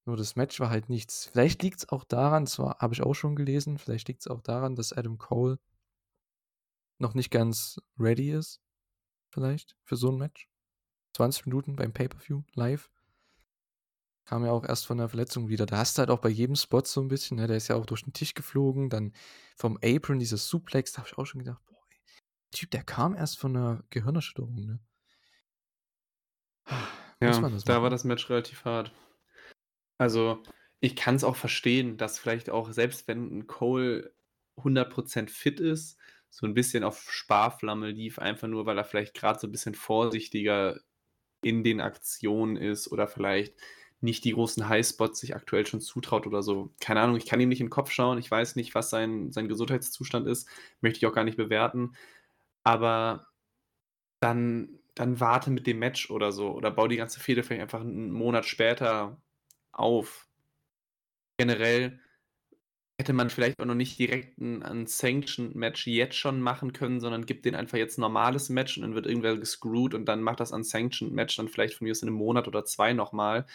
[0.05, 1.25] Nur das Match war halt nichts.
[1.25, 4.41] Vielleicht liegt es auch daran, das habe ich auch schon gelesen, vielleicht liegt es auch
[4.41, 5.59] daran, dass Adam Cole
[6.99, 8.61] noch nicht ganz ready ist.
[9.31, 10.48] Vielleicht für so ein Match.
[11.19, 12.89] 20 Minuten beim Pay-Per-View live.
[14.23, 15.65] Kam ja auch erst von der Verletzung wieder.
[15.65, 17.47] Da hast du halt auch bei jedem Spot so ein bisschen, ne?
[17.47, 18.89] der ist ja auch durch den Tisch geflogen.
[18.89, 19.11] Dann
[19.57, 23.15] vom Apron dieses Suplex, da habe ich auch schon gedacht, boah, der Typ, der kam
[23.15, 24.79] erst von einer Gehirnerschütterung, ne?
[27.21, 28.93] Ja, da war das Match relativ hart.
[29.97, 30.41] Also,
[30.79, 34.13] ich kann es auch verstehen, dass vielleicht auch selbst wenn 'n Cole
[34.55, 35.97] 100% fit ist,
[36.29, 39.75] so ein bisschen auf Sparflamme lief, einfach nur, weil er vielleicht gerade so ein bisschen
[39.75, 40.79] vorsichtiger
[41.41, 43.55] in den Aktionen ist oder vielleicht
[44.01, 46.73] nicht die großen Highspots sich aktuell schon zutraut oder so.
[46.79, 48.17] Keine Ahnung, ich kann ihm nicht in den Kopf schauen.
[48.17, 50.47] Ich weiß nicht, was sein sein Gesundheitszustand ist.
[50.81, 51.93] Möchte ich auch gar nicht bewerten.
[52.63, 53.27] Aber
[54.21, 57.81] dann dann warte mit dem Match oder so oder bau die ganze Fehde vielleicht einfach
[57.81, 59.21] einen Monat später
[59.71, 60.27] auf.
[61.37, 61.99] Generell
[62.99, 67.45] hätte man vielleicht auch noch nicht direkt ein Unsanctioned-Match jetzt schon machen können, sondern gibt
[67.45, 70.51] den einfach jetzt ein normales Match und dann wird irgendwer gescrewt und dann macht das
[70.51, 73.45] Unsanctioned-Match dann vielleicht von mir aus in einem Monat oder zwei nochmal.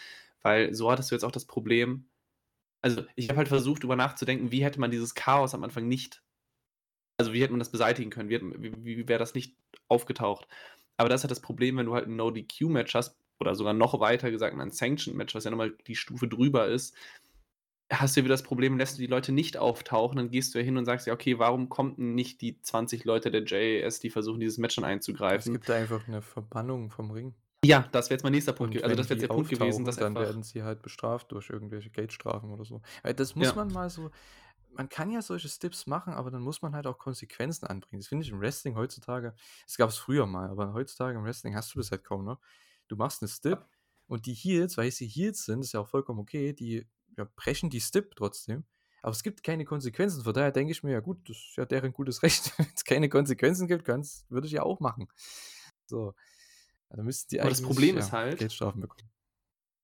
[0.41, 2.09] Weil so hattest du jetzt auch das Problem.
[2.81, 6.23] Also, ich habe halt versucht, darüber nachzudenken, wie hätte man dieses Chaos am Anfang nicht.
[7.17, 8.29] Also, wie hätte man das beseitigen können?
[8.29, 9.55] Wie, wie, wie wäre das nicht
[9.87, 10.47] aufgetaucht?
[10.97, 13.99] Aber das ist halt das Problem, wenn du halt ein No-DQ-Match hast, oder sogar noch
[13.99, 16.95] weiter gesagt ein Sanctioned-Match, was ja nochmal die Stufe drüber ist,
[17.91, 20.65] hast du wieder das Problem, lässt du die Leute nicht auftauchen, dann gehst du ja
[20.65, 24.39] hin und sagst ja, okay, warum kommen nicht die 20 Leute der JAS, die versuchen,
[24.39, 25.53] dieses Match dann einzugreifen?
[25.53, 27.35] Es gibt da einfach eine Verbannung vom Ring.
[27.63, 28.81] Ja, das wäre jetzt mein nächster Punkt.
[28.83, 31.89] Also das wäre jetzt der Punkt gewesen, dass dann werden sie halt bestraft durch irgendwelche
[31.89, 32.81] Geldstrafen oder so.
[33.03, 33.55] Das muss ja.
[33.55, 34.11] man mal so.
[34.71, 38.01] Man kann ja solche Stips machen, aber dann muss man halt auch Konsequenzen anbringen.
[38.01, 39.33] Das finde ich im Wrestling heutzutage.
[39.65, 42.39] Es gab es früher mal, aber heutzutage im Wrestling hast du das halt kaum noch.
[42.87, 43.65] Du machst eine Stip
[44.07, 46.85] und die Heels, weil sie Heels sind, ist ja auch vollkommen okay, die
[47.17, 48.65] ja, brechen die Stip trotzdem.
[49.01, 50.23] Aber es gibt keine Konsequenzen.
[50.23, 52.57] Von daher denke ich mir, ja gut, das ist ja deren gutes Recht.
[52.57, 55.07] Wenn es keine Konsequenzen gibt, würde ich ja auch machen.
[55.85, 56.15] So.
[56.89, 59.09] Da müssten die Aber das Problem ja, ist halt, Geldstrafen bekommen.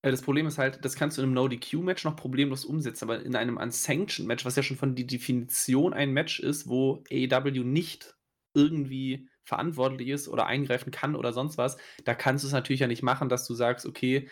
[0.04, 3.36] Das Problem ist halt, das kannst du in einem No-DQ-Match noch problemlos umsetzen, aber in
[3.36, 8.16] einem Unsanctioned-Match, was ja schon von der Definition ein Match ist, wo AEW nicht
[8.56, 12.88] irgendwie verantwortlich ist oder eingreifen kann oder sonst was, da kannst du es natürlich ja
[12.88, 14.28] nicht machen, dass du sagst, okay,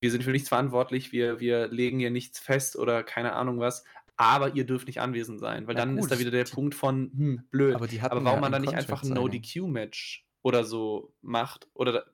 [0.00, 3.84] wir sind für nichts verantwortlich, wir, wir legen hier nichts fest oder keine Ahnung was.
[4.16, 6.50] aber ihr dürft nicht anwesend sein, weil Na dann gut, ist da wieder der die
[6.50, 7.80] Punkt von, hm, blöd.
[7.80, 9.04] aber die Aber warum ja man ein dann nicht einfach ein.
[9.04, 12.04] No-DQ-Match oder so macht oder da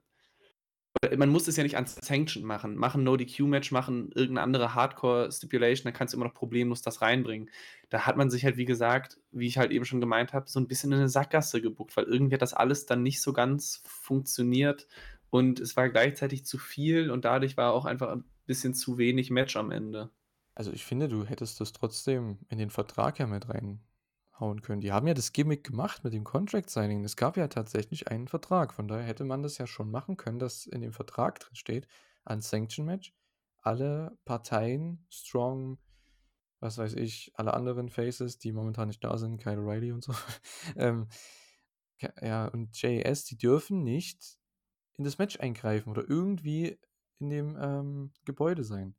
[1.16, 2.76] man muss es ja nicht unsanctioned machen.
[2.76, 6.82] Mach 'n No-DQ-Match, mach 'n irgend 'ne andere Hardcore-Stipulation, dann kannst du immer noch problemlos
[6.82, 7.50] das reinbringen.
[7.90, 10.58] Da hat man sich halt, wie gesagt, wie ich halt eben schon gemeint habe, so
[10.60, 13.82] 'n bisschen in 'ne Sackgasse gebuckt, weil irgendwie hat das alles dann nicht so ganz
[13.86, 14.86] funktioniert
[15.34, 19.30] und es war gleichzeitig zu viel und dadurch war auch einfach 'n bisschen zu wenig
[19.30, 20.12] Match am Ende.
[20.54, 24.80] Also, ich finde, du hättest das trotzdem in den Vertrag ja mit reinhauen können.
[24.80, 27.04] Die haben ja das Gimmick gemacht mit dem Contract-Signing.
[27.04, 28.72] Es gab ja tatsächlich einen Vertrag.
[28.72, 31.88] Von daher hätte man das ja schon machen können, dass in dem Vertrag drin steht,
[32.24, 33.12] Unsanctioned Match,
[33.58, 35.78] alle Parteien, Strong,
[36.60, 40.14] was weiß ich, alle anderen Faces, die momentan nicht da sind, Kyle O'Reilly und so,
[40.76, 41.08] ähm,
[42.20, 44.38] ja, und JAS, die dürfen nicht
[44.96, 46.78] in das Match eingreifen oder irgendwie
[47.18, 48.94] in dem ähm, Gebäude sein.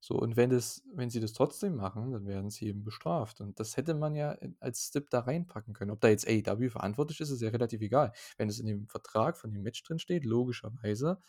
[0.00, 3.40] So, und wenn das, wenn sie das trotzdem machen, dann werden sie eben bestraft.
[3.40, 5.90] Und das hätte man ja als Stip da reinpacken können.
[5.90, 8.12] Ob da jetzt AEW verantwortlich ist, ist ja relativ egal.
[8.36, 11.20] Wenn es in dem Vertrag von dem Match drin steht, logischerweise,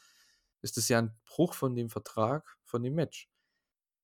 [0.61, 3.29] ist es ja ein Bruch von dem Vertrag von dem Match.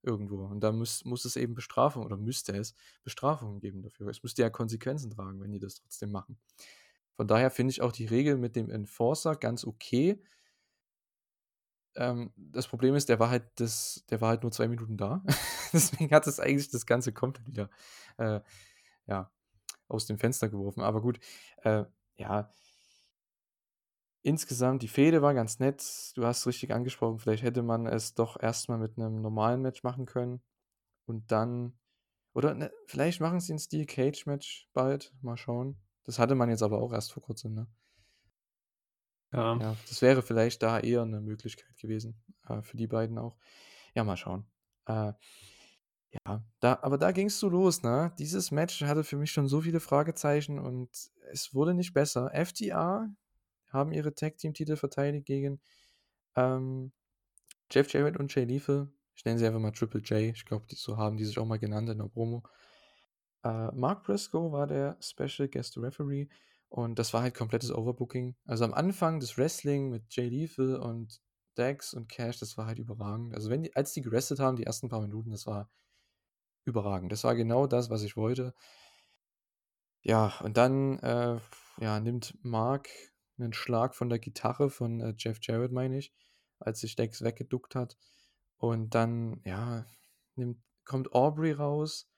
[0.02, 0.46] Irgendwo.
[0.46, 4.08] Und da muss, muss es eben Bestrafung oder müsste es Bestrafungen geben dafür.
[4.08, 6.40] Es müsste ja Konsequenzen tragen, wenn die das trotzdem machen.
[7.16, 10.22] Von daher finde ich auch die Regel mit dem Enforcer ganz okay.
[11.96, 15.24] Ähm, das Problem ist, der war halt das, der war halt nur zwei Minuten da.
[15.74, 17.70] Deswegen hat es eigentlich das Ganze komplett wieder
[18.18, 18.42] äh,
[19.08, 19.32] ja,
[19.88, 20.82] aus dem Fenster geworfen.
[20.82, 21.20] Aber gut,
[21.64, 21.86] äh,
[22.16, 22.52] ja.
[24.26, 25.84] Insgesamt, die Fehde war ganz nett.
[26.16, 30.06] Du hast richtig angesprochen, vielleicht hätte man es doch erstmal mit einem normalen Match machen
[30.06, 30.42] können.
[31.06, 31.78] Und dann.
[32.34, 35.14] Oder ne, vielleicht machen sie ein Steel Cage Match bald.
[35.22, 35.83] Mal schauen.
[36.04, 37.68] Das hatte man jetzt aber auch erst vor kurzem, ne?
[39.32, 39.58] Ja.
[39.58, 43.36] Ja, das wäre vielleicht da eher eine Möglichkeit gewesen, äh, für die beiden auch.
[43.96, 44.46] Ja, mal schauen.
[44.86, 45.14] Äh,
[46.26, 48.14] ja, da, aber da ging es so los, ne?
[48.20, 50.90] Dieses Match hatte für mich schon so viele Fragezeichen und
[51.32, 52.32] es wurde nicht besser.
[52.34, 53.08] FTA
[53.70, 55.60] haben ihre Tag Team Titel verteidigt gegen
[56.36, 56.92] ähm,
[57.72, 58.92] Jeff Jarrett und Jay Lethal.
[59.16, 60.36] Ich nenne sie einfach mal Triple J.
[60.36, 62.44] Ich glaube, die, so haben die sich auch mal genannt in der Promo.
[63.44, 66.28] Äh, Mark Briscoe war der Special Guest Referee
[66.70, 68.36] und das war halt komplettes Overbooking.
[68.46, 71.22] Also am Anfang das Wrestling mit Jay Lethal und
[71.56, 73.36] Dax und Cash, das war halt überragend.
[73.36, 75.70] Also wenn die, als die gerestet haben, die ersten paar Minuten, das war
[76.66, 77.12] überragend.
[77.12, 78.54] Das war genau das, was ich wollte.
[80.02, 81.40] Ja, und dann äh,
[81.78, 82.90] ja, nimmt Mark
[83.38, 86.14] einen Schlag von der Gitarre von äh, Jeff Jarrett, meine ich,
[86.60, 87.98] als sich Dex weggeduckt hat.
[88.58, 89.86] Und dann, ja,
[90.36, 92.10] nimmt, kommt Aubrey raus.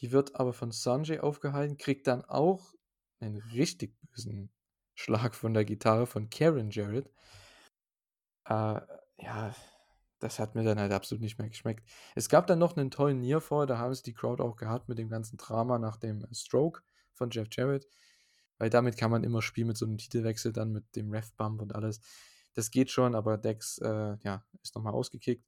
[0.00, 2.74] Die wird aber von Sanjay aufgehalten, kriegt dann auch
[3.20, 4.50] einen richtig bösen
[4.94, 7.10] Schlag von der Gitarre von Karen Jarrett.
[8.46, 8.80] Äh,
[9.18, 9.54] ja,
[10.20, 11.88] das hat mir dann halt absolut nicht mehr geschmeckt.
[12.14, 14.98] Es gab dann noch einen tollen Nearfall, da haben es die Crowd auch gehabt mit
[14.98, 16.82] dem ganzen Drama nach dem Stroke
[17.12, 17.86] von Jeff Jarrett.
[18.58, 21.74] Weil damit kann man immer spielen mit so einem Titelwechsel, dann mit dem Ref-Bump und
[21.74, 22.00] alles.
[22.54, 25.44] Das geht schon, aber Dex äh, ja, ist nochmal ausgekickt.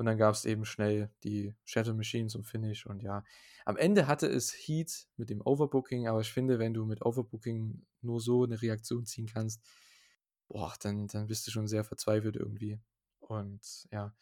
[0.00, 2.86] Und dann gab es eben schnell die Shadow Machine zum Finish.
[2.86, 3.22] Und ja,
[3.66, 7.84] am Ende hatte es Heat mit dem Overbooking, aber ich finde, wenn du mit Overbooking
[8.00, 9.62] nur so eine Reaktion ziehen kannst,
[10.48, 12.80] boah, dann, dann bist du schon sehr verzweifelt irgendwie.
[13.18, 13.60] Und
[13.92, 14.14] ja,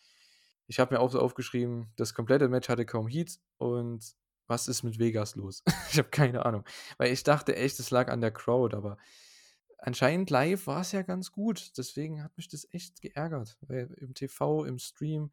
[0.66, 4.16] ich habe mir auch so aufgeschrieben, das komplette Match hatte kaum Heat und
[4.48, 5.62] was ist mit Vegas los?
[5.92, 6.64] ich habe keine Ahnung.
[6.96, 8.98] Weil ich dachte echt, es lag an der Crowd, aber
[9.78, 11.78] anscheinend live war es ja ganz gut.
[11.78, 13.56] Deswegen hat mich das echt geärgert.
[13.60, 15.30] Weil im TV, im Stream,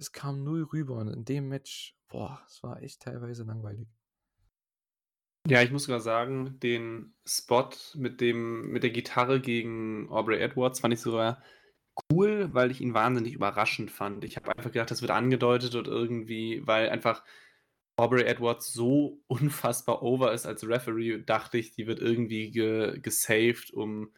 [0.00, 0.96] es kam null rüber.
[0.96, 3.88] Und in dem Match, boah, es war echt teilweise langweilig.
[5.48, 10.80] Ja, ich muss sogar sagen, den Spot mit dem mit der Gitarre gegen Aubrey Edwards
[10.80, 11.42] fand ich sogar
[12.12, 14.24] cool, weil ich ihn wahnsinnig überraschend fand.
[14.24, 17.24] Ich habe einfach gedacht, das wird angedeutet und irgendwie, weil einfach
[17.96, 23.72] Aubrey Edwards so unfassbar over ist als Referee, dachte ich, die wird irgendwie ge gesaved,
[23.72, 24.14] um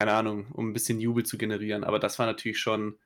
[0.00, 1.84] keine Ahnung, um ein bisschen Jubel zu generieren.
[1.84, 2.98] Aber das war natürlich schon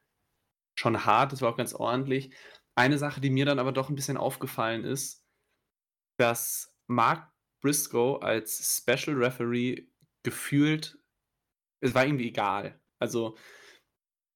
[0.78, 2.34] schon hart, das war auch ganz ordentlich.
[2.74, 5.24] Eine Sache, die mir dann aber doch ein bisschen aufgefallen ist,
[6.18, 9.86] dass Mark Briscoe als Special Referee
[10.24, 11.02] gefühlt
[11.82, 12.80] es war irgendwie egal.
[12.98, 13.36] Also,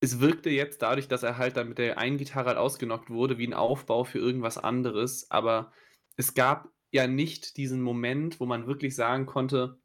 [0.02, 3.38] es wirkte jetzt dadurch, dass er halt dann mit der einen Gitarre halt ausgenockt wurde,
[3.38, 5.72] wie ein Aufbau für irgendwas anderes, aber
[6.16, 9.80] es gab ja nicht diesen Moment, wo man wirklich sagen konnte,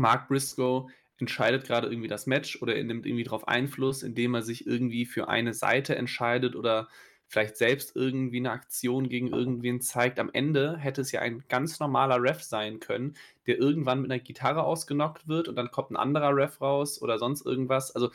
[0.00, 0.88] Mark Briscoe
[1.18, 5.06] entscheidet gerade irgendwie das Match oder er nimmt irgendwie drauf Einfluss, indem er sich irgendwie
[5.06, 6.88] für eine Seite entscheidet oder
[7.26, 10.18] vielleicht selbst irgendwie eine Aktion gegen irgendwen zeigt.
[10.18, 14.20] Am Ende hätte es ja ein ganz normaler Ref sein können, der irgendwann mit einer
[14.20, 17.94] Gitarre ausgenockt wird und dann kommt ein anderer Ref raus oder sonst irgendwas.
[17.94, 18.10] Also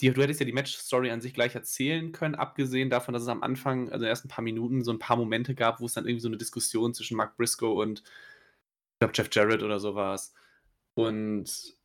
[0.00, 3.28] die, du hättest ja die Match-Story an sich gleich erzählen können, abgesehen davon, dass es
[3.28, 6.06] am Anfang, also erst ein paar Minuten, so ein paar Momente gab, wo es dann
[6.06, 10.20] irgendwie so eine Diskussion zwischen Mark Briscoe und ich glaube Jeff Jarrett oder so war.
[10.94, 11.76] Und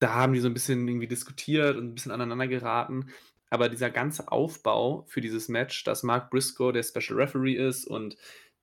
[0.00, 3.10] da haben die so ein bisschen irgendwie diskutiert und ein bisschen aneinander geraten.
[3.50, 8.16] Aber dieser ganze Aufbau für dieses Match, dass Mark Briscoe der Special Referee ist und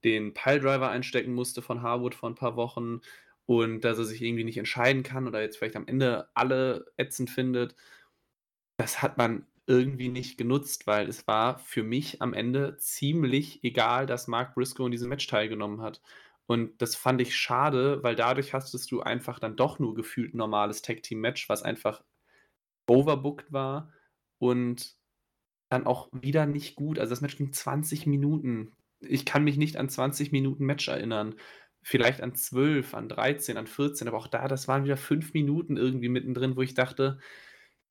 [0.04, 3.02] den Piledriver einstecken musste von Harwood vor ein paar Wochen
[3.46, 7.30] und dass er sich irgendwie nicht entscheiden kann oder jetzt vielleicht am Ende alle ätzend
[7.30, 7.76] findet,
[8.78, 14.06] das hat man irgendwie nicht genutzt, weil es war für mich am Ende ziemlich egal,
[14.06, 16.02] dass Mark Briscoe in diesem Match teilgenommen hat.
[16.48, 20.82] Und das fand ich schade, weil dadurch hastest du einfach dann doch nur gefühlt normales
[20.82, 22.04] Tag-Team-Match, was einfach
[22.90, 23.92] overbooked war
[24.40, 24.96] und
[25.70, 27.00] dann auch wieder nicht gut.
[27.00, 28.72] Also das Match ging 20 Minuten.
[29.02, 31.36] Ich kann mich nicht an 20 Minuten Match erinnern.
[31.84, 35.78] Vielleicht an 12, an 13, an 14, aber auch da, das waren wieder 5 Minuten
[35.78, 37.20] irgendwie mittendrin, wo ich dachte,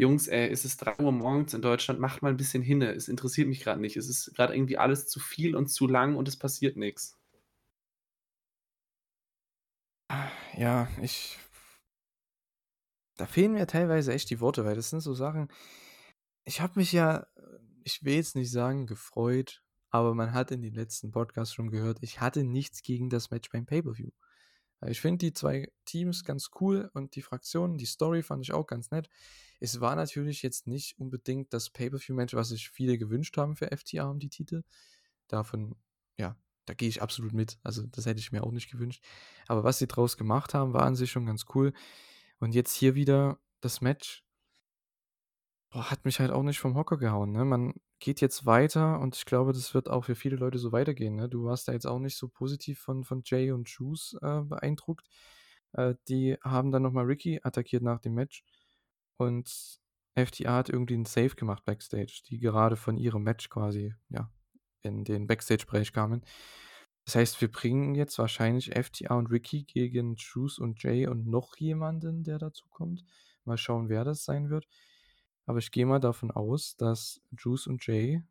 [0.01, 2.93] Jungs, ey, es ist 3 Uhr morgens in Deutschland, macht mal ein bisschen hinne.
[2.95, 3.97] Es interessiert mich gerade nicht.
[3.97, 7.16] Es ist gerade irgendwie alles zu viel und zu lang und es passiert nichts.
[10.57, 11.39] Ja, ich.
[13.17, 15.49] Da fehlen mir teilweise echt die Worte, weil das sind so Sachen.
[16.45, 17.27] Ich habe mich ja,
[17.85, 21.99] ich will jetzt nicht sagen, gefreut, aber man hat in den letzten Podcasts schon gehört,
[22.03, 24.11] ich hatte nichts gegen das Match beim Pay-Per-View.
[24.87, 28.67] Ich finde die zwei Teams ganz cool und die Fraktionen, die Story fand ich auch
[28.67, 29.09] ganz nett.
[29.61, 34.09] Es war natürlich jetzt nicht unbedingt das Pay-Per-View-Match, was sich viele gewünscht haben für FTA
[34.11, 34.63] um die Titel.
[35.29, 35.77] Davon,
[36.19, 36.37] ja,
[36.67, 37.59] da gehe ich absolut mit.
[37.63, 39.03] Also, das hätte ich mir auch nicht gewünscht.
[39.49, 41.73] Aber was sie draus gemacht haben, war an sich schon ganz cool.
[42.39, 44.25] Und jetzt hier wieder das Match.
[45.71, 47.33] Boah, hat mich halt auch nicht vom Hocker gehauen.
[47.33, 47.45] Ne?
[47.45, 51.17] Man geht jetzt weiter und ich glaube, das wird auch für viele Leute so weitergehen.
[51.17, 51.29] Ne?
[51.29, 55.09] Du warst da jetzt auch nicht so positiv von, von Jay und Juice äh, beeindruckt.
[55.73, 58.45] Äh, die haben dann nochmal Ricky attackiert nach dem Match.
[59.17, 59.81] Und
[60.15, 64.31] FTA hat irgendwie einen Save gemacht backstage, die gerade von ihrem Match quasi, ja,
[64.83, 66.23] in den Backstage-Bereich kamen.
[67.05, 71.57] Das heißt, wir bringen jetzt wahrscheinlich FTA und Ricky gegen Juice und Jay und noch
[71.57, 73.05] jemanden, der dazu kommt.
[73.45, 74.67] Mal schauen, wer das sein wird.
[75.47, 78.23] Aber ich gehe mal davon aus, dass Juice und Jay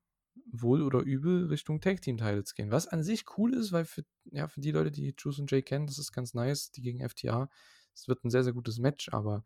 [0.52, 2.72] wohl oder übel Richtung Tag Team Titles gehen.
[2.72, 5.62] Was an sich cool ist, weil für, ja, für die Leute, die Juice und Jay
[5.62, 6.72] kennen, das ist ganz nice.
[6.72, 7.50] Die gegen FTA.
[7.94, 9.46] Es wird ein sehr, sehr gutes Match, aber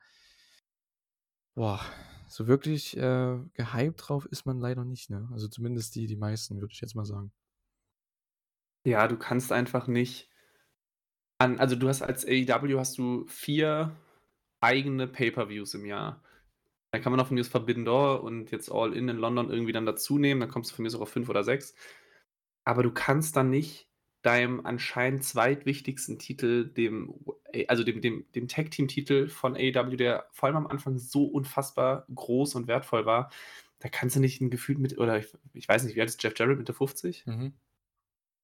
[1.59, 1.81] Boah,
[2.29, 5.27] so wirklich, äh, gehypt drauf ist man leider nicht, ne?
[5.33, 7.31] Also zumindest die die meisten, würde ich jetzt mal sagen.
[8.85, 10.29] Ja, du kannst einfach nicht
[11.39, 13.95] an also du hast als AEW hast du vier
[14.61, 16.23] eigene Pay-per-Views im Jahr.
[16.91, 19.71] Da kann man auch von mir Forbidden Door und jetzt All In in London irgendwie
[19.71, 21.75] dann dazu nehmen, dann kommst du von mir so auf fünf oder sechs.
[22.65, 23.88] Aber du kannst dann nicht
[24.21, 27.13] deinem anscheinend zweitwichtigsten Titel, dem,
[27.67, 32.55] also dem, dem, dem Tag-Team-Titel von AEW, der vor allem am Anfang so unfassbar groß
[32.55, 33.31] und wertvoll war,
[33.79, 36.21] da kannst du nicht ein Gefühl mit, oder ich, ich weiß nicht, wie alt ist
[36.21, 37.25] Jeff Jarrett, Mitte 50?
[37.25, 37.53] Mhm.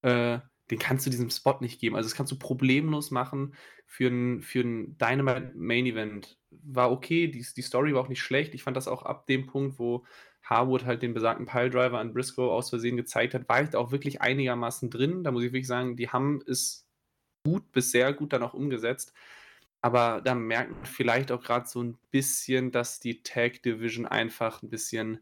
[0.02, 0.40] Äh,
[0.72, 1.96] den kannst du diesem Spot nicht geben.
[1.96, 3.54] Also das kannst du problemlos machen
[3.86, 6.40] für ein, für ein Dynamite Main Event.
[6.50, 8.56] War okay, die, die Story war auch nicht schlecht.
[8.56, 10.06] Ich fand das auch ab dem Punkt, wo
[10.46, 13.92] Harwood halt den besagten Piledriver an Briscoe aus Versehen gezeigt hat, war ich da auch
[13.92, 15.24] wirklich einigermaßen drin.
[15.24, 16.88] Da muss ich wirklich sagen, die haben es
[17.44, 19.14] gut bis sehr gut dann auch umgesetzt.
[19.82, 24.64] Aber da merkt man vielleicht auch gerade so ein bisschen, dass die Tag Division einfach
[24.64, 25.20] ein bisschen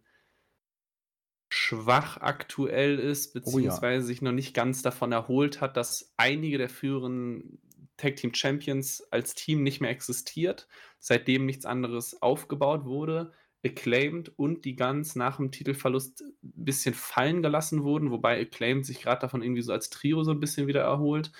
[1.49, 4.01] schwach aktuell ist, beziehungsweise oh ja.
[4.01, 7.59] sich noch nicht ganz davon erholt hat, dass einige der führenden
[7.97, 10.67] Tag Team Champions als Team nicht mehr existiert,
[10.97, 13.33] seitdem nichts anderes aufgebaut wurde.
[13.65, 19.01] Acclaimed und die Guns nach dem Titelverlust ein bisschen fallen gelassen wurden, wobei Acclaimed sich
[19.01, 21.31] gerade davon irgendwie so als Trio so ein bisschen wieder erholt.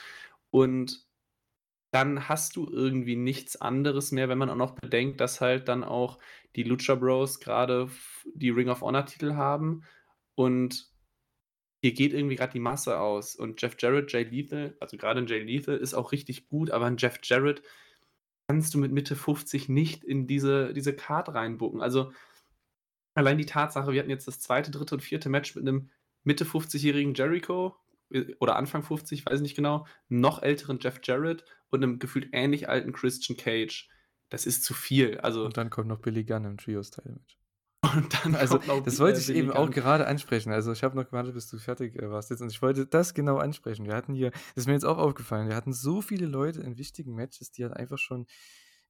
[0.52, 1.06] Und
[1.92, 5.84] dann hast du irgendwie nichts anderes mehr, wenn man auch noch bedenkt, dass halt dann
[5.84, 6.18] auch
[6.56, 7.90] die Lucha Bros gerade
[8.34, 9.84] die Ring of Honor Titel haben
[10.36, 10.92] und
[11.84, 13.36] hier geht irgendwie gerade die Masse aus.
[13.36, 16.86] Und Jeff Jarrett, Jay Lethal, also gerade ein Jay Lethal ist auch richtig gut, aber
[16.86, 17.62] ein Jeff Jarrett
[18.48, 21.82] kannst du mit Mitte 50 nicht in diese, diese Card reinbucken.
[21.82, 22.12] Also
[23.14, 25.90] allein die Tatsache, wir hatten jetzt das zweite, dritte und vierte Match mit einem
[26.24, 27.76] Mitte 50-jährigen Jericho
[28.10, 32.70] äh, oder Anfang 50, weiß nicht genau, noch älteren Jeff Jarrett und einem gefühlt ähnlich
[32.70, 33.90] alten Christian Cage.
[34.30, 35.20] Das ist zu viel.
[35.20, 37.38] Also, und dann kommt noch Billy Gunn im Trios-Teil-Match.
[37.84, 40.52] Und dann also, das wollte ich eben auch gerade ansprechen.
[40.52, 42.42] Also, ich habe noch gewartet, bis du fertig äh, warst jetzt.
[42.42, 43.86] Und ich wollte das genau ansprechen.
[43.86, 46.78] Wir hatten hier, das ist mir jetzt auch aufgefallen, wir hatten so viele Leute in
[46.78, 48.26] wichtigen Matches, die halt einfach schon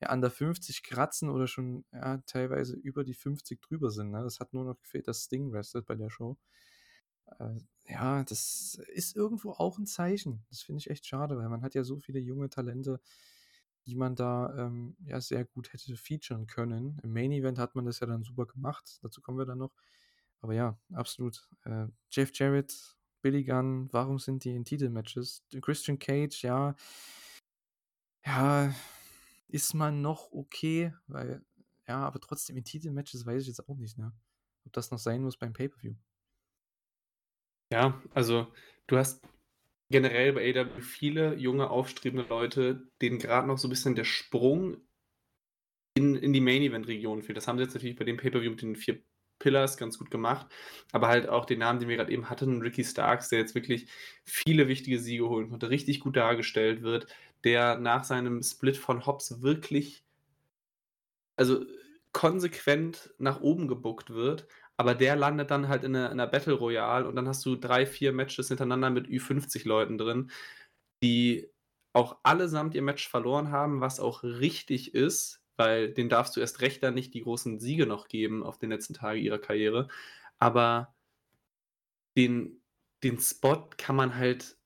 [0.01, 4.11] ja, an der 50 kratzen oder schon ja, teilweise über die 50 drüber sind.
[4.11, 4.21] Ne?
[4.23, 6.37] Das hat nur noch gefehlt, dass Sting wrestelt bei der Show.
[7.39, 7.55] Äh,
[7.87, 10.45] ja, das ist irgendwo auch ein Zeichen.
[10.49, 12.99] Das finde ich echt schade, weil man hat ja so viele junge Talente
[13.85, 16.99] die man da ähm, ja sehr gut hätte featuren können.
[17.03, 19.73] Im Main Event hat man das ja dann super gemacht, dazu kommen wir dann noch.
[20.41, 21.47] Aber ja, absolut.
[21.63, 22.73] Äh, Jeff Jarrett,
[23.21, 25.43] Billy Gunn, warum sind die in Titelmatches?
[25.61, 26.75] Christian Cage, ja,
[28.25, 28.73] ja,
[29.47, 31.45] ist man noch okay, weil,
[31.87, 34.13] ja, aber trotzdem in Titelmatches weiß ich jetzt auch nicht, ne?
[34.65, 35.95] Ob das noch sein muss beim Pay-Per-View.
[37.71, 38.47] Ja, also
[38.87, 39.21] du hast
[39.89, 44.77] generell bei AW viele junge, aufstrebende Leute, denen gerade noch so ein bisschen der Sprung
[45.95, 47.37] in, in die Main-Event-Region fehlt.
[47.37, 49.03] Das haben sie jetzt natürlich bei dem Pay-Per-View mit den vier
[49.39, 50.47] Pillars ganz gut gemacht,
[50.91, 53.87] aber halt auch den Namen, den wir gerade eben hatten, Ricky Starks, der jetzt wirklich
[54.25, 57.07] viele wichtige Siege holen konnte, richtig gut dargestellt wird,
[57.43, 60.05] der nach seinem Split von Hobbs wirklich,
[61.35, 61.65] also
[62.13, 64.47] konsequent nach oben gebuckt wird,
[64.77, 67.55] aber der landet dann halt in einer, in einer Battle Royale und dann hast du
[67.55, 70.31] drei, vier Matches hintereinander mit Ü50 Leuten drin,
[71.03, 71.49] die
[71.93, 76.61] auch allesamt ihr Match verloren haben, was auch richtig ist, weil den darfst du erst
[76.61, 79.87] recht dann nicht die großen Siege noch geben auf den letzten Tagen ihrer Karriere.
[80.39, 80.95] Aber
[82.17, 82.61] den,
[83.03, 84.57] den Spot kann man halt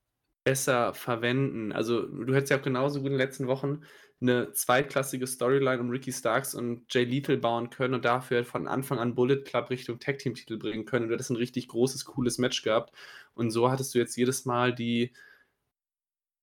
[0.45, 1.74] besser verwenden.
[1.74, 3.82] Also du hättest ja auch genauso gut in den letzten Wochen
[4.20, 8.97] eine zweitklassige Storyline um Ricky Starks und Jay Lethal bauen können und dafür von Anfang
[8.99, 11.03] an Bullet Club Richtung Tag Team Titel bringen können.
[11.03, 12.95] Und du hättest ein richtig großes, cooles Match gehabt.
[13.36, 15.13] Und so hattest du jetzt jedes Mal die,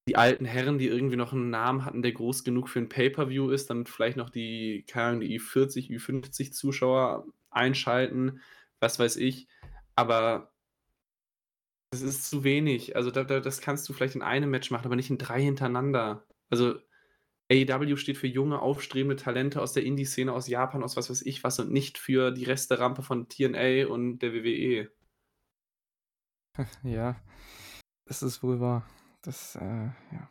[0.08, 3.50] die alten Herren, die irgendwie noch einen Namen hatten, der groß genug für ein Pay-Per-View
[3.50, 8.40] ist, damit vielleicht noch die, keine Ahnung, die Ü40, Ü50 Zuschauer einschalten,
[8.80, 9.48] was weiß ich.
[9.96, 10.52] Aber
[11.90, 12.96] das ist zu wenig.
[12.96, 15.42] Also da, da, das kannst du vielleicht in einem Match machen, aber nicht in drei
[15.42, 16.26] hintereinander.
[16.50, 16.76] Also
[17.50, 21.44] AEW steht für junge, aufstrebende Talente aus der Indie-Szene, aus Japan, aus was weiß ich
[21.44, 24.90] was und nicht für die Resterampe von TNA und der WWE.
[26.84, 27.20] Ja,
[28.04, 28.88] das ist wohl wahr.
[29.22, 30.28] Das, äh, ja.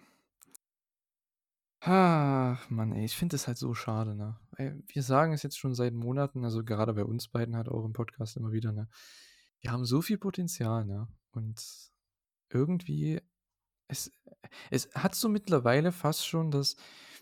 [1.85, 4.39] Ach, Mann, ey, ich finde es halt so schade, ne?
[4.55, 7.83] Ey, wir sagen es jetzt schon seit Monaten, also gerade bei uns beiden halt auch
[7.83, 8.87] im Podcast immer wieder, ne?
[9.59, 11.09] Wir haben so viel Potenzial, ne?
[11.31, 11.61] Und
[12.49, 13.19] irgendwie,
[13.93, 14.11] es,
[14.71, 16.75] es hat so mittlerweile fast schon das,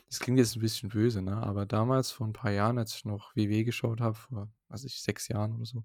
[0.09, 1.37] das klingt jetzt ein bisschen böse, ne?
[1.37, 5.01] Aber damals, vor ein paar Jahren, als ich noch WW geschaut habe, vor, weiß ich,
[5.01, 5.83] sechs Jahren oder so,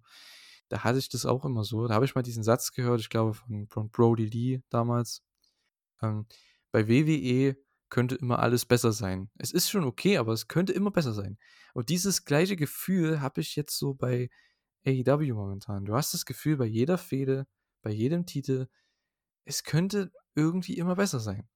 [0.69, 1.87] da hatte ich das auch immer so.
[1.87, 5.23] Da habe ich mal diesen Satz gehört, ich glaube von, von Brody Lee damals.
[6.03, 6.27] Ähm,
[6.73, 7.57] bei WWE
[7.89, 9.31] könnte immer alles besser sein.
[9.39, 11.39] Es ist schon okay, aber es könnte immer besser sein.
[11.73, 14.29] Und dieses gleiche Gefühl habe ich jetzt so bei
[14.85, 15.85] AEW momentan.
[15.85, 17.47] Du hast das Gefühl, bei jeder Fehde,
[17.83, 18.69] bei jedem Titel,
[19.45, 21.49] es könnte irgendwie immer besser sein.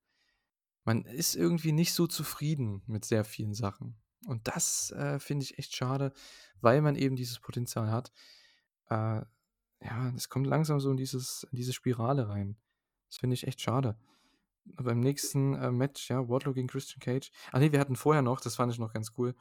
[0.84, 3.96] Man ist irgendwie nicht so zufrieden mit sehr vielen Sachen.
[4.26, 6.12] Und das äh, finde ich echt schade,
[6.60, 8.10] weil man eben dieses Potenzial hat.
[8.88, 9.22] Äh,
[9.82, 12.56] ja, es kommt langsam so in, dieses, in diese Spirale rein.
[13.08, 13.96] Das finde ich echt schade
[14.64, 17.30] beim nächsten äh, Match, ja, Wardlow gegen Christian Cage.
[17.52, 19.34] Ah nee, wir hatten vorher noch, das fand ich noch ganz cool.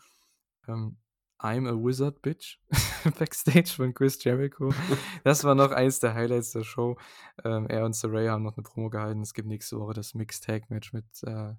[0.68, 0.98] Ähm,
[1.42, 2.58] I'm a Wizard, Bitch.
[3.18, 4.74] Backstage von Chris Jericho.
[5.24, 6.98] Das war noch eins der Highlights der Show.
[7.46, 9.22] Ähm, er und Saraya haben noch eine Promo gehalten.
[9.22, 11.54] Es gibt nächste Woche das Mixed Tag Match mit äh,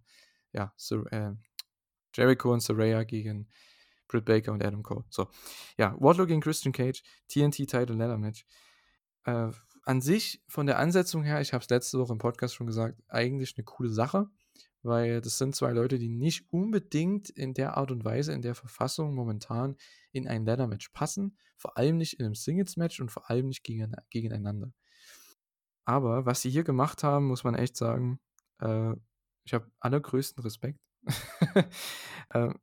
[0.52, 1.32] ja, Sar äh,
[2.14, 3.48] Jericho und Saraya gegen
[4.06, 5.04] Britt Baker und Adam Cole.
[5.08, 5.28] So,
[5.78, 8.44] ja, Wardlow gegen Christian Cage, TNT Title Ladder Match.
[9.24, 9.50] Äh,
[9.84, 13.00] an sich, von der Ansetzung her, ich habe es letzte Woche im Podcast schon gesagt,
[13.08, 14.28] eigentlich eine coole Sache,
[14.82, 18.54] weil das sind zwei Leute, die nicht unbedingt in der Art und Weise, in der
[18.54, 19.76] Verfassung momentan
[20.12, 23.94] in ein Ladder-Match passen, vor allem nicht in einem Singles-Match und vor allem nicht gegen,
[24.10, 24.72] gegeneinander.
[25.84, 28.20] Aber was sie hier gemacht haben, muss man echt sagen,
[28.60, 28.92] äh,
[29.44, 30.80] ich habe allergrößten Respekt.
[32.30, 32.54] äh,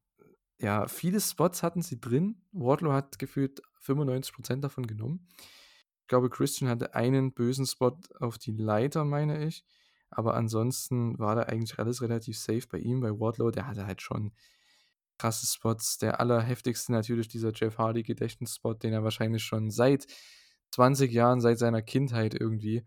[0.59, 2.41] ja, viele Spots hatten sie drin.
[2.51, 5.27] Wardlow hat gefühlt 95% davon genommen.
[6.01, 9.65] Ich glaube, Christian hatte einen bösen Spot auf die Leiter, meine ich.
[10.09, 13.01] Aber ansonsten war da eigentlich alles relativ safe bei ihm.
[13.01, 14.31] Bei Wardlow, der hatte halt schon
[15.17, 15.97] krasse Spots.
[15.97, 20.07] Der allerheftigste natürlich dieser Jeff Hardy Gedächtnisspot, den er wahrscheinlich schon seit
[20.71, 22.83] 20 Jahren, seit seiner Kindheit irgendwie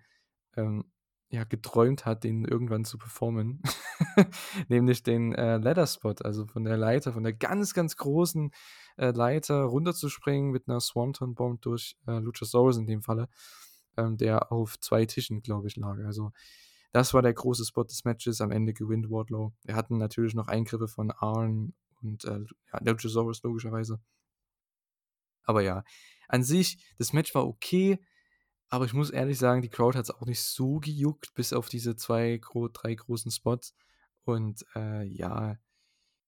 [0.56, 0.84] ähm,
[1.30, 3.62] ja, geträumt hat, den irgendwann zu performen.
[4.68, 8.50] Nämlich den äh, Ladder Spot, also von der Leiter, von der ganz, ganz großen
[8.96, 13.28] äh, Leiter runterzuspringen mit einer Swanton Bomb durch äh, Luchasaurus in dem Falle,
[13.96, 15.98] ähm, der auf zwei Tischen, glaube ich, lag.
[16.04, 16.32] Also
[16.93, 18.41] das war der große Spot des Matches.
[18.41, 19.53] Am Ende gewinnt Wardlow.
[19.64, 22.41] Wir hatten natürlich noch Eingriffe von Arn und äh,
[22.72, 24.01] ja, Luchasaurus logischerweise.
[25.45, 25.84] Aber ja,
[26.28, 27.99] an sich, das Match war okay,
[28.68, 31.68] aber ich muss ehrlich sagen, die Crowd hat es auch nicht so gejuckt, bis auf
[31.68, 32.41] diese zwei,
[32.72, 33.74] drei großen Spots.
[34.22, 35.57] Und äh, ja,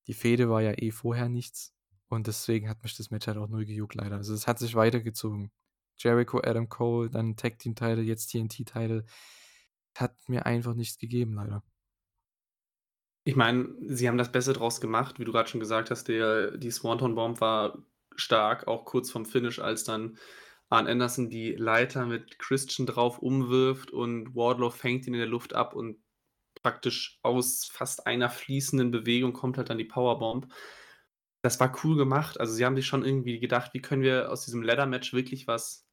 [0.08, 1.72] die Fehde war ja eh vorher nichts.
[2.08, 4.16] Und deswegen hat mich das Match halt auch null gejuckt, leider.
[4.16, 5.52] Also es hat sich weitergezogen.
[5.96, 9.04] Jericho, Adam Cole, dann Tag Team Teile, jetzt TNT Teile.
[9.96, 11.62] Hat mir einfach nichts gegeben, leider.
[13.24, 16.56] Ich meine, sie haben das Beste draus gemacht, wie du gerade schon gesagt hast, der
[16.56, 17.84] die Swanton Bomb war
[18.16, 20.18] stark, auch kurz vorm Finish, als dann
[20.68, 25.54] Arn Anderson die Leiter mit Christian drauf umwirft und Wardlow fängt ihn in der Luft
[25.54, 25.98] ab und
[26.62, 30.48] praktisch aus fast einer fließenden Bewegung kommt halt dann die Powerbomb.
[31.42, 32.40] Das war cool gemacht.
[32.40, 35.88] Also, sie haben sich schon irgendwie gedacht: „Wie können wir aus diesem Ladder-Match wirklich was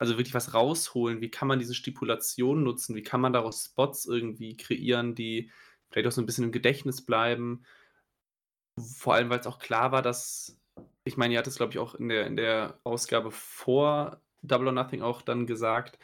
[0.00, 1.20] also, wirklich was rausholen?
[1.22, 2.96] Wie kann man diese Stipulation nutzen?
[2.96, 5.50] Wie kann man daraus Spots irgendwie kreieren, die
[5.90, 7.64] vielleicht auch so 'n bisschen im Gedächtnis bleiben?“
[8.78, 10.56] Vor allem, weil's auch klar war, dass
[11.04, 14.68] ich meine, ihr hattet es, glaube ich, auch in der in der Ausgabe vor Double
[14.68, 15.98] or Nothing auch dann gesagt,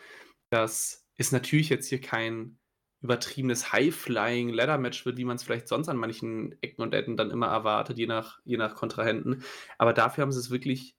[0.51, 2.59] dass es natürlich jetzt hier kein
[3.03, 7.47] übertriebenes High-Flying Ladder-Match wird, wie man's vielleicht sonst an manchen Ecken und Enden dann immer
[7.49, 9.45] erwartet, je nach je nach Kontrahenten.
[9.79, 10.96] Aber dafür haben sie's wirklich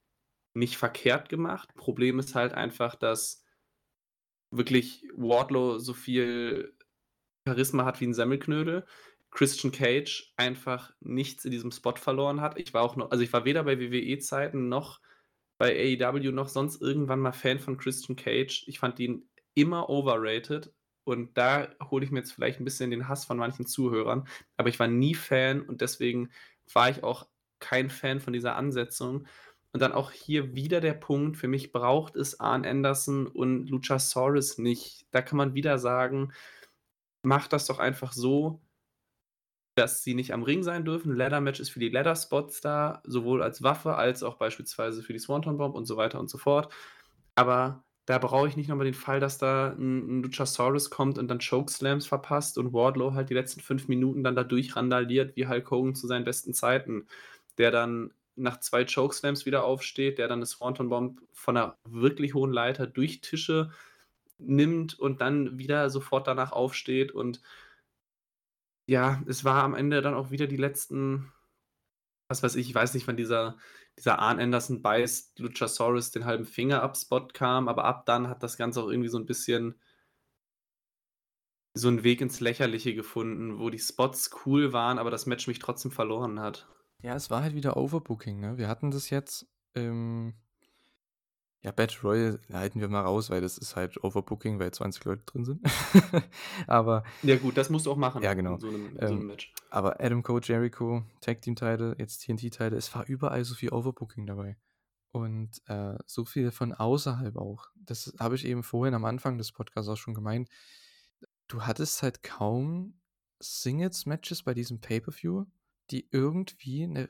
[0.57, 1.73] nicht verkehrt gemacht.
[1.75, 3.35] Problem ist halt einfach, dass
[4.53, 6.73] wirklich Wardlow so viel
[7.47, 8.85] Charisma hat wie 'n Semmelknödel.
[9.31, 12.59] Christian Cage einfach nichts in diesem Spot verloren hat.
[12.59, 15.01] Ich war auch noch also, ich war weder bei WWE-Zeiten noch
[15.59, 18.65] bei AEW noch sonst irgendwann mal Fan von Christian Cage.
[18.67, 20.73] Ich fand ihn immer overrated
[21.05, 24.27] und da hole ich mir jetzt vielleicht 'n bisschen den Hass von manchen Zuhörern,
[24.57, 26.31] aber ich war nie Fan und deswegen
[26.73, 27.27] war ich auch
[27.59, 29.27] kein Fan von dieser Ansetzung.
[29.77, 34.57] Und dann auch hier wieder der Punkt, für mich braucht es Arn Anderson und Luchasaurus
[34.57, 35.05] nicht.
[35.11, 36.33] Da kann man wieder sagen:
[37.23, 38.61] „Macht das doch einfach so,
[39.75, 41.15] dass sie nicht am Ring sein dürfen.
[41.15, 45.57] Ladder-Match ist für die Ladder-Spots da, sowohl als Waffe als auch beispielsweise für die Swanton
[45.57, 46.73] Bomb und so weiter und so fort.“
[47.35, 51.17] Aber da brauche ich nicht noch mal den Fall, dass da 'n 'n Luchasaurus kommt
[51.19, 55.47] und dann Chokeslams verpasst und Wardlow halt die letzten 5 Minuten dann da durchrandaliert wie
[55.47, 57.07] Hulk Hogan zu seinen besten Zeiten.
[57.59, 62.33] Der dann nach 2 Chokeslams wieder aufsteht, der dann 'ne Swanton Bomb von 'ner wirklich
[62.35, 63.71] hohen Leiter durch Tische
[64.39, 67.41] nimmt und dann wieder sofort danach aufsteht und
[68.89, 71.31] ja, es war am Ende dann auch wieder die letzten
[72.29, 73.57] was weiß ich, ich weiß nicht, wann dieser
[73.97, 76.97] dieser Arn Anderson beißt Luchasaurus den halben Finger ab
[77.33, 79.75] kam, aber ab dann hat das Ganze auch irgendwie so 'n bisschen
[81.75, 85.59] so 'n Weg ins Lächerliche gefunden, wo die Spots cool waren, aber das Match mich
[85.59, 86.67] trotzdem verloren hat.
[87.01, 88.57] Ja, es war halt wieder Overbooking, ne?
[88.57, 90.33] Wir hatten das jetzt im
[91.63, 95.23] ja, Battle Royal halten wir mal raus, weil das ist halt Overbooking, weil 20 Leute
[95.25, 95.61] drin sind.
[96.67, 98.53] Aber Ja gut, das musst du auch machen ja, genau.
[98.53, 99.53] in so 'nem in so 'nem Ähm, Match.
[99.69, 103.69] aber Adam Cole, Jericho, Tag Team Title, jetzt TNT Title, es war überall so viel
[103.73, 104.57] Overbooking dabei.
[105.11, 107.69] Und, äh, so viel von außerhalb auch.
[107.75, 110.49] Das habe ich eben vorhin am Anfang des Podcasts auch schon gemeint.
[111.47, 112.99] Du hattest halt kaum
[113.39, 115.45] Singles-Matches bei diesem Pay-per-View,
[115.91, 117.09] die irgendwie 'ne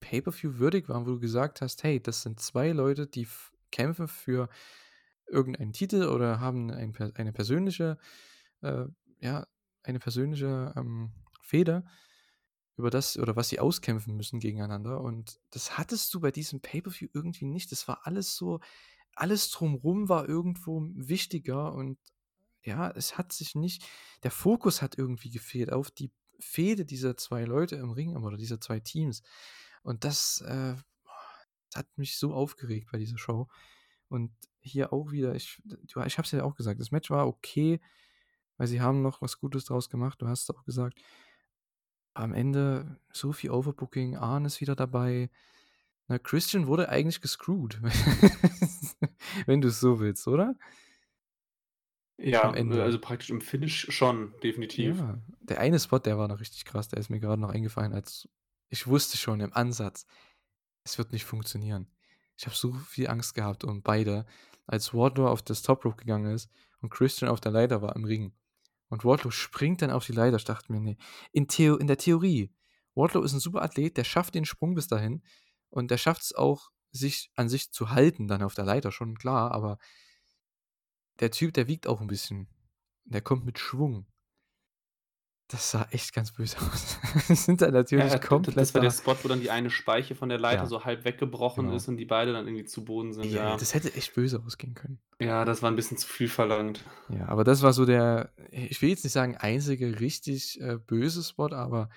[0.00, 3.26] Pay-per-View würdig waren, wo du gesagt hast: „Hey, das sind 2 Leute, die
[3.72, 4.48] kämpfen für
[5.28, 7.98] irgendeinen Titel oder haben ein eine persönliche
[8.62, 8.86] äh,
[9.20, 9.46] ja,
[9.84, 11.12] eine persönliche, ähm,
[11.42, 11.84] Fehde,
[12.76, 17.08] über das oder was sie auskämpfen müssen gegeneinander.“ Und das hattest du bei diesem Pay-per-View
[17.14, 17.72] irgendwie nicht.
[17.72, 18.60] Das war alles so
[19.16, 21.98] alles drumrum war irgendwo wichtiger und
[22.64, 23.84] ja, es hat sich nicht
[24.24, 28.60] der Fokus hat irgendwie gefehlt auf die Fehde dieser 2 Leute im Ring oder dieser
[28.60, 29.22] 2 Teams.
[29.82, 30.74] Und das, äh,
[31.70, 33.48] das hat mich so aufgeregt bei dieser Show.
[34.08, 37.26] Und hier auch wieder, ich du ich habe es ja auch gesagt, das Match war
[37.26, 37.80] okay,
[38.56, 40.20] weil sie haben noch was Gutes draus gemacht.
[40.22, 41.00] Du hast es auch gesagt.
[42.14, 45.30] Am Ende so viel Overbooking, Arn ist wieder dabei.
[46.06, 47.80] Ne, Christian wurde eigentlich gescrewed,
[49.46, 50.54] wenn du's so willst, oder?
[52.18, 52.80] Ja, Ende.
[52.80, 55.04] also praktisch im Finish schon, definitiv.
[55.06, 57.92] Ja, der eine Spot, der war noch richtig krass, der ist mir grade noch eingefallen,
[57.92, 58.28] als
[58.70, 60.06] ich wusste schon im Ansatz,
[60.84, 61.90] es wird nicht funktionieren.
[62.36, 64.26] Ich habe so viel Angst gehabt um beide,
[64.66, 66.50] als Wardlow auf das Top Rope gegangen ist
[66.80, 68.34] und Christian auf der Leiter war im Ring.
[68.88, 70.36] Und Wardlow springt dann auf die Leiter.
[70.36, 70.96] Ich dachte mir: „Ne“
[71.32, 72.54] in Theo in der Theorie,
[72.94, 75.22] Wardlow ist 'n super Athlet, der schafft den Sprung bis dahin
[75.70, 79.52] und der schafft's auch, sich an sich zu halten dann auf der Leiter, schon klar,
[79.52, 79.78] aber
[81.20, 82.48] der Typ, der wiegt auch 'n bisschen.
[83.04, 84.06] Der kommt mit Schwung.
[85.50, 86.98] Das sah echt ganz böse aus.
[87.28, 89.70] Sind dann Ja, natürlich ja, komplett das war der da Spot, wo dann die eine
[89.70, 90.66] Speiche von der Leiter Ja.
[90.66, 91.70] so halb weggebrochen Genau.
[91.70, 93.56] ist und die beide dann irgendwie zu Boden sind, Ja, ja.
[93.56, 95.00] das hätte echt böse ausgehen können.
[95.20, 96.84] Ja, das war 'n bisschen zu viel verlangt.
[97.08, 101.22] Ja, aber das war so der ich will jetzt nicht sagen, einzige richtig, äh, böse
[101.22, 101.90] Spot, aber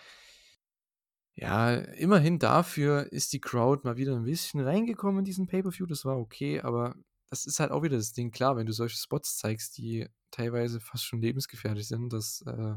[1.36, 5.86] ja, immerhin dafür ist die Crowd mal wieder 'n bisschen reingekommen in diesen Pay-per-View.
[5.86, 6.96] Das war okay, aber
[7.30, 8.32] das ist halt auch wieder das Ding.
[8.32, 12.76] Klar, wenn du solche Spots zeigst, die teilweise fast schon lebensgefährlich sind, das, äh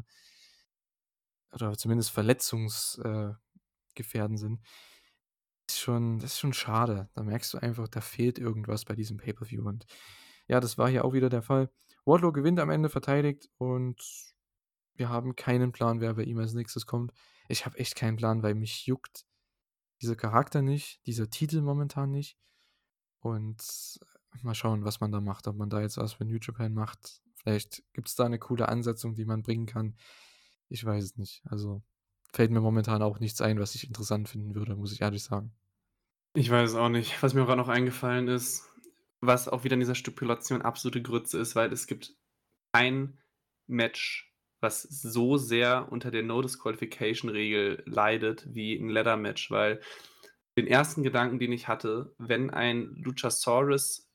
[1.53, 3.33] oder zumindest verletzungs äh,
[4.37, 4.61] sind
[5.71, 7.09] ist schon das ist schon schade.
[7.15, 9.87] Da merkst du einfach, da fehlt irgendwas bei diesem Pay-per-View und
[10.49, 11.71] ja, das war hier auch wieder der Fall.
[12.05, 14.03] Wardlow gewinnt am Ende, verteidigt und
[14.95, 17.13] wir haben keinen Plan, wer bei ihm als nächstes kommt.
[17.49, 19.27] Ich habe echt keinen Plan, weil mich juckt
[20.03, 22.37] dieser Charakter nicht, dieser Titel momentan nicht.
[23.21, 24.01] Und
[24.43, 27.21] mal schauen, was man da macht, ob man da jetzt was für New Japan macht.
[27.37, 29.97] Vielleicht gibt es da eine coole Ansetzung, die man bringen kann.
[30.69, 31.43] Ich weiß es nicht.
[31.47, 31.83] Also
[32.33, 35.53] fällt mir momentan auch nichts ein, was ich interessant finden würde, muss ich ehrlich sagen.
[36.35, 37.23] Ich weiß es auch nicht.
[37.23, 38.69] Was mir gerade noch eingefallen ist,
[39.21, 42.15] was auch wieder in dieser Stipulation absolute Grütze ist, weil es gibt
[42.73, 43.19] ein
[43.67, 49.81] Match, was so sehr unter der No-Disqualification-Regel leidet wie ein Leather-Match, weil
[50.57, 54.10] den ersten Gedanken, den ich hatte, wenn ein Luchasaurus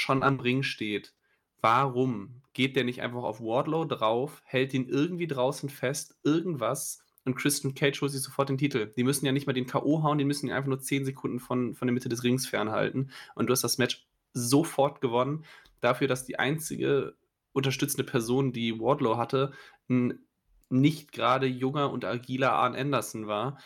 [0.00, 1.14] schon am Ring steht,
[1.60, 7.36] warum geht der nicht einfach auf Wardlow drauf, hält ihn irgendwie draußen fest, irgendwas und
[7.36, 8.92] Christian Cage holt sich sofort den Titel.
[8.96, 10.02] Die müssen ja nicht mal den K.O.
[10.02, 13.10] hauen, die müssen ihn einfach nur 10 Sekunden von, von der Mitte des Rings fernhalten
[13.34, 15.44] und du hast das Match sofort gewonnen,
[15.80, 17.14] dafür, dass die einzige
[17.52, 19.52] unterstützende Person, die Wardlow hatte,
[19.88, 20.20] ein
[20.70, 23.58] nicht gerade junger und agiler Arn Anderson war.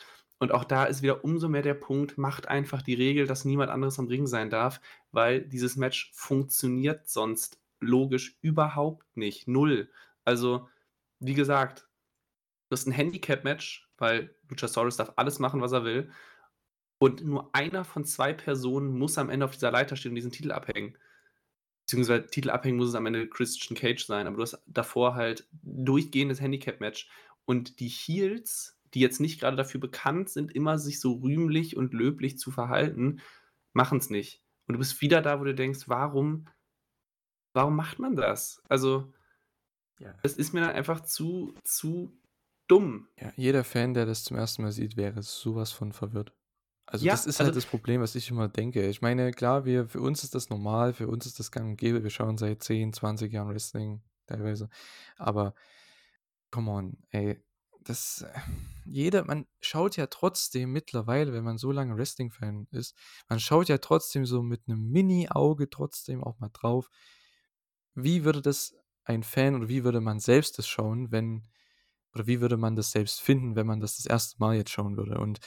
[0.45, 3.71] Und auch da ist wieder umso mehr der Punkt, macht einfach die Regel, dass niemand
[3.71, 4.79] anderes am Ring sein darf,
[5.11, 9.49] weil dieses Match funktioniert sonst logisch überhaupt nicht.
[9.49, 9.91] Null.
[10.23, 10.69] Also,
[11.19, 11.89] wie gesagt,
[12.69, 16.11] das ist ein Handicap-Match, weil Luchasaurus darf alles machen, was er will.
[16.99, 20.31] Und nur einer von zwei Personen muss am Ende auf dieser Leiter stehen und diesen
[20.31, 20.99] Titel abhängen.
[21.87, 25.49] Beziehungsweise Titel abhängen muss es am Ende Christian Cage sein, aber du hast davor halt
[25.63, 27.09] durchgehendes Handicap-Match.
[27.47, 31.93] Und die Heels, die jetzt nicht gerade dafür bekannt sind, immer sich so rühmlich und
[31.93, 33.21] löblich zu verhalten,
[33.73, 34.43] machen es nicht.
[34.67, 36.47] Und du bist wieder da, wo du denkst, warum,
[37.53, 38.63] warum macht man das?
[38.69, 39.13] Also,
[39.99, 40.15] ja.
[40.23, 42.17] es ist mir dann einfach zu, zu
[42.69, 43.09] dumm.
[43.21, 46.33] Ja, jeder Fan, der das zum ersten Mal sieht, wäre sowas von verwirrt.
[46.87, 48.87] Also ja, das ist halt also, das Problem, was ich immer denke.
[48.89, 51.77] Ich meine, klar, wir, für uns ist das normal, für uns ist das gang und
[51.77, 52.03] gäbe.
[52.03, 54.69] Wir schauen seit 10, 20 Jahren Wrestling teilweise.
[55.17, 55.55] Aber,
[56.51, 57.43] come on, ey,
[57.85, 58.25] das,
[58.85, 62.97] jeder, man schaut ja trotzdem mittlerweile, wenn man so lange Wrestling-Fan ist,
[63.29, 66.89] man schaut ja trotzdem so mit einem Mini-Auge trotzdem auch mal drauf.
[67.95, 68.75] Wie würde das
[69.05, 71.49] ein Fan oder wie würde man selbst das schauen, wenn,
[72.15, 74.97] oder wie würde man das selbst finden, wenn man das das erste Mal jetzt schauen
[74.97, 75.19] würde?
[75.19, 75.41] Und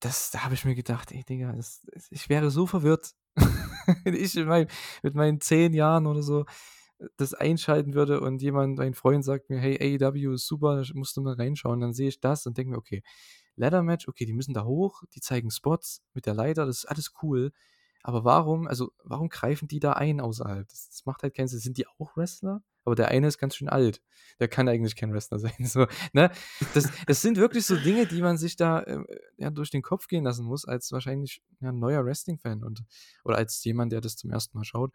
[0.00, 3.14] das, da habe ich mir gedacht, ey Digga, das, ich wäre so verwirrt,
[4.04, 4.68] ich mein,
[5.02, 6.46] mit meinen zehn Jahren oder so äh,
[7.16, 11.20] das einschalten würde und jemand, ein Freund sagt mir, hey, AEW ist super, musst du
[11.20, 13.02] mal reinschauen, dann sehe ich das und denke mir, okay,
[13.56, 16.84] Ladder Match, okay, die müssen da hoch, die zeigen Spots mit der Leiter, das ist
[16.86, 17.52] alles cool.
[18.02, 20.68] Aber warum, also warum greifen die da ein außerhalb?
[20.68, 21.58] Das, das macht halt keinen Sinn.
[21.58, 22.62] Sind die auch Wrestler?
[22.88, 24.00] aber der eine ist ganz schön alt.
[24.40, 25.52] Der kann eigentlich kein Wrestler sein.
[25.60, 26.30] So, ne?
[26.72, 29.04] das, das sind wirklich so Dinge, die man sich da äh,
[29.36, 32.64] ja, durch den Kopf gehen lassen muss, als wahrscheinlich ja, neuer Wrestling-Fan
[33.24, 34.92] oder als jemand, der das zum ersten Mal schaut.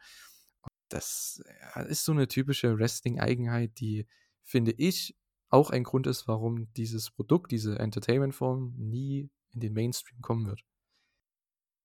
[0.93, 1.43] Das
[1.87, 4.05] ist so eine typische Wrestling-Eigenheit, die,
[4.43, 5.15] finde ich,
[5.49, 10.61] auch ein Grund ist, warum dieses Produkt, diese Entertainment-Form nie in den Mainstream kommen wird.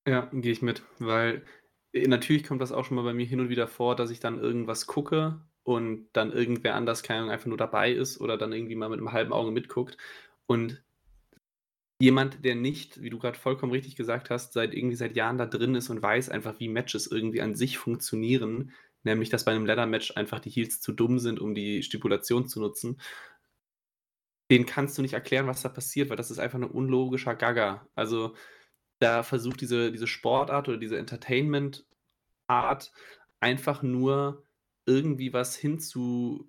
[0.06, 1.44] Ja, gehe ich mit, weil
[1.92, 4.20] äh, natürlich kommt das auch schon mal bei mir hin und wieder vor, dass ich
[4.20, 8.52] dann irgendwas gucke und dann irgendwer anders, keine Ahnung, einfach nur dabei ist oder dann
[8.52, 9.98] irgendwie mal mit einem halben Auge mitguckt.
[10.46, 10.82] Und
[12.00, 15.46] jemand, der nicht, wie du gerade vollkommen richtig gesagt hast, seit irgendwie seit Jahren da
[15.46, 18.72] drin ist und weiß einfach, wie Matches irgendwie an sich funktionieren,
[19.09, 22.61] nämlich dass bei einem Leather-Match einfach die Heels zu dumm sind, um die Stipulation zu
[22.61, 23.00] nutzen,
[24.50, 27.86] den kannst du nicht erklären, was da passiert, weil das ist einfach ein unlogischer Gaga.
[27.94, 28.34] Also
[28.98, 32.92] da versucht diese, diese Sportart oder diese Entertainment-Art
[33.40, 34.44] einfach nur
[34.86, 36.48] irgendwie was hinzuklatschen,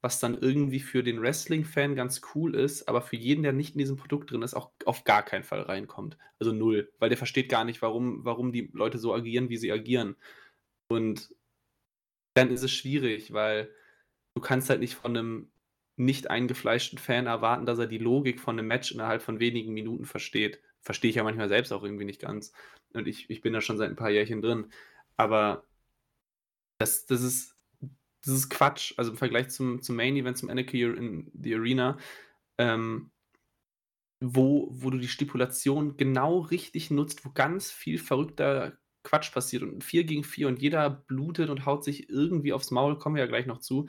[0.00, 3.78] was dann irgendwie für den Wrestling-Fan ganz cool ist, aber für jeden, der nicht in
[3.78, 6.16] diesem Produkt drin ist, auch auf gar keinen Fall reinkommt.
[6.38, 9.70] Also null, weil der versteht gar nicht, warum, warum die Leute so agieren, wie sie
[9.70, 10.16] agieren.
[10.90, 11.32] Und
[12.34, 13.72] dann ist es schwierig, weil
[14.34, 15.52] du kannst halt nicht von einem
[15.96, 20.04] nicht eingefleischten Fan erwarten, dass er die Logik von einem Match innerhalb von wenigen Minuten
[20.04, 20.60] versteht.
[20.80, 22.52] Verstehe ich ja manchmal selbst auch irgendwie nicht ganz.
[22.92, 24.72] Und ich, ich bin da schon seit ein paar Jährchen drin.
[25.16, 25.64] Aber
[26.78, 27.56] das, das, ist,
[28.24, 28.94] das ist Quatsch.
[28.96, 31.98] Also im Vergleich zum, zum Main Event, zum Anarchy in the Arena,
[32.58, 33.12] ähm,
[34.20, 39.82] wo, wo du die Stipulation genau richtig nutzt, wo ganz viel verrückter Quatsch passiert und
[39.82, 43.28] 4 gegen 4 und jeder blutet und haut sich irgendwie aufs Maul, kommen wir ja
[43.28, 43.88] gleich noch zu,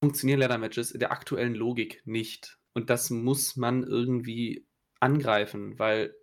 [0.00, 2.58] funktionieren Ladder-Matches in der aktuellen Logik nicht.
[2.72, 4.66] Und das muss man irgendwie
[5.00, 6.14] angreifen, weil,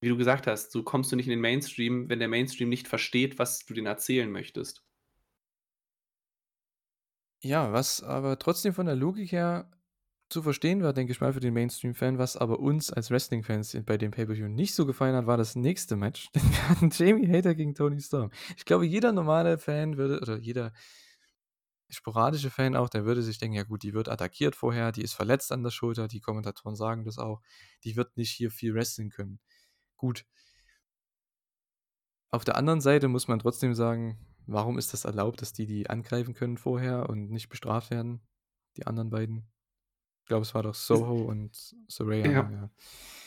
[0.00, 2.88] wie du gesagt hast, so kommst du nicht in den Mainstream, wenn der Mainstream nicht
[2.88, 4.84] versteht, was du denen erzählen möchtest.
[7.42, 9.70] Ja, was aber trotzdem von der Logik her
[10.30, 13.98] zu verstehen war, denke ich mal, für den Mainstream-Fan, was aber uns als Wrestling-Fans bei
[13.98, 16.30] dem Pay-Per-View nicht so gefallen hat, war das nächste Match.
[16.32, 18.30] Denn wir hatten Jamie Hater gegen Tony Storm.
[18.56, 20.72] Ich glaube, jeder normale Fan würde, oder jeder
[21.88, 25.14] sporadische Fan auch, der würde sich denken, ja gut, die wird attackiert vorher, die ist
[25.14, 27.40] verletzt an der Schulter, die Kommentatoren sagen das auch,
[27.84, 29.40] die wird nicht hier viel wrestlen können.
[29.96, 30.24] Gut.
[32.30, 35.90] Auf der anderen Seite muss man trotzdem sagen, warum ist das erlaubt, dass die die
[35.90, 38.20] angreifen können vorher und nicht bestraft werden,
[38.76, 39.50] die anderen beiden?
[40.30, 42.24] Ich glaube, es war doch Soho und Soraya.
[42.24, 42.50] Ja.
[42.52, 42.70] Ja.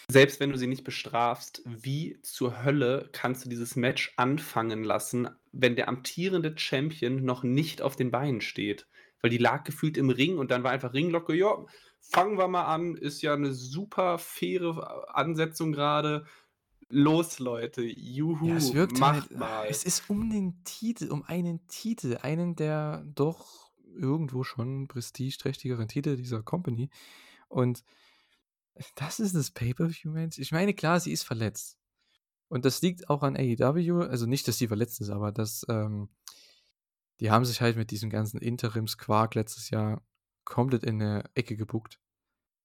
[0.07, 5.27] Selbst wenn du sie nicht bestrafst, wie zur Hölle kannst du dieses Match anfangen lassen,
[5.51, 8.87] wenn der amtierende Champion noch nicht auf den Beinen steht?
[9.19, 11.65] Weil die lag gefühlt im Ring und dann war einfach Ringlocke, ja,
[11.99, 16.25] fangen wir mal an, ist ja eine super faire Ansetzung gerade.
[16.87, 19.67] Los, Leute, juhu, Ja, es wirkt macht halt, mal.
[19.67, 23.62] es ist um den Titel, um einen Titel, einen der doch
[23.93, 26.89] irgendwo schon prestigeträchtigeren Titel dieser Company.
[27.47, 27.83] Und
[28.95, 30.39] das ist das Pay-Per-View-Match.
[30.39, 31.77] Ich meine, klar, sie ist verletzt.
[32.47, 36.09] Und das liegt auch an AEW, also nicht, dass sie verletzt ist, aber dass ähm,
[37.19, 40.01] die haben sich halt mit diesem ganzen Interims-Quark letztes Jahr
[40.43, 41.99] komplett in eine Ecke gebuckt.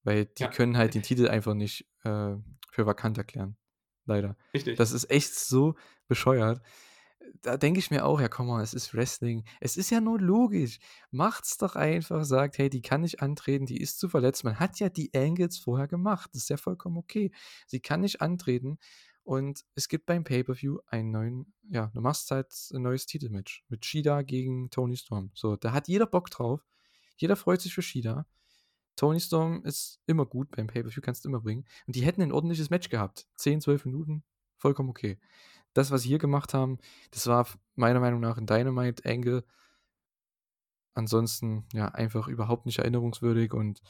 [0.03, 0.49] Weil die Ja.
[0.49, 2.37] können halt den Titel einfach nicht äh,
[2.71, 3.57] für vakant erklären.
[4.07, 4.37] Leider.
[4.55, 4.77] Richtig.
[4.79, 5.75] Das ist echt so
[6.07, 6.63] bescheuert.
[7.43, 9.45] Da denke ich mir auch, ja, komm mal, es ist Wrestling.
[9.61, 10.79] Es ist ja nur logisch.
[11.11, 14.45] Macht's doch einfach, sagt, hey, die kann nicht antreten, die ist zu verletzt.
[14.45, 16.31] Man hat ja die Angles vorher gemacht.
[16.33, 17.31] Das ist ja vollkommen okay.
[17.67, 18.79] Sie kann nicht antreten.
[19.29, 23.85] Und es gibt beim Pay-Per-View einen neuen, ja, du machst halt ein neues Titelmatch mit
[23.85, 25.31] Shida gegen Tony Storm.
[25.35, 26.67] So, da hat jeder Bock drauf.
[27.19, 28.27] Jeder freut sich für Shida.
[28.97, 31.67] Tony Storm ist immer gut beim Pay-Per-View, kannst du immer bringen.
[31.87, 33.29] Und die hätten ein ordentliches Match gehabt.
[33.37, 34.25] 10, 12 Minuten,
[34.57, 35.19] vollkommen okay.
[35.75, 36.79] Das, was sie hier gemacht haben,
[37.11, 39.45] das war meiner Meinung nach ein Dynamite-Angle.
[40.95, 43.81] Ansonsten, ja, einfach überhaupt nicht erinnerungswürdig und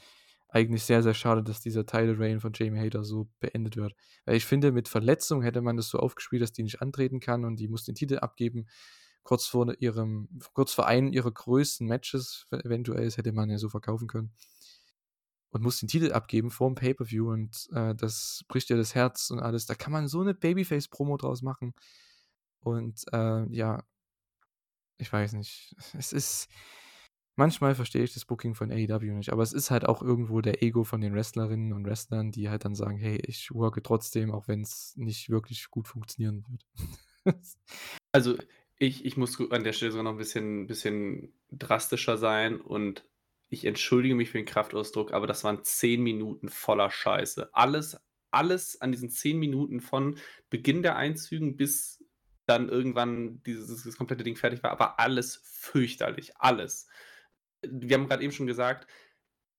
[0.49, 3.95] eigentlich sehr, sehr schade, dass dieser Title Reign von Jamie Hater so beendet wird.
[4.25, 7.45] Weil ich finde, mit Verletzung hätte man das so aufgespielt, dass die nicht antreten kann
[7.45, 8.67] und die muss den Titel abgeben.
[9.23, 13.69] Kurz vor ihrem, kurz vor einem ihrer größten Matches, eventuell, das hätte man ja so
[13.69, 14.31] verkaufen können.
[15.51, 19.31] Und muss den Titel abgeben vor dem Pay-Per-View und äh, das bricht ihr das Herz
[19.31, 19.65] und alles.
[19.65, 21.73] Da kann man so eine Babyface-Promo draus machen.
[22.59, 23.83] Und äh, ja,
[24.99, 25.75] ich weiß nicht.
[25.97, 26.49] Es ist.
[27.35, 30.61] Manchmal verstehe ich das Booking von AEW nicht, aber es ist halt auch irgendwo der
[30.61, 34.49] Ego von den Wrestlerinnen und Wrestlern, die halt dann sagen, hey, ich worke trotzdem, auch
[34.49, 36.65] wenn es nicht wirklich gut funktionieren wird.
[38.11, 38.35] Also
[38.79, 43.05] ich, ich muss an der Stelle sogar noch ein bisschen, bisschen drastischer sein und
[43.49, 47.49] ich entschuldige mich für den Kraftausdruck, aber das waren zehn Minuten voller Scheiße.
[47.53, 47.97] Alles,
[48.31, 50.17] alles an diesen zehn Minuten von
[50.49, 52.03] Beginn der Einzügen bis
[52.45, 56.87] dann irgendwann dieses komplette Ding fertig war, aber alles fürchterlich, alles.
[57.61, 58.87] Wir haben gerade eben schon gesagt,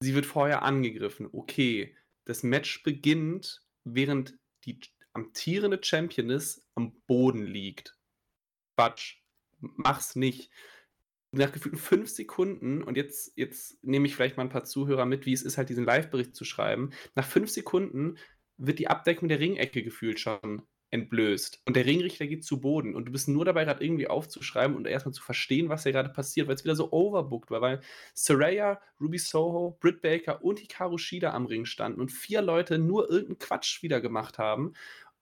[0.01, 1.29] sie wird vorher angegriffen.
[1.31, 1.95] Okay,
[2.25, 4.79] das Match beginnt, während die
[5.13, 7.97] amtierende Championess am Boden liegt.
[8.75, 9.17] Quatsch.
[9.59, 10.51] Mach's nicht.
[11.31, 15.25] Nach gefühlten fünf Sekunden, und jetzt, jetzt nehme ich vielleicht mal ein paar Zuhörer mit,
[15.25, 16.91] wie es ist, halt diesen Live-Bericht zu schreiben.
[17.15, 18.17] Nach fünf Sekunden
[18.57, 21.61] wird die Abdeckung der Ringecke gefühlt schon entblößt.
[21.65, 22.95] Und der Ringrichter geht zu Boden.
[22.95, 26.09] Und du bist nur dabei, gerade irgendwie aufzuschreiben und erstmal zu verstehen, was hier gerade
[26.09, 27.81] passiert, weil es wieder so overbooked war, weil
[28.13, 33.09] Saraya, Ruby Soho, Britt Baker und Hikaru Shida am Ring standen und vier Leute nur
[33.09, 34.73] irgendeinen Quatsch wieder gemacht haben.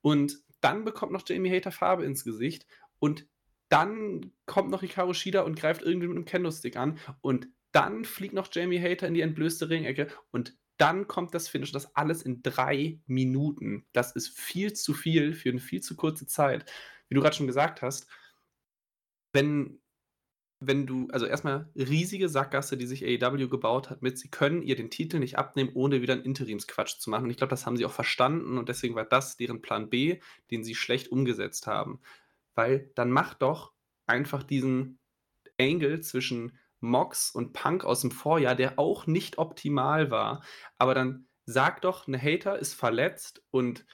[0.02, 2.66] Und dann bekommt noch Jamie Hater Farbe ins Gesicht
[2.98, 3.28] und
[3.70, 8.34] dann kommt noch Hikaru Shida und greift irgendwie mit einem Kendo-Stick an und dann fliegt
[8.34, 11.72] noch Jamie Hater in die entblößte Ringecke und dann kommt das Finish.
[11.72, 13.86] Das alles in drei Minuten.
[13.92, 16.66] Das ist viel zu viel für eine viel zu kurze Zeit.
[17.10, 18.08] Wie du gerade schon gesagt hast,
[19.34, 19.82] wenn,
[20.62, 24.78] wenn du, also erstmal riesige Sackgasse, die sich AEW gebaut hat, mit, sie können ihr
[24.78, 27.26] den Titel nicht abnehmen, ohne wieder einen Interimsquatsch zu machen.
[27.26, 30.22] Und ich glaube, das haben sie auch verstanden und deswegen war das deren Plan B,
[30.50, 32.00] den sie schlecht umgesetzt haben.
[32.60, 33.72] Weil dann mach doch
[34.06, 35.00] einfach diesen
[35.58, 40.44] Angle zwischen Mox und Punk aus dem Vorjahr, der auch nicht optimal war.
[40.78, 43.86] Aber dann sag doch, eine Hater ist verletzt und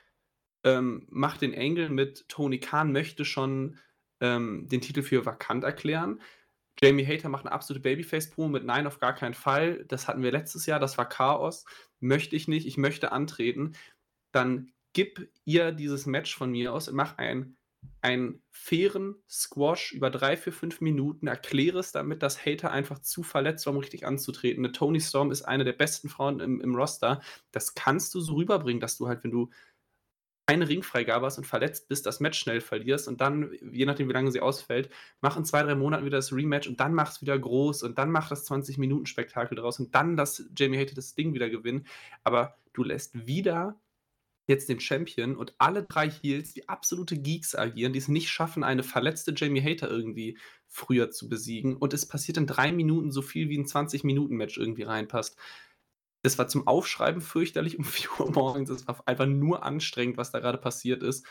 [0.64, 3.78] ähm, macht den Angle mit Tony Khan, möchte schon
[4.20, 6.20] ähm, den Titel für vakant erklären.
[6.82, 9.86] Jamie Hater macht eine absolute Babyface-Promo mit Nein, auf gar keinen Fall.
[9.90, 11.66] Das hatten wir letztes Jahr, das war Chaos.
[12.00, 13.74] Möchte ich nicht, ich möchte antreten.
[14.32, 17.58] Dann gib ihr dieses Match von mir aus, mach ein
[18.02, 23.66] einen fairen Squash über drei, vier, fünf Minuten, erkläre damit, dass Hater einfach zu verletzt
[23.66, 24.64] war, um richtig anzutreten.
[24.64, 27.22] Eine Tony Storm ist eine der besten Frauen im, im Roster.
[27.52, 29.50] Das kannst du so rüberbringen, dass du halt, wenn du
[30.48, 34.14] keine Ringfreigabe hast und verletzt bist, das Match schnell verlierst und dann, je nachdem, wie
[34.14, 34.90] lange sie ausfällt,
[35.22, 37.98] mach in zwei, drei Monaten wieder das Rematch und dann mach es wieder groß und
[37.98, 41.88] dann mach das 20-Minuten-Spektakel draus und dann das Jamie Hater das Ding wieder gewinnen.
[42.24, 43.80] Aber du lässt wieder
[44.48, 48.64] jetzt den Champion und alle drei Heels, die absolute Geeks agieren, die es nicht schaffen,
[48.64, 51.76] eine verletzte Jamie Hater irgendwie früher zu besiegen.
[51.76, 55.38] Und es passiert in drei Minuten so viel wie ein 20-Minuten-Match irgendwie reinpasst.
[56.22, 58.70] Das war zum Aufschreiben fürchterlich um 4 Uhr morgens.
[58.70, 61.26] Es war einfach nur anstrengend, was da gerade passiert ist.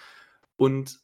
[0.57, 1.01] Und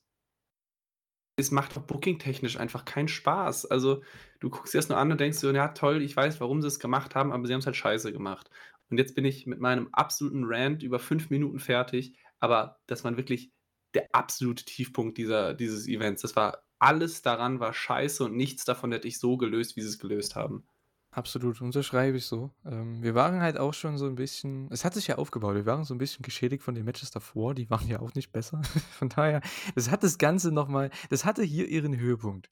[1.37, 3.67] es macht auch booking-technisch einfach keinen Spaß.
[3.67, 4.03] Also,
[4.41, 6.69] du guckst dir das nur an und denkst so, ja, toll, ich weiß, warum sie
[6.69, 8.51] es gemacht haben, aber sie haben es halt scheiße gemacht.
[8.91, 13.17] Und jetzt bin ich mit meinem absoluten Rant über fünf Minuten fertig, aber das war
[13.17, 13.53] wirklich
[13.95, 16.23] der absolute Tiefpunkt dieser, dieses Events.
[16.23, 19.89] Das war alles daran war scheiße und nichts davon hätte ich so gelöst, wie sie
[19.89, 20.67] es gelöst haben.
[21.13, 22.53] Absolut, unterschreibe ich so.
[22.65, 25.67] Ähm, wir waren halt auch schon so ein bisschen, es hat sich ja aufgebaut, wir
[25.67, 28.63] waren so ein bisschen geschädigt von den Matches davor, die waren ja auch nicht besser.
[28.93, 29.41] Von daher,
[29.75, 32.49] das hat das Ganze nochmal, das hatte hier ihren Höhepunkt.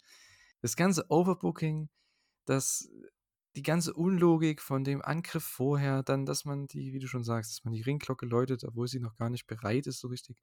[0.61, 1.89] Das ganze Overbooking,
[2.47, 2.91] das,
[3.59, 7.51] die ganze Unlogik von dem Angriff vorher, dann, dass man die, wie du schon sagst,
[7.51, 10.39] dass man die Ringglocke läutet, obwohl sie noch gar nicht bereit ist, so richtig.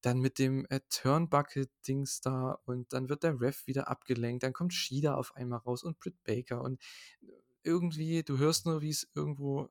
[0.00, 4.42] Dann mit dem äh, Turnbuckle-Dings da und dann wird der Ref wieder abgelenkt.
[4.42, 6.82] Dann kommt Shida auf einmal raus und Britt Baker und
[7.22, 7.26] äh,
[7.62, 9.70] irgendwie, du hörst nur, wie es irgendwo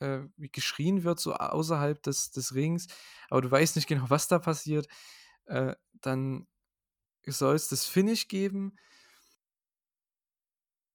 [0.00, 2.86] äh, wie geschrien wird, so außerhalb des, des Rings,
[3.28, 4.88] aber du weißt nicht genau, was da passiert.
[5.44, 6.46] Äh, dann
[7.26, 8.78] soll es das Finish geben.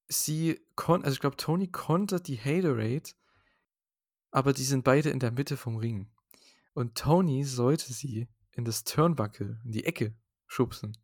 [0.08, 3.12] Sie konnte, also ich glaube, Tony konnte die Haterade,
[4.32, 6.10] aber die sind beide in der Mitte vom Ring.
[6.74, 10.16] Und Tony sollte sie in das Turnbuckle, in die Ecke
[10.48, 10.98] schubsen.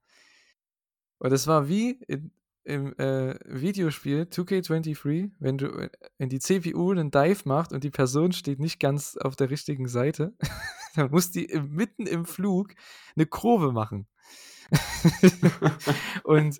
[1.17, 2.31] Und das war wie in,
[2.63, 7.91] im äh, Videospiel 2K23, wenn du äh, in die CPU einen Dive machst und die
[7.91, 10.33] Person steht nicht ganz auf der richtigen Seite,
[10.95, 12.73] dann muss die mitten im Flug
[13.15, 14.07] eine Kurve machen.
[16.23, 16.57] und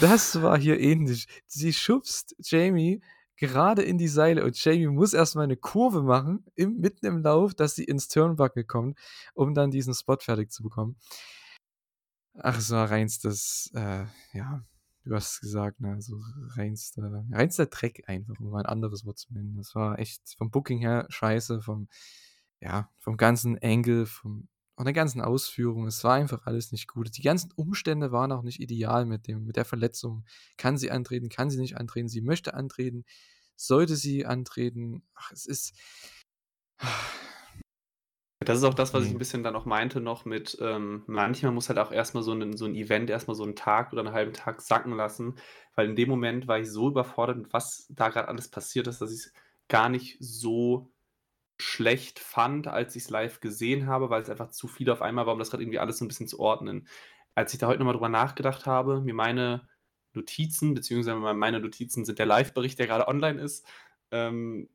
[0.00, 1.26] das war hier ähnlich.
[1.46, 3.00] Sie schubst Jamie
[3.36, 7.54] gerade in die Seile und Jamie muss erstmal eine Kurve machen, im, mitten im Lauf,
[7.54, 8.98] dass sie ins Turnbuckle kommt,
[9.34, 10.96] um dann diesen Spot fertig zu bekommen.
[12.36, 14.64] Ach, es war reinstes, äh, ja,
[15.04, 16.20] du hast es gesagt, ne, so
[16.56, 19.56] reinster, reinster Dreck einfach, um mal ein anderes Wort zu nennen.
[19.56, 21.88] Das war echt vom Booking her scheiße, vom,
[22.60, 25.86] ja, vom ganzen Angle, vom, von der ganzen Ausführung.
[25.86, 27.16] Es war einfach alles nicht gut.
[27.16, 30.24] Die ganzen Umstände waren auch nicht ideal mit dem, mit der Verletzung.
[30.56, 33.04] Kann sie antreten, kann sie nicht antreten, sie möchte antreten,
[33.56, 35.04] sollte sie antreten.
[35.14, 35.74] Ach, es ist.
[38.40, 41.52] Das ist auch das, was ich ein bisschen dann auch meinte noch mit, ähm, manchmal
[41.52, 44.12] muss halt auch erstmal so ein, so 'n Event erstmal so einen Tag oder einen
[44.12, 45.36] halben Tag sacken lassen,
[45.74, 49.00] weil in dem Moment war ich so überfordert mit was da gerade alles passiert ist,
[49.00, 49.32] dass ich es
[49.68, 50.92] gar nicht so
[51.58, 55.26] schlecht fand, als ich es live gesehen habe, weil es einfach zu viel auf einmal
[55.26, 56.88] war, um das gerade irgendwie alles so ein bisschen zu ordnen.
[57.34, 59.68] Als ich da heute nochmal drüber nachgedacht habe, mir meine
[60.12, 63.66] Notizen, beziehungsweise meine Notizen sind der Live-Bericht, der gerade online ist,
[64.10, 64.68] ähm,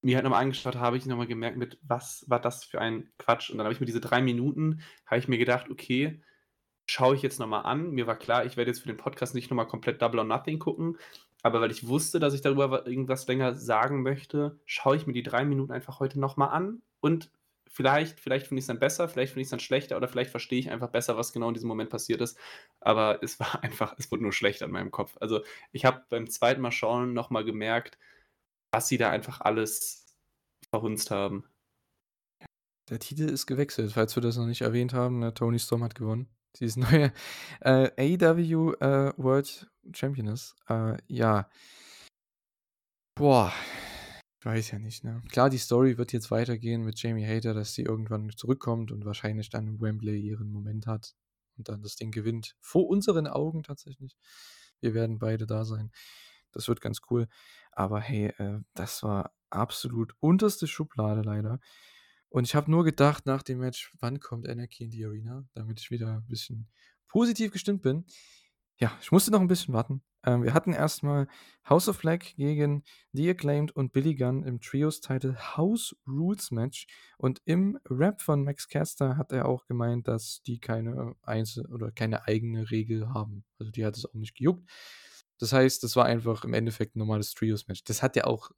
[0.00, 3.50] mir halt nochmal angeschaut habe, ich nochmal gemerkt mit, was war das für ein Quatsch?
[3.50, 6.22] Und dann habe ich mir diese drei Minuten, habe ich mir gedacht, okay,
[6.86, 7.90] schaue ich jetzt nochmal an.
[7.90, 10.58] Mir war klar, ich werde jetzt für den Podcast nicht nochmal komplett Double or Nothing
[10.58, 10.98] gucken,
[11.42, 15.22] aber weil ich wusste, dass ich darüber irgendwas länger sagen möchte, schaue ich mir die
[15.22, 17.30] drei Minuten einfach heute nochmal an und
[17.68, 20.30] vielleicht, vielleicht finde ich es dann besser, vielleicht finde ich es dann schlechter oder vielleicht
[20.30, 22.38] verstehe ich einfach besser, was genau in diesem Moment passiert ist.
[22.80, 25.16] Aber es war einfach, es wurde nur schlecht an meinem Kopf.
[25.20, 25.42] Also
[25.72, 27.98] ich habe beim zweiten Mal schauen nochmal gemerkt,
[28.72, 30.06] was sie da einfach alles
[30.70, 31.44] verhunzt haben.
[32.90, 35.18] Der Titel ist gewechselt, falls wir das noch nicht erwähnt haben.
[35.18, 35.34] Ne?
[35.34, 36.28] Tony Storm hat gewonnen.
[36.56, 37.12] Sie ist neue
[37.60, 40.56] äh, AEW äh, World Championess.
[40.68, 41.48] Äh, ja.
[43.14, 43.52] Boah.
[44.40, 45.20] Ich weiß ja nicht, ne?
[45.30, 49.50] Klar, die Story wird jetzt weitergehen mit Jamie Hater, dass sie irgendwann zurückkommt und wahrscheinlich
[49.50, 51.14] dann Wembley ihren Moment hat
[51.56, 52.54] und dann das Ding gewinnt.
[52.60, 54.16] Vor unseren Augen tatsächlich.
[54.80, 55.90] Wir werden beide da sein.
[56.52, 57.26] Das wird ganz cool.
[57.72, 61.58] Aber hey, äh, das war absolut unterste Schublade leider.
[62.30, 65.80] Und ich habe nur gedacht nach dem Match, wann kommt Anarchy in die Arena, damit
[65.80, 66.68] ich wieder ein bisschen
[67.08, 68.04] positiv gestimmt bin.
[68.78, 70.02] Ja, ich musste noch ein bisschen warten.
[70.24, 71.26] Ähm, wir hatten erstmal
[71.68, 76.86] House of Black gegen The Acclaimed und Billy Gunn im Trios-Title House Rules Match.
[77.16, 81.90] Und im Rap von Max Caster hat er auch gemeint, dass die keine Einzel oder
[81.90, 83.44] keine eigene Regel haben.
[83.58, 84.68] Also die hat es auch nicht gejuckt.
[85.38, 87.84] Das heißt, das war einfach im Endeffekt ein normales Trios-Match.
[87.84, 88.50] Das hat ja auch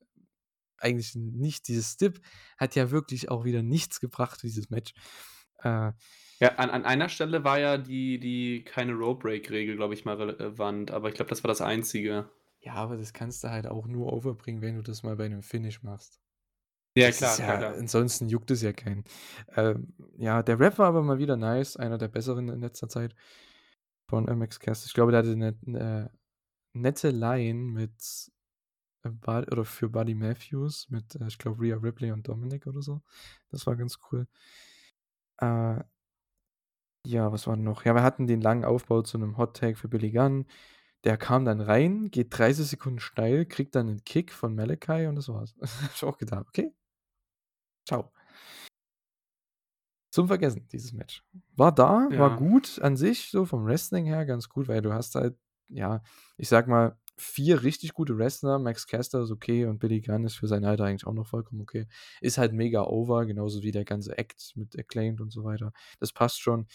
[0.81, 2.21] eigentlich nicht, dieses Stip
[2.59, 4.93] hat ja wirklich auch wieder nichts gebracht, dieses Match.
[5.63, 5.93] Äh,
[6.41, 10.91] ja, an, an einer Stelle war ja die, die keine Rope-Break-Regel, glaube ich, mal relevant,
[10.91, 12.31] aber ich glaube, das war das Einzige.
[12.61, 15.43] Ja, aber das kannst du halt auch nur overbringen, wenn du das mal bei einem
[15.43, 16.21] Finish machst.
[16.97, 19.05] Ja, klar, ja, klar, Ansonsten juckt es ja keinen.
[19.55, 23.15] Ähm, ja, der Rap war aber mal wieder nice, einer der besseren in letzter Zeit
[24.09, 24.87] von MX Cast.
[24.87, 26.11] Ich glaube, der hatte eine, eine
[26.73, 27.93] nette Line mit
[29.05, 33.03] oder für Buddy Matthews mit, äh, ich glaube, Rhea Ripley und Dominic oder so.
[33.51, 34.27] Das war ganz cool.
[35.39, 35.83] Äh,
[37.07, 37.85] ja, was war noch?
[37.85, 40.47] Ja, wir hatten den langen Aufbau zu einem Hot Tag für Billy Gunn.
[41.05, 45.17] Der kam dann rein, geht 30 Sekunden steil, kriegt dann einen Kick von Malachi und
[45.17, 45.55] das war's.
[45.83, 46.75] Hab ich auch gedacht, okay.
[47.87, 48.13] Ciao.
[50.13, 51.25] Zum Vergessen, dieses Match.
[51.57, 55.15] War da, war gut an sich, so vom Wrestling her ganz gut, weil du hast
[55.15, 56.03] halt, ja,
[56.37, 58.59] ich sag mal, vier richtig gute Wrestler.
[58.59, 61.61] Max Caster ist okay und Billy Gunn ist für sein Alter eigentlich auch noch vollkommen
[61.61, 61.87] okay.
[62.21, 65.73] Ist halt mega over, genauso wie der ganze Act mit Acclaimed und so weiter.
[65.99, 66.67] Das passt schon.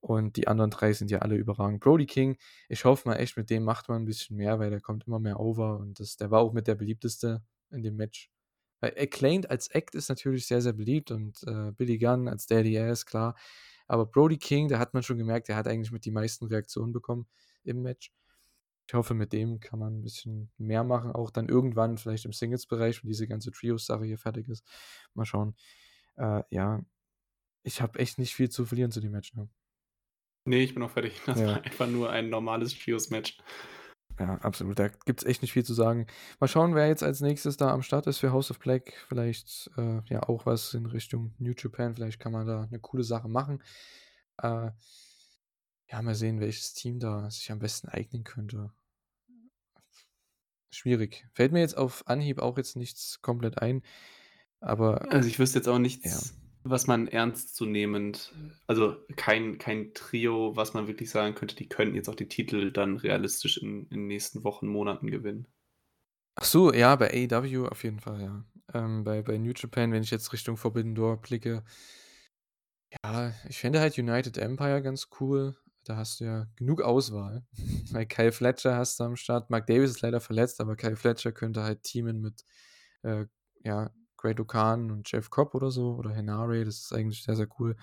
[0.00, 1.80] Und die anderen drei sind ja alle überragend.
[1.80, 2.36] Brody King,
[2.68, 5.18] ich hoffe mal echt, mit dem macht man ein bisschen mehr, weil der kommt immer
[5.18, 8.30] mehr over und das, der war auch mit der beliebteste in dem Match.
[8.80, 12.78] Weil Acclaimed als Act ist natürlich sehr, sehr beliebt und äh, Billy Gunn als Daddy
[12.78, 13.34] Ass, klar.
[13.86, 16.92] Aber Brody King, da hat man schon gemerkt, der hat eigentlich mit die meisten Reaktionen
[16.92, 17.26] bekommen
[17.64, 18.12] im Match.
[18.86, 22.32] Ich hoffe, mit dem kann man ein bisschen mehr machen, auch dann irgendwann vielleicht im
[22.32, 24.64] Singles-Bereich, wenn diese ganze Trios-Sache hier fertig ist.
[25.14, 25.54] Mal schauen.
[26.16, 26.84] Äh, ja,
[27.62, 29.34] ich habe echt nicht viel zu verlieren zu dem Match.
[29.34, 29.48] Ne?
[30.44, 31.20] Nee, ich bin auch fertig.
[31.26, 31.46] Das ja.
[31.46, 33.38] war einfach nur ein normales Trios-Match.
[34.18, 34.78] Ja, absolut.
[34.78, 36.06] Da gibt es echt nicht viel zu sagen.
[36.38, 38.92] Mal schauen, wer jetzt als nächstes da am Start ist für House of Black.
[39.08, 41.94] Vielleicht äh, ja auch was in Richtung New Japan.
[41.94, 43.60] Vielleicht kann man da eine coole Sache machen.
[44.38, 44.70] Äh,
[45.94, 48.72] ja, mal sehen, welches Team da sich am besten eignen könnte.
[50.72, 51.24] Schwierig.
[51.32, 53.82] Fällt mir jetzt auf Anhieb auch jetzt nichts komplett ein.
[54.60, 55.12] Aber.
[55.12, 56.04] Also ich wüsste jetzt auch nichts.
[56.04, 58.32] Ja was man ernstzunehmend,
[58.66, 62.72] also kein, kein Trio, was man wirklich sagen könnte, die könnten jetzt auch die Titel
[62.72, 65.46] dann realistisch in, in den nächsten Wochen, Monaten gewinnen.
[66.36, 68.44] Ach so, ja, bei AEW auf jeden Fall, ja.
[68.72, 71.64] Ähm, bei, bei New Japan, wenn ich jetzt Richtung Forbidden Door blicke,
[73.04, 75.54] ja, ich fände halt United Empire ganz cool.
[75.84, 77.44] Da hast du ja genug Auswahl.
[77.92, 79.50] Weil Kyle Fletcher hast du am Start.
[79.50, 82.44] Mark Davis ist leider verletzt, aber Kyle Fletcher könnte halt teamen mit
[83.02, 83.26] äh,
[83.64, 87.48] ja, Great Okan und Jeff Cobb oder so oder Henare, das ist eigentlich sehr, sehr
[87.58, 87.76] cool.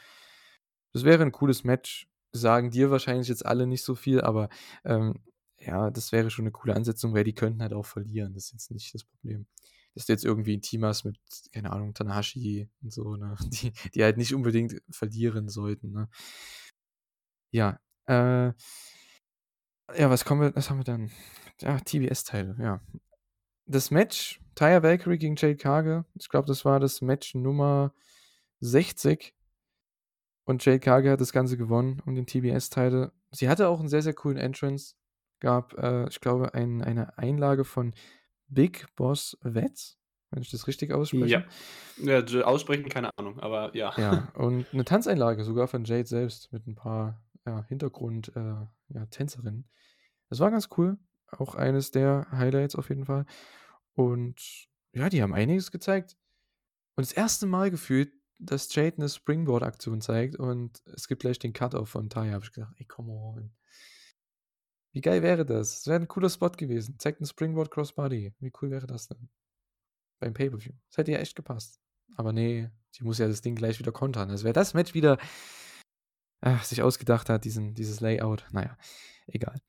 [0.93, 2.07] Das wäre ein cooles Match.
[2.33, 4.49] Sagen dir wahrscheinlich jetzt alle nicht so viel, aber
[4.85, 5.15] ähm,
[5.59, 8.33] ja, das wäre schon eine coole Ansetzung, weil die könnten halt auch verlieren.
[8.33, 9.45] Das ist jetzt nicht das Problem.
[9.93, 11.17] Dass du jetzt irgendwie ein Team hast mit,
[11.53, 13.35] keine Ahnung, Tanahashi und so, ne?
[13.51, 16.09] Die, die halt nicht unbedingt verlieren sollten, ne?
[17.51, 17.79] Ja,
[18.11, 18.53] äh,
[19.97, 21.11] ja, was kommen wir, was haben wir dann?
[21.61, 22.81] Ja, TBS-Teile, ja
[23.71, 27.93] das Match Taya Valkyrie gegen Jade Kage, ich glaube, das war das Match Nummer
[28.59, 29.33] 60.
[30.43, 33.13] Und Jade Kage hat das Ganze gewonnen um den TBS-Teile.
[33.31, 34.95] Sie hatte auch einen sehr, sehr coolen Entrance.
[35.39, 37.93] Gab, äh, ich glaube, ein, eine Einlage von
[38.47, 39.97] Big Boss Wetz,
[40.29, 41.45] wenn ich das richtig ausspreche.
[41.97, 42.21] Ja.
[42.21, 43.93] ja, aussprechen, keine Ahnung, aber ja.
[43.97, 49.59] Ja, und eine Tanzeinlage sogar von Jade selbst mit ein paar ja, Hintergrund-Tänzerinnen.
[49.59, 50.97] Äh, ja, das war ganz cool.
[51.27, 53.25] Auch eines der Highlights auf jeden Fall.
[53.93, 56.17] Und ja, die haben einiges gezeigt.
[56.95, 61.53] Und das erste Mal gefühlt, dass Jade eine Springboard-Aktion zeigt und es gibt gleich den
[61.53, 62.33] Cut-Off von Taya.
[62.33, 63.51] Habe ich gedacht, ey, come on.
[64.93, 65.75] Wie geil wäre das?
[65.75, 66.99] Das wäre ein cooler Spot gewesen.
[66.99, 68.33] Zeigt ein Springboard Crossbody.
[68.39, 69.29] Wie cool wäre das denn?
[70.19, 70.73] Beim Pay-Per-View.
[70.89, 71.79] Das hätte ja echt gepasst.
[72.15, 74.29] Aber nee, sie muss ja das Ding gleich wieder kontern.
[74.29, 75.17] Also wer das Match wieder
[76.41, 78.77] ach, sich ausgedacht hat, diesen, dieses Layout, naja,
[79.27, 79.61] egal.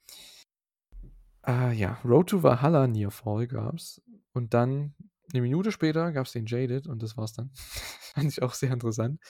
[1.43, 4.01] Ah ja, Road to Valhalla Near Fall gab's.
[4.33, 4.95] Und dann
[5.33, 7.51] eine Minute später gab es den Jaded und das war's dann.
[8.15, 9.21] Fand ich auch sehr interessant.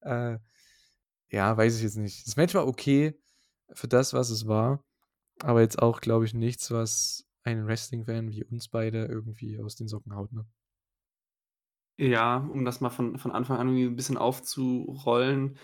[0.00, 0.38] Äh,
[1.30, 2.26] ja, weiß ich jetzt nicht.
[2.26, 3.18] Das Match war okay
[3.72, 4.84] für das, was es war.
[5.40, 9.88] Aber jetzt auch, glaube ich, nichts, was einen Wrestling-Fan wie uns beide irgendwie aus den
[9.88, 10.46] Socken haut, ne?
[11.96, 15.58] Ja, um das mal von, von Anfang an irgendwie ein bisschen aufzurollen.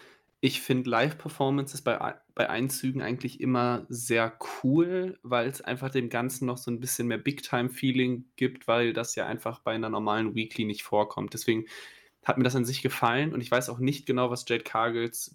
[0.45, 6.45] Ich finde Live-Performances bei, bei Einzügen eigentlich immer sehr cool, weil es einfach dem Ganzen
[6.45, 10.67] noch so ein bisschen mehr Big-Time-Feeling gibt, weil das ja einfach bei einer normalen Weekly
[10.67, 11.33] nicht vorkommt.
[11.33, 11.65] Deswegen
[12.27, 15.35] hat mir das an sich gefallen und ich weiß auch nicht genau, was Jade Cargills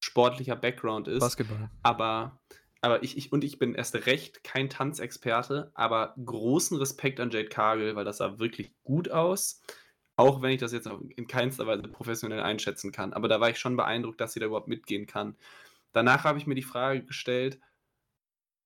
[0.00, 1.20] sportlicher Background ist.
[1.20, 1.70] Basketball.
[1.84, 2.40] Aber,
[2.80, 7.48] aber ich, ich, und ich bin erst recht kein Tanzexperte, aber großen Respekt an Jade
[7.48, 9.62] Cargill, weil das sah wirklich gut aus.
[10.16, 13.12] Auch wenn ich das jetzt in keinster Weise professionell einschätzen kann.
[13.12, 15.36] Aber da war ich schon beeindruckt, dass sie da überhaupt mitgehen kann.
[15.92, 17.60] Danach habe ich mir die Frage gestellt,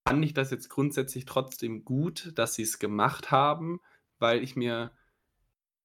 [0.06, 3.80] fand ich das jetzt grundsätzlich trotzdem gut, dass sie es gemacht haben,
[4.18, 4.92] weil ich mir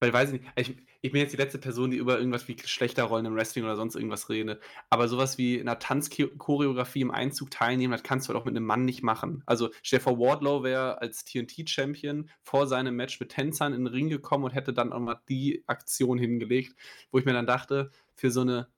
[0.02, 2.57] weil weiß ich nicht, ich, ich, bin jetzt die letzte Person, die über irgendwas wie
[2.65, 4.60] schlechter Rollen im Wrestling oder sonst irgendwas redet.
[4.90, 8.56] Aber sowas wie in einer Tanzchoreografie im Einzug teilnehmen, das kannst du halt auch mit
[8.56, 9.44] einem Mann nicht machen.
[9.45, 14.45] Also Stefan Wardlow wäre als TNT-Champion vor seinem Match mit Tänzern in den Ring gekommen
[14.45, 16.76] und hätte dann auch mal die Aktion hingelegt,
[17.11, 18.69] wo ich mir dann dachte, für so eine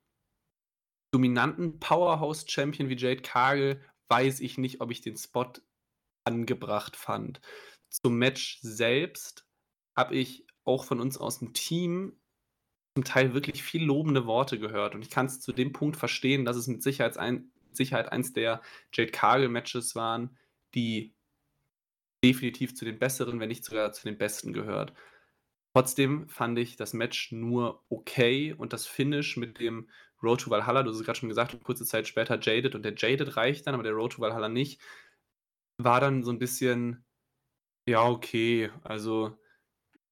[1.11, 3.79] dominanten Powerhouse-Champion wie Jade Cargill
[4.09, 5.53] weiß ich nicht, ob ich den Spot
[6.25, 7.39] angebracht fand.
[7.89, 9.45] zum Match selbst
[9.95, 12.13] habe ich auch von uns aus dem Team
[12.95, 14.95] zum Teil wirklich viel lobende Worte gehört.
[14.95, 18.33] Und ich kann es zu dem Punkt verstehen, dass es mit Sicherheit, ein, Sicherheit eins
[18.33, 18.61] der
[18.93, 20.37] Jade Cargill-Matches waren,
[20.75, 21.13] die
[22.23, 24.93] definitiv zu den besseren, wenn nicht sogar zu den besten gehört.
[25.75, 29.89] Trotzdem fand ich das Match nur okay und das Finish mit dem
[30.21, 32.93] Road to Valhalla, du hast es gerade schon gesagt, kurze Zeit später Jaded und der
[32.95, 34.79] Jaded reicht dann, aber der Road to Valhalla nicht,
[35.77, 37.03] war dann so ein bisschen,
[37.87, 39.35] ja, okay, also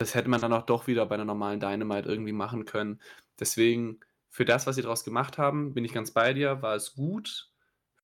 [0.01, 2.99] das hätte man dann auch doch wieder bei einer normalen Dynamite irgendwie machen können.
[3.39, 3.99] Deswegen,
[4.29, 7.51] für das, was sie daraus gemacht haben, bin ich ganz bei dir, war es gut.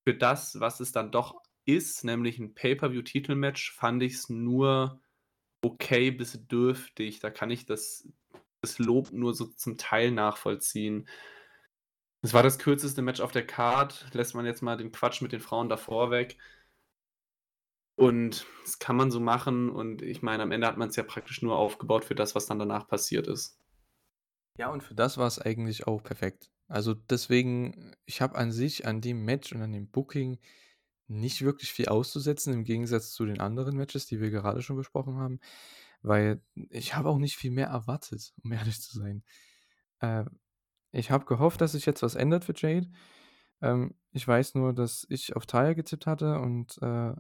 [0.04, 5.02] Für das, was es dann doch ist, nämlich ein Pay-Per-View-Titelmatch, fand ich es nur
[5.62, 7.20] okay bis dürftig.
[7.20, 8.08] Da kann ich das,
[8.62, 11.08] das Lob nur so zum Teil nachvollziehen.
[12.22, 15.32] Es war das kürzeste Match auf der Card, lässt man jetzt mal den Quatsch mit
[15.32, 16.38] den Frauen davor weg.
[17.98, 21.02] Und das kann man so machen und ich meine, am Ende hat man es ja
[21.02, 23.60] praktisch nur aufgebaut für das, was dann danach passiert ist.
[24.56, 26.52] Ja, und für das war es eigentlich auch perfekt.
[26.68, 30.38] Also deswegen, ich habe an sich an dem Match und an dem Booking
[31.08, 35.16] nicht wirklich viel auszusetzen, im Gegensatz zu den anderen Matches, die wir gerade schon besprochen
[35.16, 35.40] haben,
[36.04, 39.24] weil ich habe auch nicht viel mehr erwartet, um ehrlich zu sein.
[40.02, 40.26] Äh,
[40.92, 42.92] ich habe gehofft, dass sich jetzt was ändert für Jade.
[43.62, 47.14] Ähm, ich weiß nur, dass ich auf Taya getippt hatte und äh,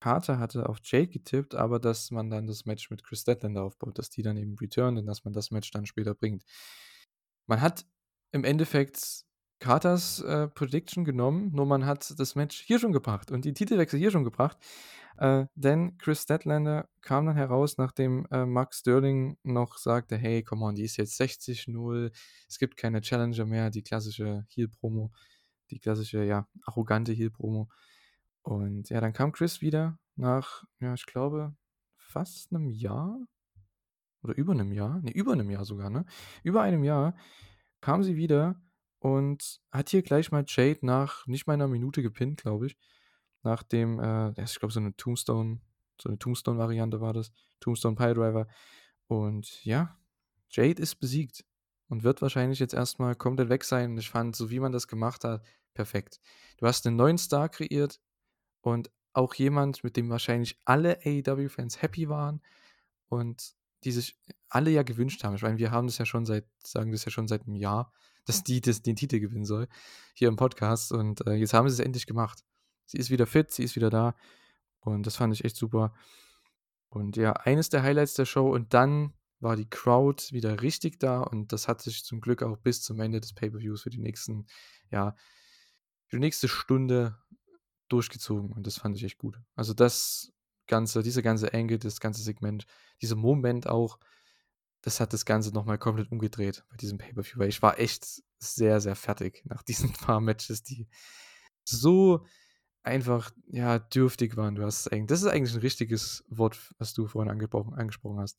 [0.00, 3.98] Carter hatte auf Jade getippt, aber dass man dann das Match mit Chris Statlander aufbaut,
[3.98, 6.44] dass die dann eben returnen und dass man das Match dann später bringt.
[7.46, 7.84] Man hat
[8.32, 9.24] im Endeffekt
[9.62, 13.98] Carters äh, Prediction genommen, nur man hat das Match hier schon gebracht und die Titelwechsel
[13.98, 14.58] hier schon gebracht.
[15.18, 20.64] Äh, denn Chris Statlander kam dann heraus, nachdem äh, Mark Sterling noch sagte, hey, come
[20.64, 22.10] on, die ist jetzt 60-0,
[22.48, 25.12] es gibt keine Challenger mehr, die klassische Heel-Promo,
[25.70, 27.68] die klassische, ja, arrogante Heel-Promo.
[28.42, 31.54] Und ja, dann kam Chris wieder nach, ja, ich glaube,
[31.96, 33.18] fast einem Jahr
[34.22, 36.04] oder über einem Jahr, ne, über einem Jahr sogar, ne?
[36.42, 37.16] Über einem Jahr
[37.80, 38.60] kam sie wieder
[38.98, 42.78] und hat hier gleich mal Jade nach nicht mal einer Minute gepinnt, glaube ich.
[43.42, 45.60] Nach dem, äh, ich glaube, so eine Tombstone,
[46.00, 47.32] so eine Tombstone-Variante war das.
[47.60, 48.46] Tombstone Piledriver.
[49.08, 49.98] Und ja,
[50.50, 51.44] Jade ist besiegt
[51.88, 53.96] und wird wahrscheinlich jetzt erstmal komplett weg sein.
[53.98, 55.44] Ich fand, so wie man das gemacht hat,
[55.74, 56.20] perfekt.
[56.58, 58.00] Du hast einen neuen Star kreiert,
[58.62, 62.40] und auch jemand, mit dem wahrscheinlich alle AEW-Fans happy waren
[63.08, 64.16] und die sich
[64.48, 65.34] alle ja gewünscht haben.
[65.34, 67.92] Ich meine, wir haben das ja schon seit, sagen das ja schon seit einem Jahr,
[68.24, 69.68] dass die das, den Titel gewinnen soll,
[70.14, 70.92] hier im Podcast.
[70.92, 72.44] Und äh, jetzt haben sie es endlich gemacht.
[72.86, 74.14] Sie ist wieder fit, sie ist wieder da.
[74.80, 75.94] Und das fand ich echt super.
[76.88, 78.48] Und ja, eines der Highlights der Show.
[78.52, 81.20] Und dann war die Crowd wieder richtig da.
[81.20, 84.46] Und das hat sich zum Glück auch bis zum Ende des Pay-Per-Views für die nächsten,
[84.90, 85.16] ja,
[86.06, 87.18] für die nächste Stunde
[87.92, 89.38] durchgezogen und das fand ich echt gut.
[89.54, 90.32] Also das
[90.66, 92.66] ganze, diese ganze Angle, das ganze Segment,
[93.00, 93.98] dieser Moment auch,
[94.80, 98.80] das hat das Ganze nochmal komplett umgedreht bei diesem Pay-Per-View, weil ich war echt sehr,
[98.80, 100.88] sehr fertig nach diesen paar Matches, die
[101.64, 102.24] so
[102.82, 104.56] einfach, ja, dürftig waren.
[104.56, 108.38] Du hast eigentlich, das ist eigentlich ein richtiges Wort, was du vorhin angesprochen hast.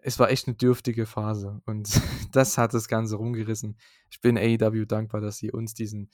[0.00, 1.90] Es war echt eine dürftige Phase und
[2.32, 3.76] das hat das Ganze rumgerissen.
[4.10, 6.10] Ich bin AEW dankbar, dass sie uns diesen,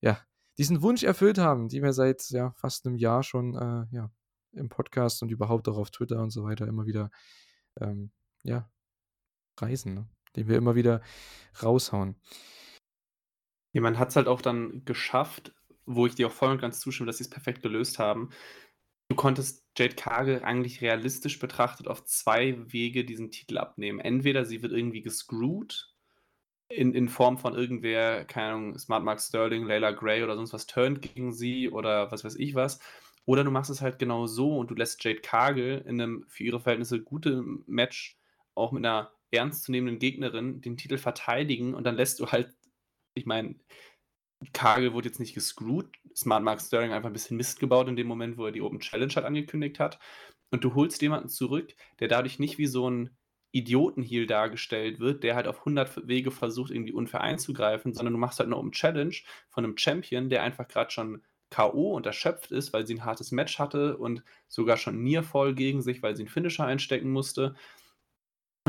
[0.00, 0.20] ja,
[0.60, 4.10] diesen Wunsch erfüllt haben, die wir seit ja, fast einem Jahr schon äh, ja,
[4.52, 7.10] im Podcast und überhaupt auch auf Twitter und so weiter immer wieder
[7.80, 8.10] ähm,
[8.42, 8.70] ja,
[9.56, 10.08] reisen, ne?
[10.36, 11.00] den wir immer wieder
[11.62, 12.20] raushauen.
[13.72, 15.54] Ja, man hat es halt auch dann geschafft,
[15.86, 18.28] wo ich dir auch voll und ganz zustimme, dass sie es perfekt gelöst haben.
[19.08, 23.98] Du konntest Jade Cargill eigentlich realistisch betrachtet auf zwei Wege diesen Titel abnehmen.
[23.98, 25.89] Entweder sie wird irgendwie gescrewt
[26.70, 30.66] in, in Form von irgendwer, keine Ahnung, Smart Mark Sterling, Layla Gray oder sonst was
[30.66, 32.80] turnt gegen sie oder was weiß ich was.
[33.26, 36.44] Oder du machst es halt genau so und du lässt Jade Cargill in einem für
[36.44, 38.18] ihre Verhältnisse guten Match
[38.54, 42.54] auch mit einer ernstzunehmenden Gegnerin den Titel verteidigen und dann lässt du halt,
[43.14, 43.56] ich meine,
[44.52, 48.06] Cargill wurde jetzt nicht gescrewt, Smart Mark Sterling einfach ein bisschen Mist gebaut in dem
[48.06, 49.98] Moment, wo er die Open Challenge hat angekündigt hat.
[50.50, 53.10] Und du holst jemanden zurück, der dadurch nicht wie so ein
[53.52, 58.38] Idiotenheal dargestellt wird, der halt auf 100 Wege versucht, irgendwie unfair einzugreifen, sondern du machst
[58.38, 59.14] halt eine um Challenge
[59.48, 61.94] von einem Champion, der einfach gerade schon K.O.
[61.94, 66.02] und erschöpft ist, weil sie ein hartes Match hatte und sogar schon Nearfall gegen sich,
[66.02, 67.56] weil sie einen Finisher einstecken musste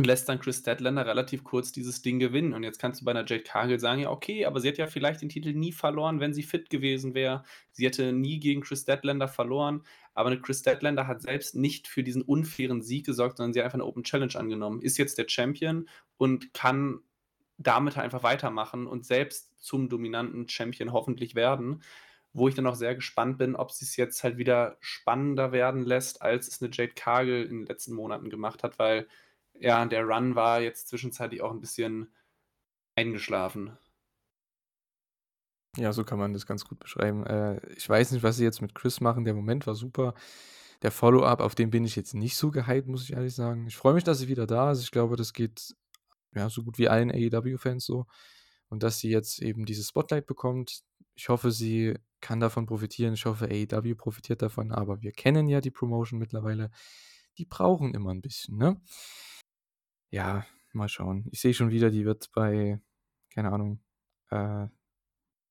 [0.01, 2.55] und lässt dann Chris Statlander relativ kurz dieses Ding gewinnen.
[2.55, 4.87] Und jetzt kannst du bei einer Jade Cargill sagen, ja, okay, aber sie hätte ja
[4.87, 7.43] vielleicht den Titel nie verloren, wenn sie fit gewesen wäre.
[7.71, 9.83] Sie hätte nie gegen Chris Statlander verloren.
[10.15, 13.65] Aber eine Chris Statlander hat selbst nicht für diesen unfairen Sieg gesorgt, sondern sie hat
[13.65, 15.87] einfach eine Open Challenge angenommen, ist jetzt der Champion
[16.17, 17.01] und kann
[17.59, 21.83] damit einfach weitermachen und selbst zum dominanten Champion hoffentlich werden.
[22.33, 25.83] wo ich dann auch sehr gespannt bin, ob sie es jetzt halt wieder spannender werden
[25.83, 29.07] lässt, als es eine Jade Cargill in den letzten Monaten gemacht hat, weil
[29.61, 32.11] ja, der Run war jetzt zwischenzeitlich auch ein bisschen
[32.95, 33.77] eingeschlafen.
[35.77, 37.25] Ja, so kann man das ganz gut beschreiben.
[37.25, 39.23] Äh, ich weiß nicht, was sie jetzt mit Chris machen.
[39.23, 40.15] Der Moment war super.
[40.81, 43.67] Der Follow-up, auf den bin ich jetzt nicht so gehypt, muss ich ehrlich sagen.
[43.67, 44.81] Ich freue mich, dass sie wieder da ist.
[44.81, 45.75] Ich glaube, das geht
[46.33, 48.07] ja so gut wie allen AEW-Fans so.
[48.67, 50.81] Und dass sie jetzt eben dieses Spotlight bekommt.
[51.13, 53.13] Ich hoffe, sie kann davon profitieren.
[53.13, 54.71] Ich hoffe, AEW profitiert davon.
[54.71, 56.71] Aber wir kennen ja die Promotion mittlerweile.
[57.37, 58.81] Die brauchen immer ein bisschen, ne?
[60.11, 61.27] Ja, mal schauen.
[61.31, 62.79] Ich sehe schon wieder, die wird bei,
[63.33, 63.81] keine Ahnung,
[64.29, 64.67] äh,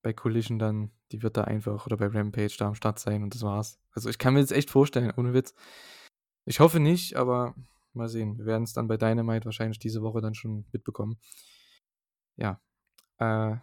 [0.03, 3.35] bei Collision dann, die wird da einfach, oder bei Rampage da am Start sein und
[3.35, 3.81] das war's.
[3.93, 5.55] Also ich kann mir das echt vorstellen, ohne Witz.
[6.45, 7.55] Ich hoffe nicht, aber
[7.93, 8.39] mal sehen.
[8.39, 11.19] Wir werden es dann bei Dynamite wahrscheinlich diese Woche dann schon mitbekommen.
[12.37, 12.61] Ja.
[13.19, 13.57] Äh,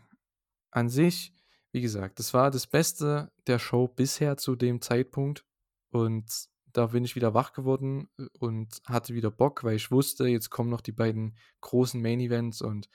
[0.72, 1.34] an sich,
[1.72, 5.46] wie gesagt, das war das Beste der Show bisher zu dem Zeitpunkt.
[5.90, 10.50] Und da bin ich wieder wach geworden und hatte wieder Bock, weil ich wusste, jetzt
[10.50, 12.90] kommen noch die beiden großen Main Events und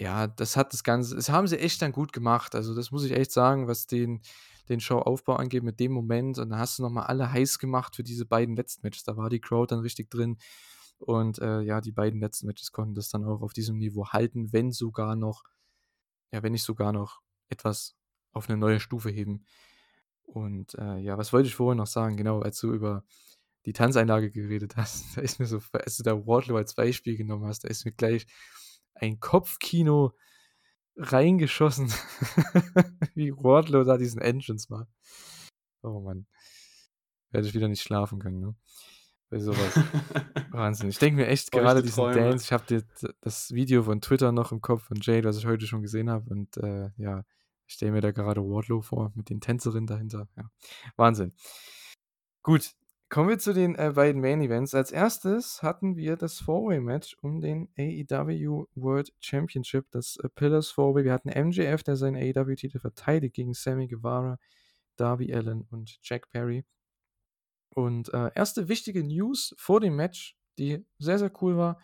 [0.00, 2.54] ja, das hat das Ganze, das haben sie echt dann gut gemacht.
[2.54, 4.22] Also, das muss ich echt sagen, was den,
[4.70, 6.38] den Showaufbau angeht mit dem Moment.
[6.38, 9.04] Und dann hast du nochmal alle heiß gemacht für diese beiden letzten Matches.
[9.04, 10.38] Da war die Crowd dann richtig drin.
[10.98, 14.54] Und äh, ja, die beiden letzten Matches konnten das dann auch auf diesem Niveau halten,
[14.54, 15.44] wenn sogar noch,
[16.32, 17.20] ja, wenn nicht sogar noch
[17.50, 17.94] etwas
[18.32, 19.44] auf eine neue Stufe heben.
[20.32, 22.16] Und äh, ja, was wollte ich vorhin noch sagen?
[22.16, 23.04] Genau, als du über
[23.66, 27.46] die Tanzeinlage geredet hast, da ist mir so, als du da Wardlow als Beispiel genommen
[27.46, 28.26] hast, da ist mir gleich
[28.94, 30.12] ein Kopfkino
[30.96, 31.88] reingeschossen,
[33.14, 34.88] wie Wardlow da diesen Engines macht.
[35.82, 36.26] Oh Mann.
[37.30, 38.54] Werde ich wieder nicht schlafen können, ne?
[39.30, 39.76] Bei sowas.
[40.50, 40.90] Wahnsinn.
[40.90, 42.14] Ich denke mir echt gerade diesen Träume.
[42.14, 42.44] Dance.
[42.44, 42.84] Ich habe
[43.20, 46.28] das Video von Twitter noch im Kopf von Jade, was ich heute schon gesehen habe.
[46.28, 47.24] Und äh, ja,
[47.70, 50.28] ich stelle mir da gerade Wardlow vor mit den Tänzerinnen dahinter.
[50.36, 50.50] Ja.
[50.96, 51.32] Wahnsinn.
[52.42, 52.74] Gut,
[53.12, 54.72] Kommen wir zu den äh, beiden Main Events.
[54.72, 61.02] Als erstes hatten wir das Four-Way-Match um den AEW World Championship, das äh, Pillars Four-Way.
[61.02, 64.38] Wir hatten MJF, der seinen AEW-Titel verteidigt gegen Sammy Guevara,
[64.94, 66.64] Darby Allen und Jack Perry.
[67.74, 71.80] Und äh, erste wichtige News vor dem Match, die sehr, sehr cool war.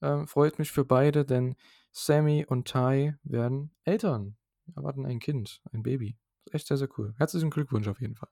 [0.00, 1.56] Ähm, freut mich für beide, denn
[1.90, 4.37] Sammy und Ty werden Eltern.
[4.76, 6.16] Erwarten ein Kind, ein Baby.
[6.50, 7.14] Echt sehr, sehr cool.
[7.18, 8.30] Herzlichen Glückwunsch auf jeden Fall.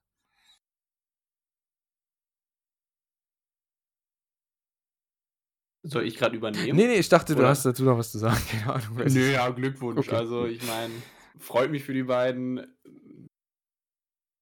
[5.83, 6.75] Soll ich gerade übernehmen?
[6.75, 7.43] Nee, nee, ich dachte, Oder?
[7.43, 8.41] du hast dazu noch was zu sagen.
[8.49, 8.97] Keine Ahnung.
[8.97, 10.07] Nö, ja, Glückwunsch.
[10.07, 10.15] Okay.
[10.15, 10.93] Also, ich meine,
[11.39, 12.65] freut mich für die beiden.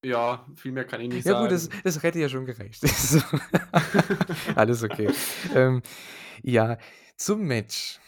[0.03, 1.45] Ja, viel mehr kann ich nicht ja, sagen.
[1.45, 2.83] Ja, gut, das, das hätte ja schon gereicht.
[4.55, 5.09] Alles okay.
[5.53, 5.81] ähm,
[6.41, 6.77] ja,
[7.17, 7.99] zum Match.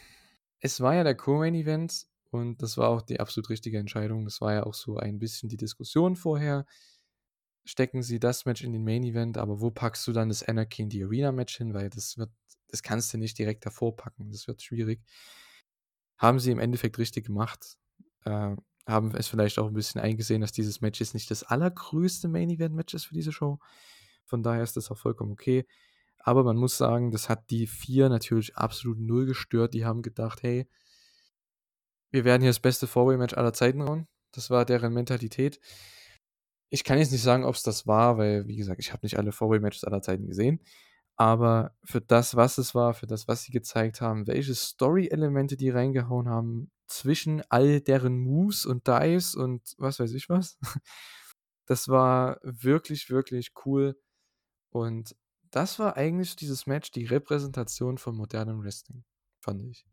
[0.59, 2.07] Es war ja der Co-Main-Event
[2.37, 4.25] und das war auch die absolut richtige Entscheidung.
[4.25, 6.65] Das war ja auch so ein bisschen die Diskussion vorher
[7.67, 10.83] stecken sie das Match in den Main Event, aber wo packst du dann das Anarchy
[10.83, 11.73] in die Arena Match hin?
[11.73, 12.31] Weil das wird,
[12.69, 14.31] das kannst du nicht direkt davor packen.
[14.31, 15.01] Das wird schwierig.
[16.17, 17.77] Haben sie im Endeffekt richtig gemacht.
[18.23, 18.55] Äh,
[18.87, 22.49] haben es vielleicht auch ein bisschen eingesehen, dass dieses Match jetzt nicht das allergrößte Main
[22.49, 23.59] Event Match ist für diese Show.
[24.23, 25.67] Von daher ist das auch vollkommen okay.
[26.19, 29.73] Aber man muss sagen, das hat die vier natürlich absolut null gestört.
[29.73, 30.69] Die haben gedacht, hey,
[32.11, 34.07] wir werden hier das beste Four-Way-Match aller Zeiten hauen.
[34.33, 35.59] Das war deren Mentalität.
[36.69, 39.17] Ich kann jetzt nicht sagen, ob es das war, weil, wie gesagt, ich habe nicht
[39.17, 40.61] alle Four-Way-Matches aller Zeiten gesehen.
[41.15, 45.69] Aber für das, was es war, für das, was sie gezeigt haben, welche Story-Elemente die
[45.69, 50.57] reingehauen haben, zwischen all deren Moves und Dives und was weiß ich was,
[51.65, 53.99] das war wirklich, wirklich cool.
[54.69, 55.15] Und
[55.51, 59.03] das war eigentlich dieses Match die Repräsentation von modernem Wrestling,
[59.41, 59.85] fand ich.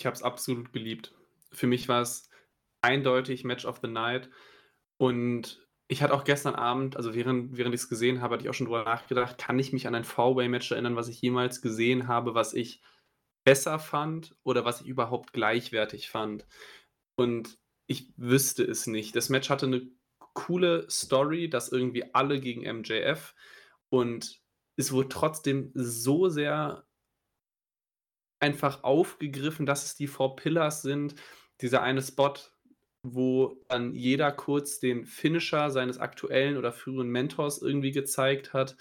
[0.00, 1.12] Ich habe es absolut geliebt.
[1.52, 2.30] Für mich war es
[2.80, 4.30] eindeutig Match of the Night.
[4.96, 8.48] Und ich hatte auch gestern Abend, also während, während ich es gesehen habe, hatte ich
[8.48, 12.08] auch schon drüber nachgedacht, kann ich mich an ein Four-Way-Match erinnern, was ich jemals gesehen
[12.08, 12.80] habe, was ich
[13.44, 16.46] besser fand oder was ich überhaupt gleichwertig fand.
[17.16, 19.14] Und ich wüsste es nicht.
[19.16, 19.86] Das Match hatte eine
[20.32, 23.34] coole Story, dass irgendwie alle gegen MJF
[23.90, 24.40] und
[24.76, 26.86] es wurde trotzdem so sehr
[28.40, 31.14] einfach aufgegriffen, dass es die Four Pillars sind.
[31.60, 32.34] Dieser eine Spot,
[33.02, 38.76] wo dann jeder kurz den Finisher seines aktuellen oder früheren Mentors irgendwie gezeigt hat.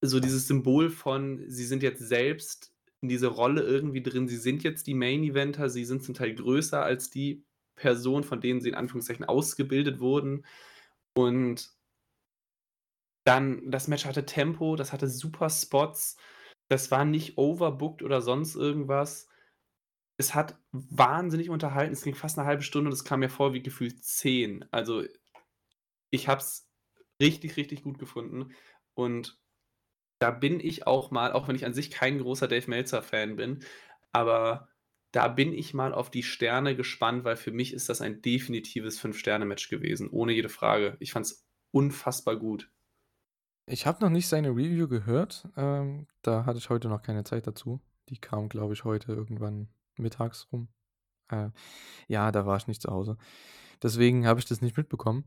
[0.00, 4.62] So dieses Symbol von, sie sind jetzt selbst in diese Rolle irgendwie drin, sie sind
[4.62, 7.44] jetzt die Main-Eventer, sie sind zum Teil größer als die
[7.76, 10.44] Person, von denen sie in Anführungszeichen ausgebildet wurden.
[11.16, 11.70] Und
[13.24, 16.16] dann, das Match hatte Tempo, das hatte super Spots,
[16.68, 19.28] das war nicht overbooked oder sonst irgendwas.
[20.18, 21.92] es hat wahnsinnig unterhalten.
[21.92, 24.64] Es ging fast eine halbe Stunde und es kam mir vor wie gefühlt 10.
[24.72, 25.04] Also,
[26.10, 26.68] ich habe es
[27.22, 28.54] richtig, richtig gut gefunden
[28.94, 29.40] und
[30.20, 33.64] da bin ich auch mal auch wenn ich an sich kein großer Dave Meltzer-Fan bin,
[34.12, 34.68] aber
[35.12, 38.98] da bin ich mal auf die Sterne gespannt, weil für mich ist das ein definitives
[39.00, 40.96] Fünf-Sterne-Match gewesen, ohne jede Frage.
[41.00, 42.70] Ich fand es unfassbar gut.
[43.70, 45.46] Ich habe noch nicht seine Review gehört.
[45.56, 47.82] Ähm, da hatte ich heute noch keine Zeit dazu.
[48.08, 50.68] Die kam, glaube ich, heute irgendwann mittags rum.
[51.28, 51.50] Äh,
[52.06, 53.18] ja, da war ich nicht zu Hause.
[53.82, 55.26] Deswegen habe ich das nicht mitbekommen.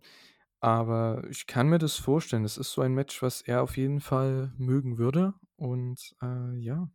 [0.60, 2.42] Aber ich kann mir das vorstellen.
[2.42, 5.36] Das ist so ein Match, was er auf jeden Fall mögen würde.
[5.56, 6.90] Und äh, ja,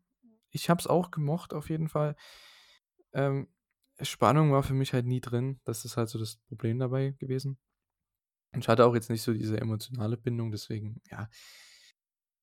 [0.50, 2.16] ich habe es auch gemocht, auf jeden Fall.
[3.12, 3.46] Ähm,
[4.02, 5.60] Spannung war für mich halt nie drin.
[5.64, 7.56] Das ist halt so das Problem dabei gewesen.
[8.56, 11.28] Und ich hatte auch jetzt nicht so diese emotionale Bindung, deswegen, ja.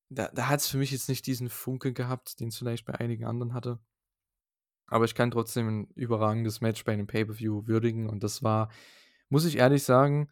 [0.10, 2.94] Da, da hat es für mich jetzt nicht diesen Funke gehabt, den es vielleicht bei
[2.94, 3.80] einigen anderen hatte.
[4.86, 8.08] Aber ich kann trotzdem ein überragendes Match bei einem Pay-Per-View würdigen.
[8.08, 8.70] Und das war,
[9.30, 10.30] muss ich ehrlich sagen,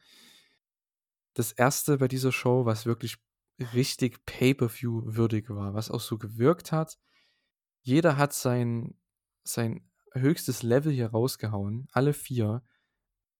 [1.33, 3.17] das erste bei dieser Show, was wirklich
[3.73, 6.99] richtig Pay-Per-View würdig war, was auch so gewirkt hat.
[7.81, 8.93] Jeder hat sein,
[9.43, 12.61] sein höchstes Level hier rausgehauen, alle vier.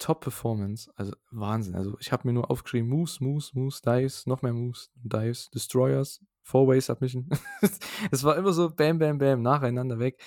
[0.01, 1.75] Top-Performance, also Wahnsinn.
[1.75, 6.21] Also ich habe mir nur aufgeschrieben, Moose, Moose, Moose, Dives, noch mehr Moose, Dives, Destroyers,
[6.43, 7.29] Four-Way Submission.
[8.11, 10.21] es war immer so Bam, Bam, Bam, nacheinander weg.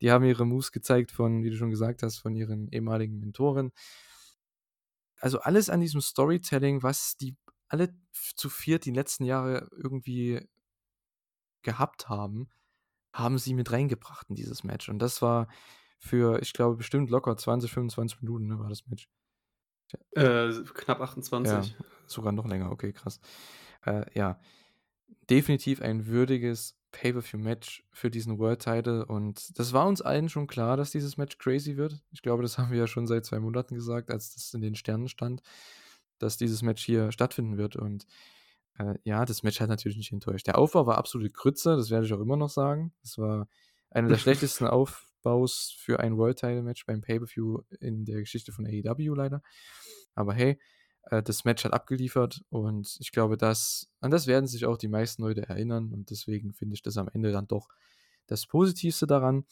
[0.00, 3.72] Die haben ihre Moves gezeigt von, wie du schon gesagt hast, von ihren ehemaligen Mentoren
[5.20, 7.36] also alles an diesem Storytelling, was die
[7.68, 7.94] alle
[8.36, 10.40] zu viert die letzten Jahre irgendwie
[11.62, 12.48] gehabt haben,
[13.12, 14.88] haben sie mit reingebracht in dieses Match.
[14.88, 15.48] Und das war
[15.98, 19.08] für, ich glaube, bestimmt locker 20, 25 Minuten, ne, war das Match.
[20.12, 21.52] Äh, knapp 28.
[21.52, 23.20] Ja, sogar noch länger, okay, krass.
[23.84, 24.38] Äh, ja,
[25.30, 30.76] definitiv ein würdiges Pay-Per-View-Match für diesen World Title und das war uns allen schon klar,
[30.76, 32.00] dass dieses Match crazy wird.
[32.10, 34.74] Ich glaube, das haben wir ja schon seit zwei Monaten gesagt, als das in den
[34.74, 35.42] Sternen stand,
[36.18, 38.06] dass dieses Match hier stattfinden wird und
[38.78, 40.46] äh, ja, das Match hat natürlich nicht enttäuscht.
[40.46, 42.92] Der Aufbau war absolute Krütze, das werde ich auch immer noch sagen.
[43.02, 43.48] Das war
[43.90, 44.66] einer der schlechtesten
[45.18, 49.42] Aufbaus für ein World Title Match beim Pay-Per-View in der Geschichte von AEW leider.
[50.14, 50.58] Aber hey,
[51.04, 54.88] äh, das Match hat abgeliefert und ich glaube, dass, an das werden sich auch die
[54.88, 57.68] meisten Leute erinnern und deswegen finde ich das am Ende dann doch
[58.26, 59.44] das Positivste daran.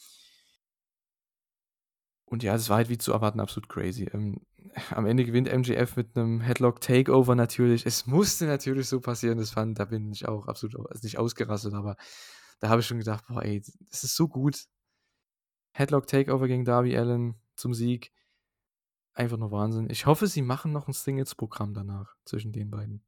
[2.25, 4.09] Und ja, das war halt wie zu erwarten absolut crazy.
[4.13, 4.41] Ähm,
[4.91, 7.85] am Ende gewinnt MJF mit einem Headlock Takeover natürlich.
[7.85, 11.73] Es musste natürlich so passieren, das fand, da bin ich auch absolut, also nicht ausgerastet,
[11.73, 11.95] aber
[12.59, 14.67] da habe ich schon gedacht, boah, ey, das ist so gut.
[15.77, 18.11] Headlock Takeover gegen Darby Allen zum Sieg
[19.13, 19.89] einfach nur Wahnsinn.
[19.91, 23.03] Ich hoffe, sie machen noch ein Singles-Programm danach zwischen den beiden.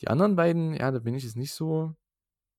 [0.00, 1.96] Die anderen beiden, ja, da bin ich jetzt nicht so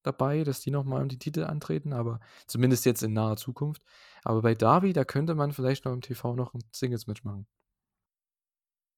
[0.04, 3.82] dabei, dass die nochmal um die Titel antreten, aber zumindest jetzt in naher Zukunft.
[4.24, 7.48] Aber bei Darby, da könnte man vielleicht noch im TV noch ein Singles-Match machen.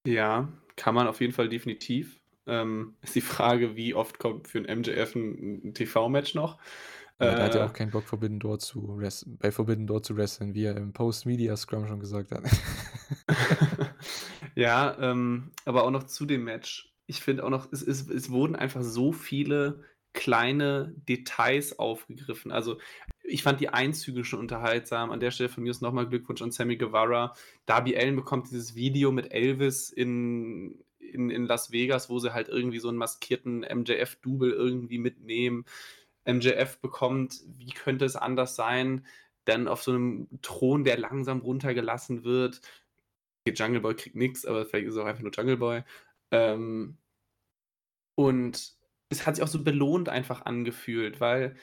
[0.07, 2.19] Ja, kann man auf jeden Fall definitiv.
[2.47, 6.57] Ähm, ist die Frage, wie oft kommt für ein MJF ein, ein TV-Match noch?
[7.19, 7.65] Ja, der hat ja äh.
[7.65, 8.99] auch keinen Bock, Forbidden Door zu
[9.39, 12.43] bei Forbidden Door zu wresteln, wie er im Post-Media-Scrum schon gesagt hat.
[14.55, 16.93] ja, ähm, aber auch noch zu dem Match.
[17.07, 19.83] Ich finde auch noch, es, es, es wurden einfach so viele
[20.13, 22.51] kleine Details aufgegriffen.
[22.51, 22.77] Also
[23.23, 25.11] ich fand die Einzüge schon unterhaltsam.
[25.11, 27.35] An der Stelle von mir ist nochmal Glückwunsch an Sammy Guevara.
[27.65, 32.47] Darby Allen bekommt dieses Video mit Elvis in, in, in Las Vegas, wo sie halt
[32.47, 35.65] irgendwie so einen maskierten MJF-Double irgendwie mitnehmen.
[36.27, 39.05] MJF bekommt, wie könnte es anders sein,
[39.45, 42.61] dann auf so einem Thron, der langsam runtergelassen wird.
[43.47, 45.83] Okay, Jungle Boy kriegt nichts, aber vielleicht ist es auch einfach nur Jungle Boy.
[46.31, 46.97] Ähm,
[48.15, 48.75] und
[49.09, 51.55] es hat sich auch so belohnt einfach angefühlt, weil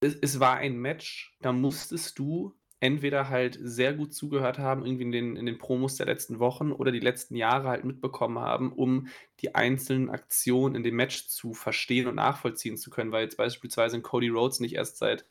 [0.00, 2.54] es, es war ein Match, da musstest du
[2.84, 6.70] entweder halt sehr gut zugehört haben, irgendwie in den, in den Promos der letzten Wochen
[6.70, 9.08] oder die letzten Jahre halt mitbekommen haben, um
[9.40, 13.96] die einzelnen Aktionen in dem Match zu verstehen und nachvollziehen zu können, weil jetzt beispielsweise
[13.96, 15.24] ein Cody Rhodes nicht erst seit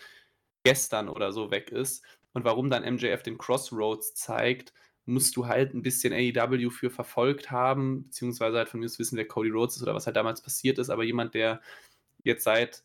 [0.64, 2.04] gestern oder so weg ist.
[2.34, 4.74] Und warum dann MJF den Crossroads zeigt,
[5.06, 9.28] musst du halt ein bisschen AEW für verfolgt haben, beziehungsweise halt von mir wissen, wer
[9.28, 11.62] Cody Rhodes ist oder was halt damals passiert ist, aber jemand, der
[12.24, 12.84] jetzt seit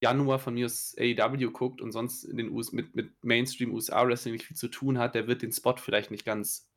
[0.00, 4.06] Januar von mir aus AEW guckt und sonst in den US mit, mit Mainstream USA
[4.06, 6.68] Wrestling nicht viel zu tun hat, der wird den Spot vielleicht nicht ganz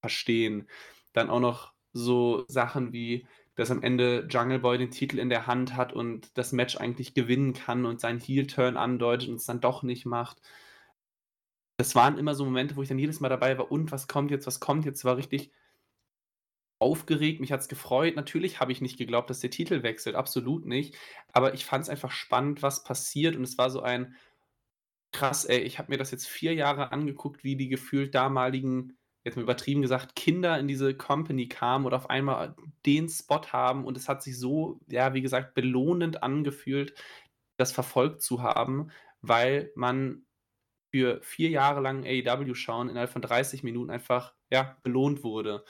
[0.00, 0.68] verstehen.
[1.12, 5.46] Dann auch noch so Sachen wie, dass am Ende Jungle Boy den Titel in der
[5.46, 9.60] Hand hat und das Match eigentlich gewinnen kann und seinen Heel-Turn andeutet und es dann
[9.60, 10.40] doch nicht macht.
[11.78, 14.30] Das waren immer so Momente, wo ich dann jedes Mal dabei war, und was kommt
[14.30, 15.50] jetzt, was kommt jetzt, war richtig
[16.78, 18.16] aufgeregt, mich hat es gefreut.
[18.16, 20.96] Natürlich habe ich nicht geglaubt, dass der Titel wechselt, absolut nicht.
[21.32, 23.36] Aber ich fand es einfach spannend, was passiert.
[23.36, 24.14] Und es war so ein
[25.12, 29.36] krass, ey, ich habe mir das jetzt vier Jahre angeguckt, wie die gefühlt damaligen, jetzt
[29.36, 32.54] mal übertrieben gesagt, Kinder in diese Company kamen und auf einmal
[32.84, 36.94] den Spot haben und es hat sich so, ja, wie gesagt, belohnend angefühlt,
[37.56, 38.90] das verfolgt zu haben,
[39.22, 40.26] weil man
[40.90, 45.64] für vier Jahre lang AEW schauen innerhalb von 30 Minuten einfach, ja, belohnt wurde.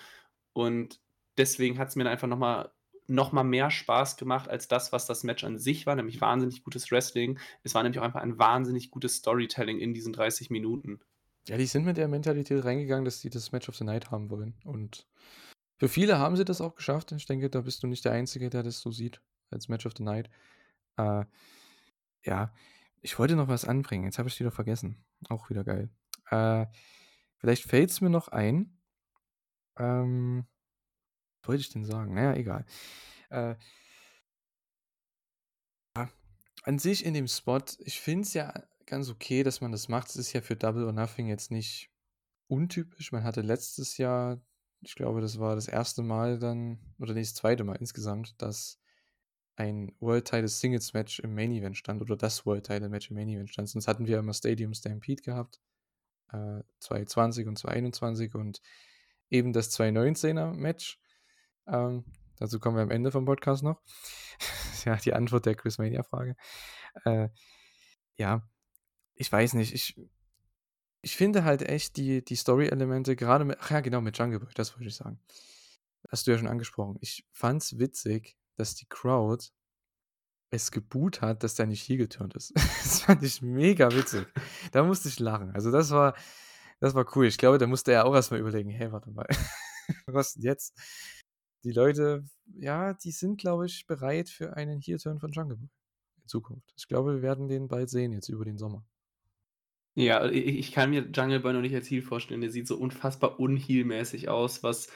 [0.57, 1.01] Und
[1.37, 2.73] deswegen hat es mir dann einfach nochmal
[3.09, 6.65] noch mal mehr Spaß gemacht als das, was das Match an sich war, nämlich wahnsinnig
[6.65, 7.39] gutes Wrestling.
[7.63, 11.01] Es war nämlich auch einfach ein wahnsinnig gutes Storytelling in diesen 30 Minuten.
[11.47, 14.31] Ja, die sind mit der Mentalität reingegangen, dass sie das Match of the Night haben
[14.31, 14.55] wollen.
[14.65, 15.07] Und
[15.77, 17.13] für viele haben sie das auch geschafft.
[17.13, 19.21] Ich denke, da bist du nicht der Einzige, der das so sieht
[19.51, 20.31] als Match of the Night.
[20.97, 21.27] Äh,
[22.25, 22.53] ja,
[23.03, 24.05] ich wollte noch was anbringen.
[24.05, 25.05] Jetzt habe ich es wieder vergessen.
[25.29, 25.91] Auch wieder geil.
[26.31, 26.67] Äh,
[27.37, 28.76] vielleicht fällt es mir noch ein.
[29.79, 30.47] Ähm,
[31.41, 32.15] was wollte ich denn sagen?
[32.15, 32.65] Naja, egal.
[33.31, 33.55] Äh,
[36.67, 38.53] an sich in dem Spot, ich finde es ja
[38.87, 40.11] ganz okay, dass man das macht.
[40.11, 41.91] Es ist ja für Double or Nothing jetzt nicht
[42.49, 43.13] untypisch.
[43.13, 44.41] Man hatte letztes Jahr,
[44.81, 48.81] ich glaube, das war das erste Mal dann, oder nee, das zweite Mal insgesamt, dass
[49.55, 53.17] ein World Title Singles Match im Main Event stand oder das World Title Match im
[53.17, 53.69] Main Event stand.
[53.69, 55.61] Sonst hatten wir immer Stadium Stampede gehabt,
[56.33, 58.61] äh, 2020 und 2021 und
[59.31, 61.01] eben das 2019er Match.
[61.67, 62.05] Ähm,
[62.39, 63.81] dazu kommen wir am Ende vom Podcast noch.
[64.85, 66.37] ja, die Antwort der Chris Mania Frage.
[67.05, 67.29] Äh,
[68.17, 68.49] ja,
[69.15, 70.01] ich weiß nicht, ich,
[71.03, 74.53] ich finde halt echt die, die Story-Elemente, gerade mit, ach ja, genau, mit Jungle Boy,
[74.55, 75.21] das wollte ich sagen.
[76.09, 76.99] Hast du ja schon angesprochen.
[77.01, 79.45] Ich fand's witzig, dass die Crowd
[80.51, 82.53] es geboot hat, dass der nicht hier geturnt ist.
[82.55, 84.27] das fand ich mega witzig.
[84.73, 85.51] Da musste ich lachen.
[85.53, 86.15] Also das war,
[86.81, 87.27] das war cool.
[87.27, 89.27] Ich glaube, da musste er auch erstmal überlegen, hey, warte mal,
[90.07, 90.75] was denn jetzt?
[91.65, 92.25] Die Leute,
[92.55, 95.69] ja, die sind, glaube ich, bereit für einen Heel-Turn von Jungle Boy
[96.23, 96.73] in Zukunft.
[96.77, 98.85] Ich glaube, wir werden den bald sehen, jetzt über den Sommer.
[99.95, 102.43] Ja, ich, kann mir Jungle Boy noch nicht als Heel vorstellen.
[102.43, 104.89] Der sieht so unfassbar unheelmäßig aus, was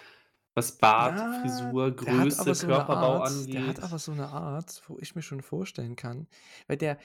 [0.54, 3.82] was Bart, Ja, Frisur, Größe, so Körperbau Art, der hat angeht.
[3.84, 6.26] aber so eine Art, wo ich mir schon vorstellen kann,
[6.66, 6.98] weil der,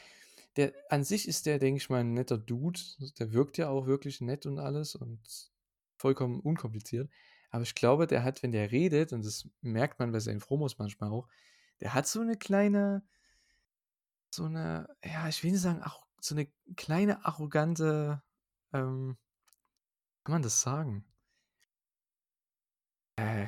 [0.56, 2.80] der an sich ist der, denke ich mal, ein netter Dude.
[3.20, 5.52] Der wirkt ja auch wirklich nett und alles und
[5.98, 7.10] vollkommen unkompliziert.
[7.52, 10.78] Aber ich glaube, der hat, wenn der redet, und das merkt man bei seinen Promos
[10.78, 11.28] manchmal auch,
[11.82, 13.04] der hat so eine kleine,
[14.30, 18.22] so eine, ja, ich will nicht sagen, ach, so eine kleine arrogante,
[18.74, 19.18] ähm,
[20.24, 21.06] kann man das sagen?
[23.18, 23.48] Äh,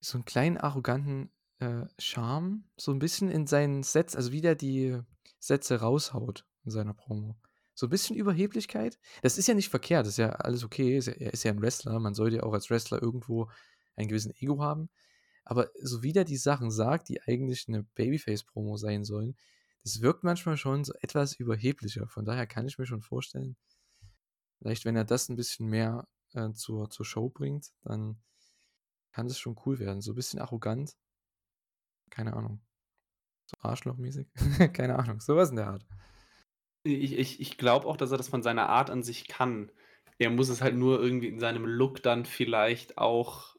[0.00, 4.54] so einen kleinen arroganten äh, Charme, so ein bisschen in seinen Sets, also wie der
[4.54, 5.00] die
[5.38, 7.36] Sätze raushaut in seiner Promo.
[7.74, 8.98] So ein bisschen Überheblichkeit.
[9.22, 10.96] Das ist ja nicht verkehrt, das ist ja alles okay.
[10.96, 13.50] Ist ja, er ist ja ein Wrestler, man sollte ja auch als Wrestler irgendwo
[13.96, 14.88] einen gewissen Ego haben.
[15.44, 19.36] Aber so wie der die Sachen sagt, die eigentlich eine Babyface-Promo sein sollen,
[19.84, 22.08] das wirkt manchmal schon so etwas überheblicher.
[22.08, 23.56] Von daher kann ich mir schon vorstellen,
[24.58, 28.20] vielleicht wenn er das ein bisschen mehr äh, zur, zur Show bringt, dann
[29.12, 30.00] kann das schon cool werden.
[30.00, 30.96] So ein bisschen arrogant.
[32.16, 32.60] Keine Ahnung.
[33.44, 34.26] So arschlochmäßig.
[34.72, 35.20] Keine Ahnung.
[35.20, 35.86] Sowas in der Art.
[36.82, 39.70] Ich, ich, ich glaube auch, dass er das von seiner Art an sich kann.
[40.18, 43.56] Er muss es halt nur irgendwie in seinem Look dann vielleicht auch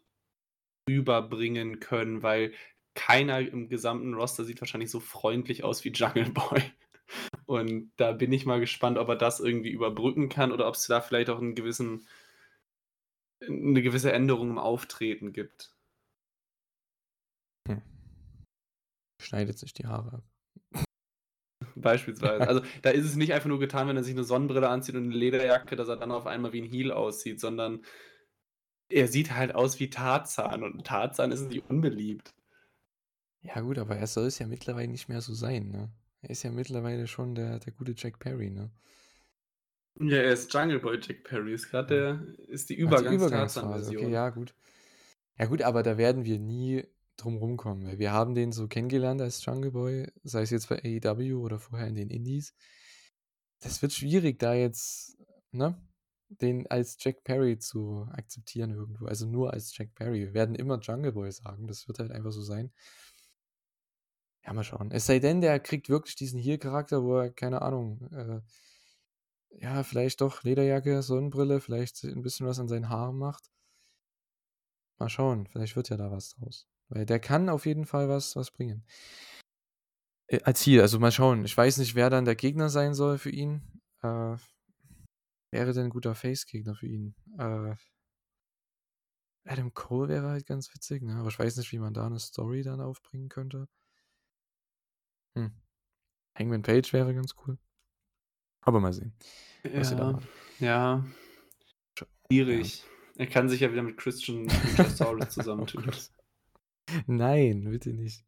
[0.90, 2.52] rüberbringen können, weil
[2.96, 6.64] keiner im gesamten Roster sieht wahrscheinlich so freundlich aus wie Jungle Boy.
[7.46, 10.88] Und da bin ich mal gespannt, ob er das irgendwie überbrücken kann oder ob es
[10.88, 12.08] da vielleicht auch einen gewissen,
[13.40, 15.76] eine gewisse Änderung im Auftreten gibt.
[17.68, 17.84] Hm.
[19.19, 20.23] Schneidet sich die Haare ab.
[21.76, 22.48] Beispielsweise.
[22.48, 25.06] Also da ist es nicht einfach nur getan, wenn er sich eine Sonnenbrille anzieht und
[25.06, 27.81] eine Lederjacke, dass er dann auf einmal wie ein Heel aussieht, sondern
[28.89, 32.34] er sieht halt aus wie Tarzan und Tarzan ist nicht unbeliebt.
[33.41, 35.91] Ja, gut, aber er soll es ja mittlerweile nicht mehr so sein, ne?
[36.22, 38.72] Er ist ja mittlerweile schon der, der gute Jack Perry, ne?
[39.99, 44.03] Ja, er ist Jungle Boy Jack Perry, ist gerade der, ist die die Übergangs-Tarzan-Version.
[44.03, 44.53] Okay, ja, gut.
[45.38, 46.84] Ja, gut, aber da werden wir nie
[47.18, 50.81] drum rumkommen, weil wir haben den so kennengelernt als Jungle Boy, sei es jetzt bei
[50.84, 52.53] AEW oder vorher in den Indies.
[53.60, 55.18] Das wird schwierig, da jetzt,
[55.52, 55.81] ne?
[56.30, 59.06] Den als Jack Perry zu akzeptieren irgendwo.
[59.06, 60.19] Also nur als Jack Perry.
[60.19, 61.68] Wir werden immer Jungle Boy sagen.
[61.68, 62.72] Das wird halt einfach so sein.
[64.45, 64.91] Ja, mal schauen.
[64.91, 68.41] Es sei denn, der kriegt wirklich diesen Hier-Charakter, wo er, keine Ahnung, äh,
[69.61, 73.52] ja, vielleicht doch Lederjacke, Sonnenbrille, vielleicht ein bisschen was an seinen Haaren macht.
[74.99, 76.68] Mal schauen, vielleicht wird ja da was draus.
[76.89, 78.85] Weil der kann auf jeden Fall was, was bringen.
[80.27, 81.45] Äh, als Ziel, also mal schauen.
[81.45, 83.61] Ich weiß nicht, wer dann der Gegner sein soll für ihn.
[84.01, 84.35] Äh,
[85.51, 87.15] wäre denn ein guter Face-Gegner für ihn?
[87.38, 87.76] Äh,
[89.45, 91.15] Adam Cole wäre halt ganz witzig, ne?
[91.15, 93.68] Aber ich weiß nicht, wie man da eine Story dann aufbringen könnte.
[95.35, 95.51] Hm.
[96.38, 97.57] Hangman Page wäre ganz cool.
[98.61, 99.14] Aber mal sehen.
[99.64, 100.19] Was ihr da
[100.59, 101.05] Ja, ja.
[102.27, 102.84] Schwierig.
[103.15, 105.89] Er kann sich ja wieder mit Christian Luchasaurus zusammentun.
[105.89, 106.16] Oh.
[107.07, 108.26] Nein, bitte nicht.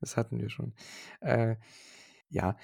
[0.00, 0.74] Das hatten wir schon.
[1.20, 1.56] Äh,
[2.28, 2.56] ja,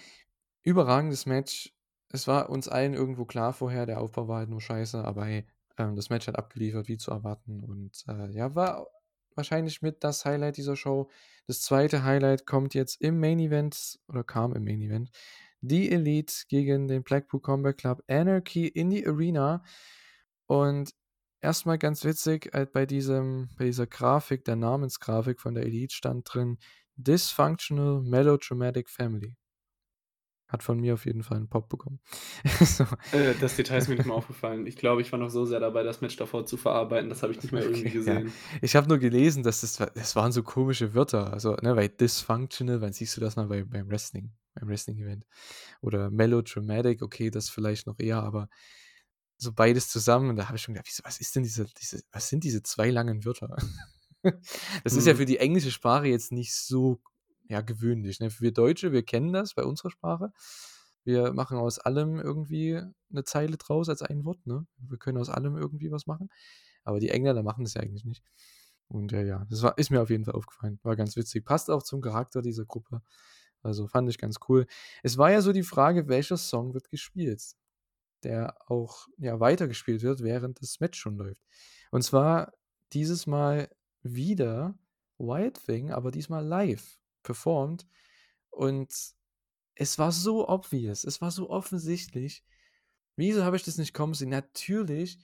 [0.63, 1.73] überragendes Match.
[2.09, 5.47] Es war uns allen irgendwo klar vorher, der Aufbau war halt nur scheiße, aber hey,
[5.79, 7.65] ähm, das Match hat abgeliefert, wie zu erwarten.
[7.65, 8.87] Und äh, ja, war
[9.35, 11.11] wahrscheinlich mit das Highlight dieser Show.
[11.47, 15.11] Das zweite Highlight kommt jetzt im Main Event oder kam im Main Event.
[15.61, 19.65] Die Elite gegen den Blackpool Combat Club Anarchy in die Arena.
[20.47, 20.95] Und
[21.43, 26.33] erstmal ganz witzig, äh, bei, diesem, bei dieser Grafik, der Namensgrafik von der Elite stand
[26.33, 26.59] drin
[26.97, 29.37] Dysfunctional Melodramatic Family.
[30.49, 31.99] Hat von mir auf jeden Fall einen Pop bekommen.
[32.61, 32.85] so.
[33.13, 34.67] Äh, das Detail ist mir nicht mal aufgefallen.
[34.67, 37.09] Ich glaube, ich war noch so sehr dabei, das Match davor zu verarbeiten.
[37.09, 37.95] Das habe ich nicht mehr irgendwie Okay, ja.
[37.95, 38.33] gesehen.
[38.61, 41.33] Ich habe nur gelesen, dass das, das waren so komische Wörter.
[41.33, 45.25] Also, ne, bei Dysfunctional, wann siehst du das mal bei, beim Wrestling, beim Wrestling-Event?
[45.81, 48.51] Oder Melodramatic, okay, das vielleicht noch eher, aber
[49.43, 52.03] so beides zusammen, und da habe ich schon gedacht, wieso, was ist denn diese, diese,
[52.13, 53.57] was sind diese zwei langen Wörter?
[54.85, 55.19] das ist ja Hm.
[55.19, 57.01] für die englische Sprache jetzt nicht so
[57.49, 58.21] ja, gewöhnlich.
[58.21, 58.31] Ne?
[58.39, 60.33] Wir Deutsche, wir kennen das bei unserer Sprache.
[61.05, 64.47] Wir machen aus allem irgendwie eine Zeile draus als ein Wort.
[64.47, 64.67] Ne?
[64.77, 66.29] Wir können aus allem irgendwie was machen.
[66.85, 68.23] Aber die Engländer machen das ja eigentlich nicht.
[68.87, 70.79] Und ja, ja, das war, ist mir auf jeden Fall aufgefallen.
[70.85, 71.45] War ganz witzig.
[71.45, 73.03] Passt auch zum Charakter dieser Gruppe.
[73.63, 74.67] Also fand ich ganz cool.
[75.03, 77.43] Es war ja so die Frage, welcher Song wird gespielt,
[78.25, 81.43] der auch ja, weitergespielt wird, während das Match schon läuft.
[81.91, 82.53] Und zwar
[82.93, 83.69] dieses Mal
[84.03, 84.79] wieder
[85.19, 87.87] Wild Thing, aber diesmal live performt.
[88.51, 88.93] Und
[89.75, 92.45] es war so obvious, es war so offensichtlich.
[93.17, 94.31] Wieso habe ich das nicht kommen sehen?
[94.31, 95.19] Natürlich,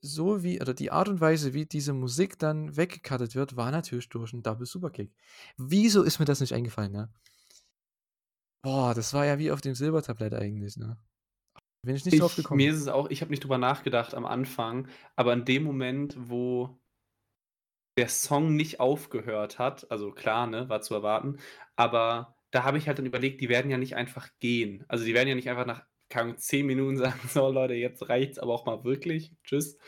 [0.00, 4.08] so wie, oder die Art und Weise, wie diese Musik dann weggecuttet wird, war natürlich
[4.08, 5.12] durch einen Double Superkick.
[5.56, 7.12] Wieso ist mir das nicht eingefallen, ne?
[8.62, 10.98] Boah, das war ja wie auf dem Silbertablett eigentlich, ne?
[11.84, 12.58] Bin ich nicht drauf gekommen.
[12.58, 16.16] mir ist es auch, ich habe nicht drüber nachgedacht am Anfang, aber in dem Moment,
[16.18, 16.78] wo
[17.96, 21.38] der Song nicht aufgehört hat, also klar, ne, war zu erwarten,
[21.76, 24.84] aber da habe ich halt dann überlegt, die werden ja nicht einfach gehen.
[24.88, 25.84] Also die werden ja nicht einfach nach
[26.14, 29.32] Ahnung, 10 Minuten sagen, so Leute, jetzt reicht's aber auch mal wirklich.
[29.44, 29.78] Tschüss.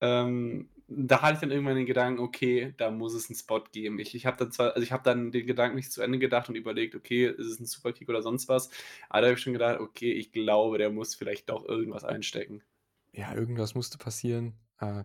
[0.00, 3.98] Ähm, da hatte ich dann irgendwann den Gedanken, okay, da muss es einen Spot geben.
[3.98, 6.48] Ich, ich habe dann zwar, also ich habe dann den Gedanken nicht zu Ende gedacht
[6.48, 8.70] und überlegt, okay, ist es ein Superkick oder sonst was.
[9.08, 12.62] Aber da habe ich schon gedacht, okay, ich glaube, der muss vielleicht doch irgendwas einstecken.
[13.12, 14.54] ja, irgendwas musste passieren.
[14.80, 15.04] Äh,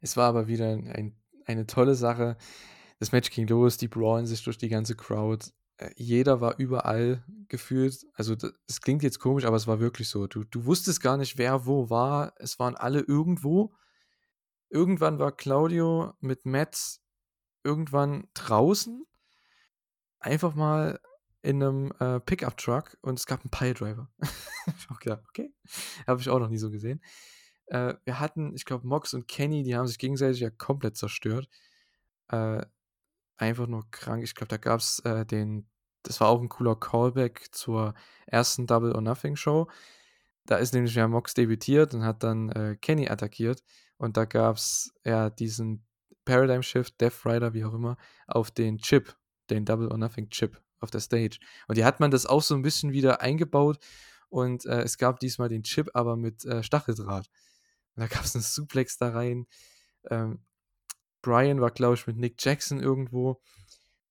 [0.00, 1.16] es war aber wieder ein,
[1.46, 2.36] eine tolle Sache.
[2.98, 5.46] Das Match ging los, die brawlen sich durch die ganze Crowd.
[5.78, 8.06] Äh, jeder war überall gefühlt.
[8.14, 8.36] Also,
[8.68, 10.26] es klingt jetzt komisch, aber es war wirklich so.
[10.26, 12.34] Du, du wusstest gar nicht, wer wo war.
[12.38, 13.74] Es waren alle irgendwo.
[14.68, 16.98] Irgendwann war Claudio mit Matt
[17.62, 19.04] irgendwann draußen.
[20.18, 21.00] Einfach mal
[21.42, 24.08] in einem äh, Pickup-Truck und es gab einen Piledriver.
[24.66, 25.54] ich hab gedacht, okay.
[26.06, 27.00] Habe ich auch noch nie so gesehen.
[27.66, 31.48] Äh, wir hatten, ich glaube, Mox und Kenny, die haben sich gegenseitig ja komplett zerstört.
[32.28, 32.64] Äh,
[33.36, 34.24] einfach nur krank.
[34.24, 35.68] Ich glaube, da gab es äh, den,
[36.02, 37.94] das war auch ein cooler Callback zur
[38.26, 39.68] ersten Double or Nothing Show.
[40.46, 43.62] Da ist nämlich ja Mox debütiert und hat dann äh, Kenny attackiert.
[43.98, 45.84] Und da gab es ja diesen
[46.24, 47.96] Paradigm Shift, Death Rider, wie auch immer,
[48.26, 49.16] auf den Chip,
[49.48, 51.38] den Double or Nothing Chip auf der Stage.
[51.68, 53.78] Und die hat man das auch so ein bisschen wieder eingebaut.
[54.28, 57.28] Und äh, es gab diesmal den Chip, aber mit äh, Stacheldraht.
[57.94, 59.46] Und da gab es einen Suplex da rein.
[60.10, 60.40] Ähm,
[61.22, 63.40] Brian war, glaube ich, mit Nick Jackson irgendwo.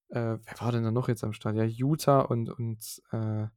[0.10, 1.56] Äh, wer war denn da noch jetzt am Start?
[1.56, 3.48] Ja, Utah und, und äh,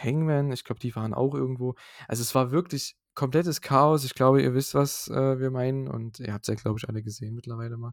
[0.00, 1.74] Hangman, ich glaube, die waren auch irgendwo.
[2.08, 4.04] Also es war wirklich komplettes Chaos.
[4.04, 5.88] Ich glaube, ihr wisst, was äh, wir meinen.
[5.88, 7.92] Und ihr habt es ja, glaube ich, alle gesehen mittlerweile mal.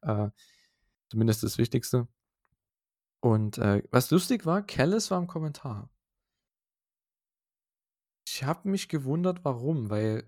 [0.00, 0.30] Äh,
[1.10, 2.08] zumindest das Wichtigste.
[3.20, 5.90] Und äh, was lustig war, Callis war im Kommentar.
[8.26, 10.24] Ich habe mich gewundert, warum, weil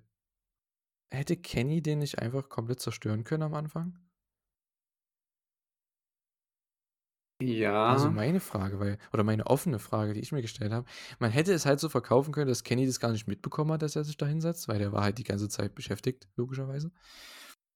[1.10, 3.98] hätte Kenny den nicht einfach komplett zerstören können am Anfang?
[7.40, 7.86] Ja.
[7.86, 10.86] Also meine Frage, weil, oder meine offene Frage, die ich mir gestellt habe,
[11.18, 13.96] man hätte es halt so verkaufen können, dass Kenny das gar nicht mitbekommen hat, dass
[13.96, 16.92] er sich da hinsetzt, weil der war halt die ganze Zeit beschäftigt, logischerweise.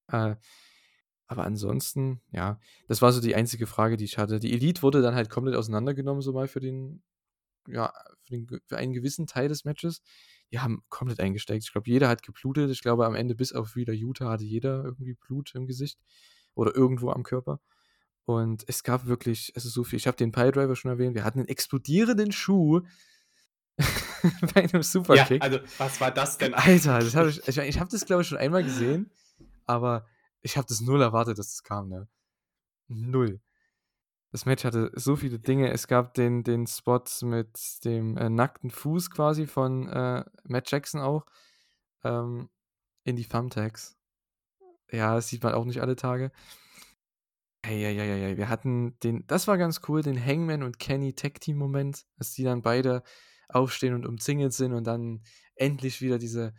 [0.08, 0.36] Äh,
[1.26, 4.38] aber ansonsten, ja, das war so die einzige Frage, die ich hatte.
[4.40, 7.02] Die Elite wurde dann halt komplett auseinandergenommen, so mal für den,
[7.68, 7.92] ja,
[8.24, 10.02] für, den, für einen gewissen Teil des Matches.
[10.52, 11.64] Die haben komplett eingesteckt.
[11.64, 12.70] Ich glaube, jeder hat geblutet.
[12.70, 15.98] Ich glaube, am Ende bis auf wieder Utah hatte jeder irgendwie Blut im Gesicht
[16.54, 17.60] oder irgendwo am Körper.
[18.28, 19.96] Und es gab wirklich, es ist so viel.
[19.96, 21.14] Ich habe den Piledriver schon erwähnt.
[21.14, 22.82] Wir hatten einen explodierenden Schuh
[24.54, 25.40] bei einem ja, Superkick.
[25.40, 26.52] also was war das denn?
[26.52, 29.10] Alter, das hab ich, ich, ich habe das glaube ich schon einmal gesehen,
[29.64, 30.04] aber
[30.42, 32.06] ich habe das null erwartet, dass das kam, ne?
[32.88, 33.40] Null.
[34.30, 35.72] Das Match hatte so viele Dinge.
[35.72, 41.00] Es gab den, den Spot mit dem äh, nackten Fuß quasi von äh, Matt Jackson
[41.00, 41.24] auch
[42.04, 42.50] ähm,
[43.04, 43.96] in die Thumbtacks.
[44.92, 46.30] Ja, das sieht man auch nicht alle Tage.
[47.62, 52.06] Eieieiei, wir hatten den, das war ganz cool, den Hangman und Kenny Tag Team Moment,
[52.16, 53.02] dass die dann beide
[53.48, 55.22] aufstehen und umzingelt sind und dann
[55.56, 56.54] endlich wieder diese,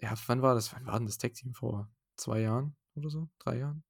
[0.00, 0.72] ja, wann war das?
[0.74, 3.28] Wann war denn das Tag Team vor zwei Jahren oder so?
[3.38, 3.84] Drei Jahren?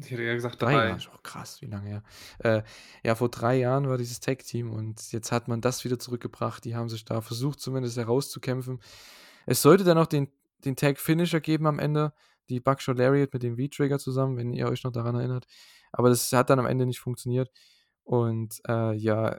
[0.00, 0.88] Ich hätte ja gesagt Drei drei.
[0.88, 2.02] Jahre, oh, krass, wie lange her.
[2.38, 2.62] Äh,
[3.02, 6.64] ja, vor drei Jahren war dieses Tag Team und jetzt hat man das wieder zurückgebracht.
[6.64, 8.80] Die haben sich da versucht, zumindest herauszukämpfen.
[9.46, 10.28] Es sollte dann noch den,
[10.64, 12.12] den Tag Finisher geben am Ende,
[12.48, 15.46] die Buckshot Lariat mit dem V-Trigger zusammen, wenn ihr euch noch daran erinnert.
[15.92, 17.50] Aber das hat dann am Ende nicht funktioniert.
[18.04, 19.38] Und äh, ja,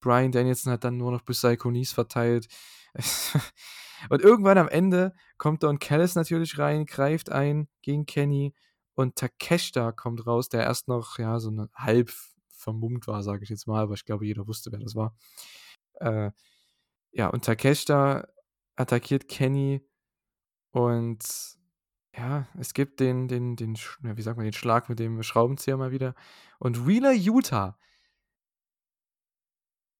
[0.00, 2.48] Brian Danielson hat dann nur noch bis Psychonies verteilt.
[4.10, 8.54] und irgendwann am Ende kommt Don Callis natürlich rein, greift ein gegen Kenny
[8.94, 12.10] und Takeshita kommt raus, der erst noch ja so eine halb
[12.50, 15.16] vermummt war, sage ich jetzt mal, aber ich glaube, jeder wusste, wer das war.
[15.94, 16.30] Äh,
[17.12, 18.28] ja, und Takeshita
[18.76, 19.86] attackiert Kenny
[20.70, 21.22] und
[22.16, 25.92] ja, es gibt den, den, den, wie sagt man, den Schlag mit dem Schraubenzieher mal
[25.92, 26.14] wieder.
[26.58, 27.78] Und Wheeler Utah.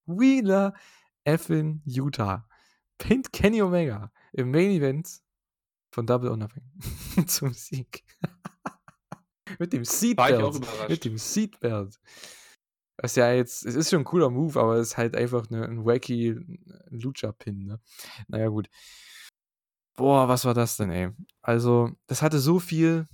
[0.06, 0.74] Wheeler
[1.24, 2.48] effin Utah.
[2.98, 5.22] Pint Kenny Omega im Main Event
[5.90, 6.64] von Double or Nothing
[7.26, 8.04] zum Sieg.
[9.58, 10.88] mit dem Seatbelt.
[10.88, 11.98] Mit dem Seatbelt.
[12.98, 15.66] Was ja jetzt, es ist schon ein cooler Move, aber es ist halt einfach eine,
[15.66, 16.36] ein wacky
[16.90, 17.80] Lucha-Pin, ne?
[18.28, 18.68] Naja, gut.
[20.02, 21.10] Boah, was war das denn, ey?
[21.42, 23.06] Also, das hatte so viel.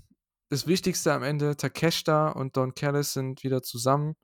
[0.49, 4.17] Das Wichtigste am Ende, Takeshita und Don Callis sind wieder zusammen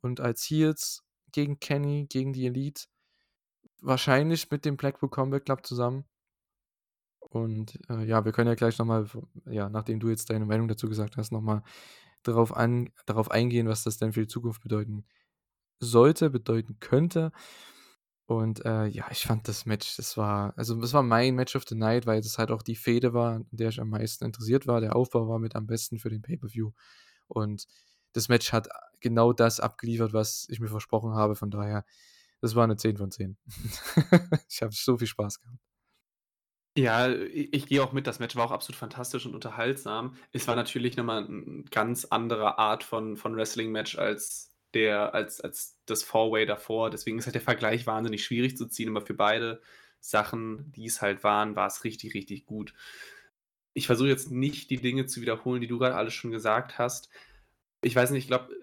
[0.00, 1.02] und als Heels
[1.32, 2.86] gegen Kenny, gegen die Elite.
[3.82, 6.06] Wahrscheinlich mit dem Blackpool Combat Club zusammen.
[7.20, 9.06] Und äh, ja, wir können ja gleich nochmal,
[9.44, 11.62] ja, nachdem du jetzt deine Meinung dazu gesagt hast, nochmal
[12.22, 12.54] darauf,
[13.04, 15.04] darauf eingehen, was das denn für die Zukunft bedeuten
[15.78, 17.32] sollte, bedeuten könnte.
[18.28, 21.64] Und äh, ja, ich fand das Match, das war, also das war mein Match of
[21.66, 24.66] the Night, weil es halt auch die Fehde war, an der ich am meisten interessiert
[24.66, 24.82] war.
[24.82, 26.72] Der Aufbau war mit am besten für den Pay-Per-View.
[27.26, 27.66] Und
[28.12, 28.68] das Match hat
[29.00, 31.36] genau das abgeliefert, was ich mir versprochen habe.
[31.36, 31.86] Von daher,
[32.42, 33.38] das war eine 10 von 10.
[34.50, 35.62] ich habe so viel Spaß gehabt.
[36.76, 38.06] Ja, ich, ich gehe auch mit.
[38.06, 40.16] Das Match war auch absolut fantastisch und unterhaltsam.
[40.32, 45.78] Es war natürlich nochmal eine ganz andere Art von, von Wrestling-Match als der als, als
[45.86, 46.90] das Four-Way davor.
[46.90, 49.60] Deswegen ist halt der Vergleich wahnsinnig schwierig zu ziehen, aber für beide
[50.00, 52.74] Sachen, die es halt waren, war es richtig, richtig gut.
[53.74, 57.08] Ich versuche jetzt nicht die Dinge zu wiederholen, die du gerade alles schon gesagt hast.
[57.82, 58.54] Ich weiß nicht, ich glaube,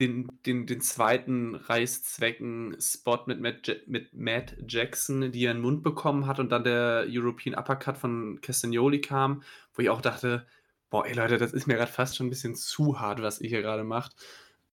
[0.00, 5.82] den, den, den zweiten Reißzwecken-Spot mit Matt, mit Matt Jackson, die er in den Mund
[5.82, 9.42] bekommen hat und dann der European Uppercut von Castagnoli kam,
[9.74, 10.46] wo ich auch dachte,
[10.88, 13.48] boah, ey Leute, das ist mir gerade fast schon ein bisschen zu hart, was ihr
[13.48, 14.14] hier gerade macht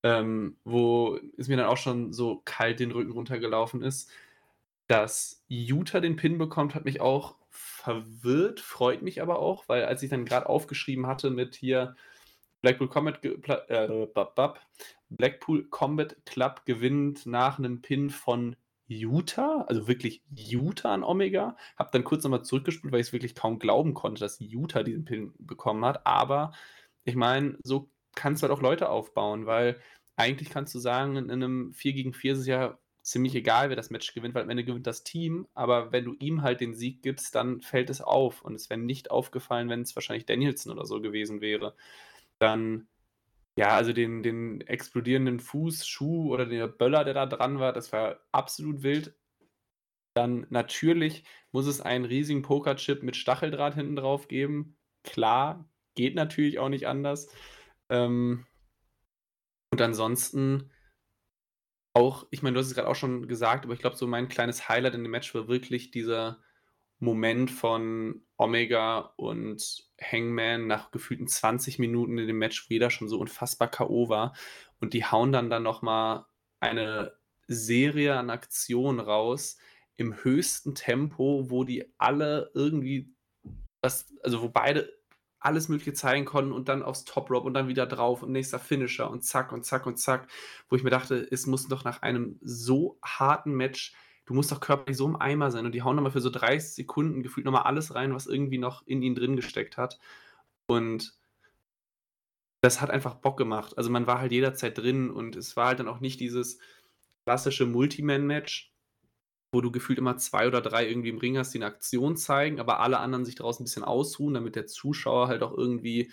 [0.05, 4.11] ähm, wo es mir dann auch schon so kalt den Rücken runtergelaufen ist.
[4.87, 10.03] Dass Utah den Pin bekommt, hat mich auch verwirrt, freut mich aber auch, weil als
[10.03, 11.95] ich dann gerade aufgeschrieben hatte mit hier
[12.61, 14.05] Blackpool Combat, äh,
[15.09, 18.55] Blackpool Combat Club gewinnt nach einem Pin von
[18.87, 21.57] Utah, also wirklich Utah an Omega.
[21.77, 25.05] Hab dann kurz nochmal zurückgespult, weil ich es wirklich kaum glauben konnte, dass Utah diesen
[25.05, 26.05] Pin bekommen hat.
[26.05, 26.51] Aber
[27.05, 29.79] ich meine, so kannst du halt auch Leute aufbauen, weil
[30.15, 33.75] eigentlich kannst du sagen, in einem 4 gegen 4 ist es ja ziemlich egal, wer
[33.75, 36.73] das Match gewinnt, weil am Ende gewinnt das Team, aber wenn du ihm halt den
[36.73, 40.73] Sieg gibst, dann fällt es auf und es wäre nicht aufgefallen, wenn es wahrscheinlich Danielson
[40.73, 41.75] oder so gewesen wäre.
[42.39, 42.87] Dann,
[43.57, 47.93] ja, also den, den explodierenden Fuß, Schuh oder der Böller, der da dran war, das
[47.93, 49.15] war absolut wild.
[50.15, 54.77] Dann natürlich muss es einen riesigen Pokerchip mit Stacheldraht hinten drauf geben.
[55.03, 57.29] Klar, geht natürlich auch nicht anders.
[57.89, 58.45] Ähm,
[59.71, 60.71] und ansonsten
[61.93, 64.27] auch, ich meine, du hast es gerade auch schon gesagt, aber ich glaube, so mein
[64.27, 66.43] kleines Highlight in dem Match war wirklich dieser
[66.99, 73.09] Moment von Omega und Hangman nach gefühlten 20 Minuten in dem Match, wo jeder schon
[73.09, 74.09] so unfassbar K.O.
[74.09, 74.35] war.
[74.79, 76.25] Und die hauen dann dann nochmal
[76.59, 77.13] eine
[77.47, 79.57] Serie an Aktionen raus
[79.95, 83.13] im höchsten Tempo, wo die alle irgendwie,
[83.81, 84.91] das, also wo beide
[85.45, 88.59] alles Mögliche zeigen konnten und dann aufs Top Rope und dann wieder drauf und nächster
[88.59, 90.27] Finisher und zack und zack und zack,
[90.69, 93.93] wo ich mir dachte, es muss doch nach einem so harten Match,
[94.25, 96.73] du musst doch körperlich so im Eimer sein und die hauen nochmal für so 30
[96.73, 99.99] Sekunden gefühlt nochmal alles rein, was irgendwie noch in ihnen drin gesteckt hat.
[100.67, 101.17] Und
[102.61, 103.77] das hat einfach Bock gemacht.
[103.77, 106.57] Also man war halt jederzeit drin und es war halt dann auch nicht dieses
[107.25, 108.74] klassische Multiman-Match,
[109.55, 112.59] wo du gefühlt immer zwei oder drei irgendwie im Ring hast, die eine Aktion zeigen,
[112.59, 116.11] aber alle anderen sich draußen ein bisschen ausruhen, damit der Zuschauer halt auch irgendwie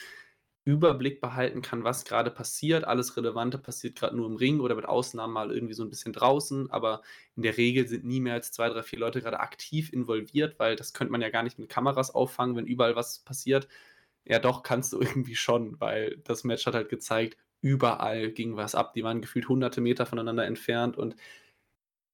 [0.64, 2.84] Überblick behalten kann, was gerade passiert.
[2.84, 6.12] Alles Relevante passiert gerade nur im Ring oder mit Ausnahmen mal irgendwie so ein bisschen
[6.12, 7.02] draußen, aber
[7.36, 10.76] in der Regel sind nie mehr als zwei, drei, vier Leute gerade aktiv involviert, weil
[10.76, 13.66] das könnte man ja gar nicht mit Kameras auffangen, wenn überall was passiert.
[14.24, 18.74] Ja, doch, kannst du irgendwie schon, weil das Match hat halt gezeigt, überall ging was
[18.76, 18.94] ab.
[18.94, 21.16] Die waren gefühlt hunderte Meter voneinander entfernt und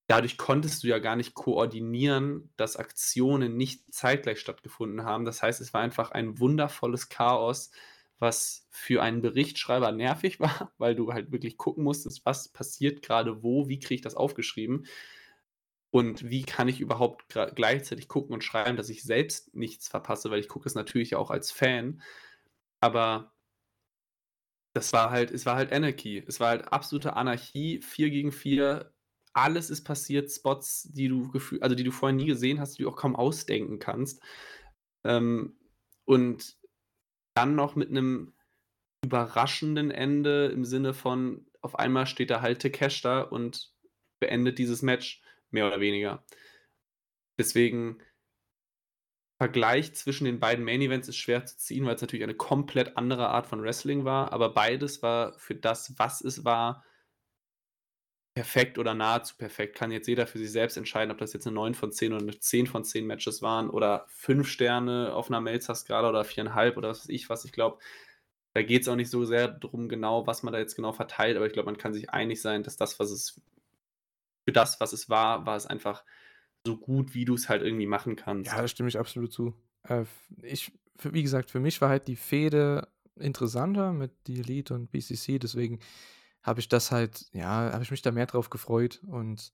[0.08, 5.24] dadurch konntest du ja gar nicht koordinieren, dass Aktionen nicht zeitgleich stattgefunden haben.
[5.24, 7.70] Das heißt, es war einfach ein wundervolles Chaos,
[8.18, 13.42] was für einen Berichtschreiber nervig war, weil du halt wirklich gucken musstest, was passiert gerade
[13.44, 14.86] wo, wie kriege ich das aufgeschrieben
[15.90, 17.24] und wie kann ich überhaupt
[17.54, 21.30] gleichzeitig gucken und schreiben, dass ich selbst nichts verpasse, weil ich gucke es natürlich auch
[21.30, 22.02] als Fan,
[22.80, 23.32] aber
[24.74, 26.22] das war halt, es war halt Anarchy.
[26.26, 28.92] Es war halt absolute Anarchie, 4 gegen 4.
[29.32, 32.82] Alles ist passiert, Spots, die du gefühl, also die du vorher nie gesehen hast, die
[32.82, 34.22] du auch kaum ausdenken kannst.
[35.04, 35.56] Ähm,
[36.04, 36.56] und
[37.34, 38.34] dann noch mit einem
[39.04, 43.72] überraschenden Ende im Sinne von, auf einmal steht der halt Cash da und
[44.20, 46.24] beendet dieses Match, mehr oder weniger.
[47.38, 48.02] Deswegen
[49.40, 52.96] Vergleich zwischen den beiden Main Events ist schwer zu ziehen, weil es natürlich eine komplett
[52.96, 56.84] andere Art von Wrestling war, aber beides war für das, was es war,
[58.42, 59.76] perfekt oder nahezu perfekt.
[59.76, 62.22] Kann jetzt jeder für sich selbst entscheiden, ob das jetzt eine 9 von 10 oder
[62.22, 66.88] eine 10 von 10 Matches waren oder 5 Sterne auf einer Melzer-Skala oder 4,5 oder
[66.88, 67.44] was weiß ich was.
[67.44, 67.78] Ich glaube,
[68.54, 71.36] da geht es auch nicht so sehr darum, genau, was man da jetzt genau verteilt,
[71.36, 73.40] aber ich glaube, man kann sich einig sein, dass das, was es
[74.44, 76.04] für das, was es war, war es einfach
[76.64, 78.50] so gut, wie du es halt irgendwie machen kannst.
[78.50, 79.54] Ja, da stimme ich absolut zu.
[79.82, 80.04] Äh,
[80.42, 85.38] ich, wie gesagt, für mich war halt die Fehde interessanter mit die Elite und BCC,
[85.38, 85.80] deswegen
[86.48, 89.52] habe ich das halt, ja, habe ich mich da mehr drauf gefreut und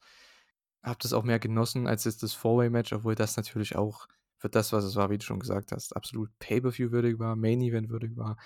[0.83, 4.07] habe das auch mehr genossen als jetzt das Four-Way-Match, obwohl das natürlich auch
[4.39, 8.37] für das, was es war, wie du schon gesagt hast, absolut Pay-Per-View-würdig war, Main-Event-würdig war.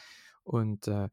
[0.44, 1.08] Und äh,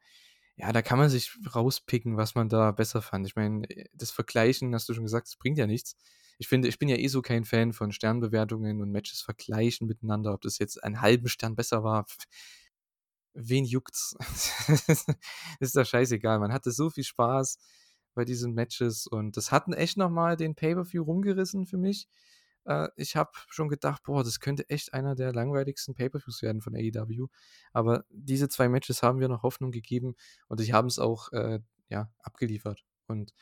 [0.58, 3.28] ja, da kann man sich rauspicken, was man da besser fand.
[3.28, 5.98] Ich meine, das Vergleichen, hast du schon gesagt, das bringt ja nichts
[6.38, 10.34] ich finde, ich bin ja eh so kein Fan von Sternbewertungen und Matches vergleichen miteinander,
[10.34, 12.06] ob das jetzt einen halben Stern besser war.
[13.36, 14.16] Wen juckt's?
[15.60, 16.40] ist doch scheißegal.
[16.40, 17.58] Man hatte so viel Spaß
[18.14, 22.08] bei diesen Matches und das hatten echt nochmal den Pay-Per-View rumgerissen für mich.
[22.66, 26.76] Äh, ich habe schon gedacht, boah, das könnte echt einer der langweiligsten Pay-Per-Views werden von
[26.76, 27.28] AEW.
[27.74, 30.16] Aber diese zwei Matches haben wir noch Hoffnung gegeben
[30.48, 31.60] und sie haben es auch äh,
[31.90, 32.84] ja, abgeliefert.
[33.08, 33.34] Und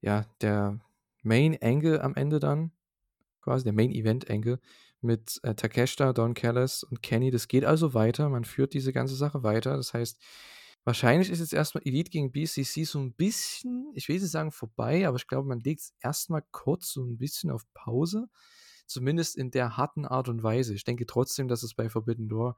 [0.00, 0.80] ja, der
[1.22, 2.72] Main Angle am Ende dann,
[3.42, 4.58] quasi der Main Event Angle
[5.02, 7.30] mit äh, Takeshita, Don Callis und Kenny.
[7.30, 8.28] Das geht also weiter.
[8.28, 9.76] Man führt diese ganze Sache weiter.
[9.76, 10.20] Das heißt,
[10.84, 15.06] wahrscheinlich ist jetzt erstmal Elite gegen BCC so ein bisschen, ich will nicht sagen vorbei,
[15.06, 18.28] aber ich glaube, man legt es erstmal kurz so ein bisschen auf Pause.
[18.86, 20.74] Zumindest in der harten Art und Weise.
[20.74, 22.56] Ich denke trotzdem, dass es bei Forbidden Door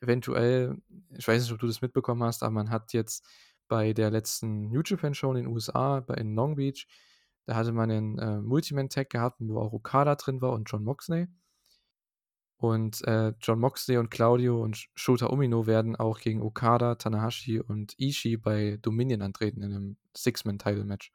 [0.00, 0.76] eventuell,
[1.16, 3.26] ich weiß nicht, ob du das mitbekommen hast, aber man hat jetzt
[3.66, 6.86] bei der letzten New Japan Show in den USA, in Long Beach,
[7.48, 11.28] da hatte man einen äh, Multiman-Tag gehabt, wo auch Okada drin war und John Moxley.
[12.58, 17.94] Und äh, John Moxley und Claudio und Shota Umino werden auch gegen Okada, Tanahashi und
[17.98, 21.12] Ishii bei Dominion antreten in einem Six-Man-Title-Match.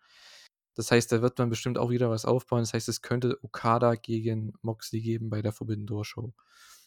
[0.76, 2.62] Das heißt, da wird man bestimmt auch wieder was aufbauen.
[2.62, 6.34] Das heißt, es könnte Okada gegen Moxley geben bei der Forbidden Door Show.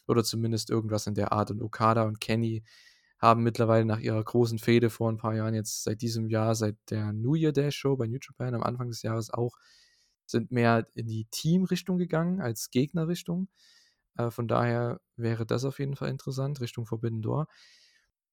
[0.07, 1.51] Oder zumindest irgendwas in der Art.
[1.51, 2.63] Und Okada und Kenny
[3.19, 6.77] haben mittlerweile nach ihrer großen Fehde vor ein paar Jahren jetzt seit diesem Jahr, seit
[6.89, 9.55] der New Year Dash Show bei New Japan am Anfang des Jahres auch,
[10.25, 13.47] sind mehr in die Teamrichtung gegangen als Gegnerrichtung.
[14.17, 17.47] Äh, von daher wäre das auf jeden Fall interessant, Richtung Forbidden Door.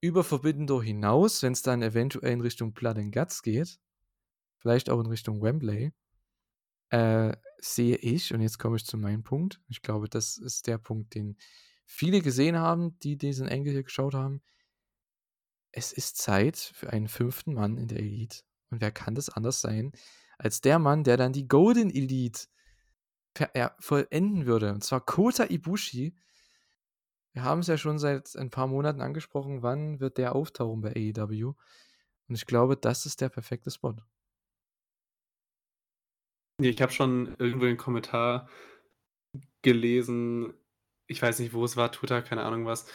[0.00, 3.78] Über Forbidden Door hinaus, wenn es dann eventuell in Richtung Blood and Guts geht,
[4.58, 5.92] vielleicht auch in Richtung Wembley,
[6.90, 10.78] äh, sehe ich, und jetzt komme ich zu meinem Punkt, ich glaube, das ist der
[10.78, 11.36] Punkt, den
[11.86, 14.42] viele gesehen haben, die diesen Engel hier geschaut haben,
[15.72, 18.42] es ist Zeit für einen fünften Mann in der Elite.
[18.70, 19.92] Und wer kann das anders sein,
[20.38, 22.46] als der Mann, der dann die Golden Elite
[23.54, 24.72] ja, vollenden würde.
[24.72, 26.14] Und zwar Kota Ibushi.
[27.32, 30.90] Wir haben es ja schon seit ein paar Monaten angesprochen, wann wird der auftauchen bei
[30.90, 31.54] AEW.
[32.28, 33.96] Und ich glaube, das ist der perfekte Spot.
[36.60, 38.48] Ich habe schon irgendwo den Kommentar
[39.62, 40.54] gelesen,
[41.06, 42.86] ich weiß nicht, wo es war, Twitter, keine Ahnung was,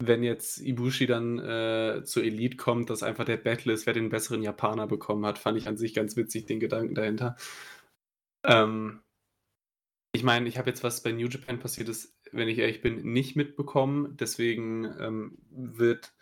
[0.00, 4.10] wenn jetzt Ibushi dann äh, zur Elite kommt, dass einfach der Battle ist, wer den
[4.10, 7.36] besseren Japaner bekommen hat, fand ich an sich ganz witzig, den Gedanken dahinter.
[8.44, 9.02] Ähm,
[10.12, 12.96] ich meine, ich habe jetzt, was bei New Japan passiert ist, wenn ich ehrlich bin,
[13.12, 14.16] nicht mitbekommen.
[14.18, 16.12] Deswegen ähm, wird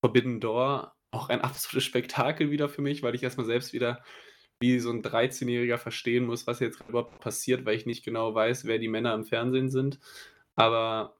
[0.00, 4.02] Forbidden Door auch ein absolutes Spektakel wieder für mich, weil ich erstmal selbst wieder
[4.60, 8.66] wie so ein 13-Jähriger verstehen muss, was jetzt überhaupt passiert, weil ich nicht genau weiß,
[8.66, 9.98] wer die Männer im Fernsehen sind.
[10.54, 11.16] Aber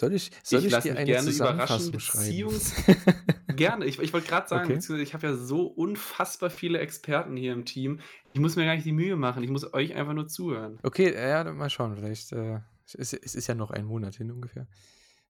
[0.00, 1.92] Soll ich, soll Ich ich lasse dir mich eine gerne überraschen?
[1.92, 2.74] Beziehungs
[3.56, 3.84] gerne.
[3.84, 5.02] Ich ich wollte grad sagen, Okay.
[5.02, 8.00] ich habe ja so unfassbar viele Experten hier im Team.
[8.32, 9.42] Ich muss mir gar nicht die Mühe machen.
[9.42, 10.78] Ich muss euch einfach nur zuhören.
[10.82, 11.96] Okay, ja, dann mal schauen.
[11.96, 14.66] Vielleicht, äh, es ist, es ist ja noch ein Monat hin ungefähr.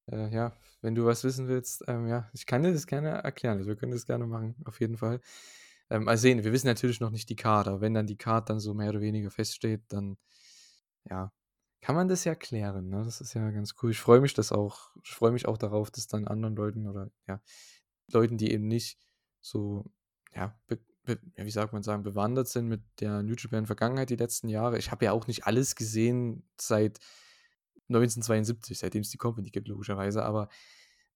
[0.07, 3.59] Äh, ja, wenn du was wissen willst, ähm, ja, ich kann dir das gerne erklären.
[3.59, 5.21] Also wir können das gerne machen, auf jeden Fall.
[5.91, 8.61] Ähm, mal sehen, wir wissen natürlich noch nicht die aber wenn dann die Card dann
[8.61, 10.17] so mehr oder weniger feststeht, dann,
[11.11, 11.33] ja,
[11.81, 12.89] kann man das ja klären.
[12.89, 13.03] Ne?
[13.05, 13.91] Das ist ja ganz cool.
[13.91, 17.11] Ich freue mich das auch, ich freue mich auch darauf, dass dann anderen Leuten oder
[17.27, 17.41] ja,
[18.13, 18.99] Leuten, die eben nicht
[19.41, 19.91] so,
[20.35, 20.59] ja,
[21.07, 24.79] ja, wie sagt man sagen, bewandert sind mit der New Japan Vergangenheit die letzten Jahre.
[24.79, 27.01] Ich habe ja auch nicht alles gesehen seit
[27.89, 30.49] 1972, seitdem es die Company gibt, logischerweise, aber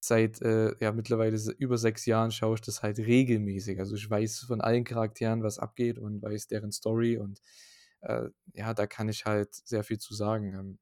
[0.01, 3.79] seit äh, ja mittlerweile über sechs Jahren schaue ich das halt regelmäßig.
[3.79, 7.41] Also ich weiß von allen Charakteren, was abgeht und weiß deren Story und
[8.05, 10.55] äh, ja, da kann ich halt sehr viel zu sagen.
[10.55, 10.79] Ähm,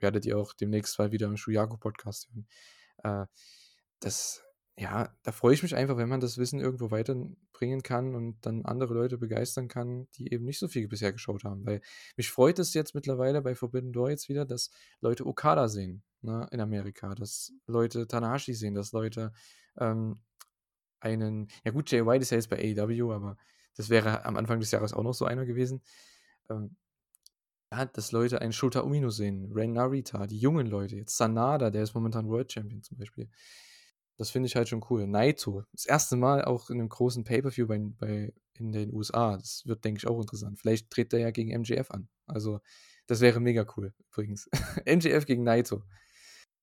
[0.00, 2.46] werdet ihr auch demnächst mal wieder im Shuyaku-Podcast hören.
[3.02, 3.26] Äh,
[4.00, 4.42] das,
[4.76, 8.66] ja, da freue ich mich einfach, wenn man das Wissen irgendwo weiterbringen kann und dann
[8.66, 11.64] andere Leute begeistern kann, die eben nicht so viel bisher geschaut haben.
[11.64, 11.80] Weil
[12.16, 14.70] mich freut es jetzt mittlerweile bei Forbidden Door jetzt wieder, dass
[15.00, 19.32] Leute Okada sehen ne, in Amerika, dass Leute Tanahashi sehen, dass Leute
[19.78, 20.20] ähm,
[21.00, 23.36] einen, ja gut, Jay White ist ja jetzt bei AEW, aber
[23.76, 25.82] das wäre am Anfang des Jahres auch noch so einer gewesen.
[26.50, 26.76] Ähm,
[27.72, 31.82] ja, dass Leute einen Shota Umino sehen, Ren Narita, die jungen Leute, jetzt Sanada, der
[31.82, 33.28] ist momentan World Champion zum Beispiel.
[34.16, 35.06] Das finde ich halt schon cool.
[35.06, 39.36] Naito, das erste Mal auch in einem großen Pay-Per-View bei, bei, in den USA.
[39.36, 40.58] Das wird, denke ich, auch interessant.
[40.58, 42.08] Vielleicht tritt er ja gegen MJF an.
[42.26, 42.60] Also,
[43.06, 44.48] das wäre mega cool, übrigens.
[44.86, 45.82] MJF gegen Naito.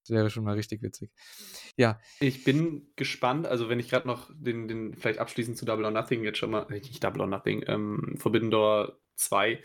[0.04, 1.12] Das wäre schon mal richtig witzig.
[1.78, 5.86] Ja, Ich bin gespannt, also wenn ich gerade noch den, den vielleicht abschließend zu Double
[5.86, 9.62] or Nothing jetzt schon mal, äh, nicht Double or Nothing, ähm, Forbidden Door 2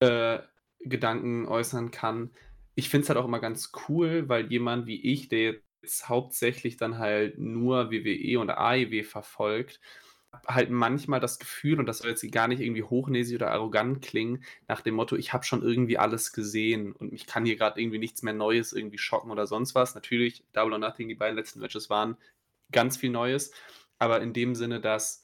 [0.00, 0.38] äh,
[0.80, 2.32] Gedanken äußern kann.
[2.74, 6.76] Ich finde es halt auch immer ganz cool, weil jemand wie ich, der jetzt hauptsächlich
[6.76, 9.80] dann halt nur WWE und AEW verfolgt,
[10.46, 14.44] halt manchmal das Gefühl, und das soll jetzt gar nicht irgendwie hochnäsig oder arrogant klingen,
[14.68, 17.98] nach dem Motto, ich habe schon irgendwie alles gesehen und mich kann hier gerade irgendwie
[17.98, 19.94] nichts mehr Neues irgendwie schocken oder sonst was.
[19.94, 22.16] Natürlich, Double or Nothing, die beiden letzten Matches waren
[22.72, 23.52] ganz viel Neues,
[23.98, 25.22] aber in dem Sinne, dass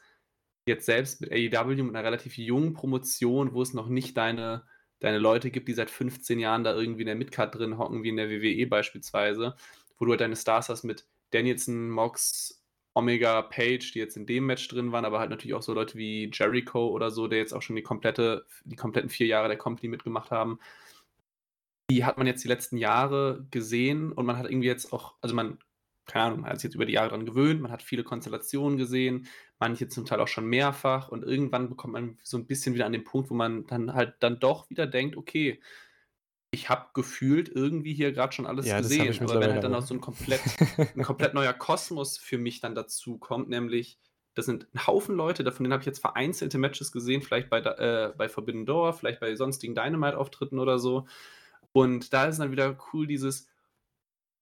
[0.67, 4.65] jetzt selbst mit AEW, mit einer relativ jungen Promotion, wo es noch nicht deine,
[5.01, 8.11] deine Leute gibt, die seit 15 Jahren da irgendwie in der Midcard drin hocken, wie
[8.11, 9.57] in der WWE beispielsweise,
[9.99, 12.62] wo du halt deine Stars hast mit Danielson, Mox,
[12.95, 15.97] Omega, Page, die jetzt in dem Match drin waren, aber halt natürlich auch so Leute
[15.97, 19.57] wie Jericho oder so, der jetzt auch schon die komplette, die kompletten vier Jahre der
[19.57, 20.59] Company mitgemacht haben.
[21.91, 25.35] Die hat man jetzt die letzten Jahre gesehen und man hat irgendwie jetzt auch, also
[25.35, 25.59] man,
[26.07, 28.79] keine Ahnung, man hat sich jetzt über die Jahre dran gewöhnt, man hat viele Konstellationen
[28.79, 29.27] gesehen,
[29.59, 32.93] manche zum Teil auch schon mehrfach und irgendwann bekommt man so ein bisschen wieder an
[32.93, 35.61] den Punkt, wo man dann halt dann doch wieder denkt, okay,
[36.55, 39.83] ich habe gefühlt irgendwie hier gerade schon alles Ja, gesehen, aber wenn halt dann auch.
[39.83, 40.41] so ein komplett,
[40.97, 43.99] ein komplett neuer Kosmos für mich dann dazu kommt, nämlich
[44.35, 48.13] das sind ein Haufen Leute, davon habe ich jetzt vereinzelte Matches gesehen, vielleicht bei, äh,
[48.17, 51.07] bei Forbidden Door, vielleicht bei sonstigen Dynamite-Auftritten oder so.
[51.73, 53.49] Und da ist dann wieder cool, dieses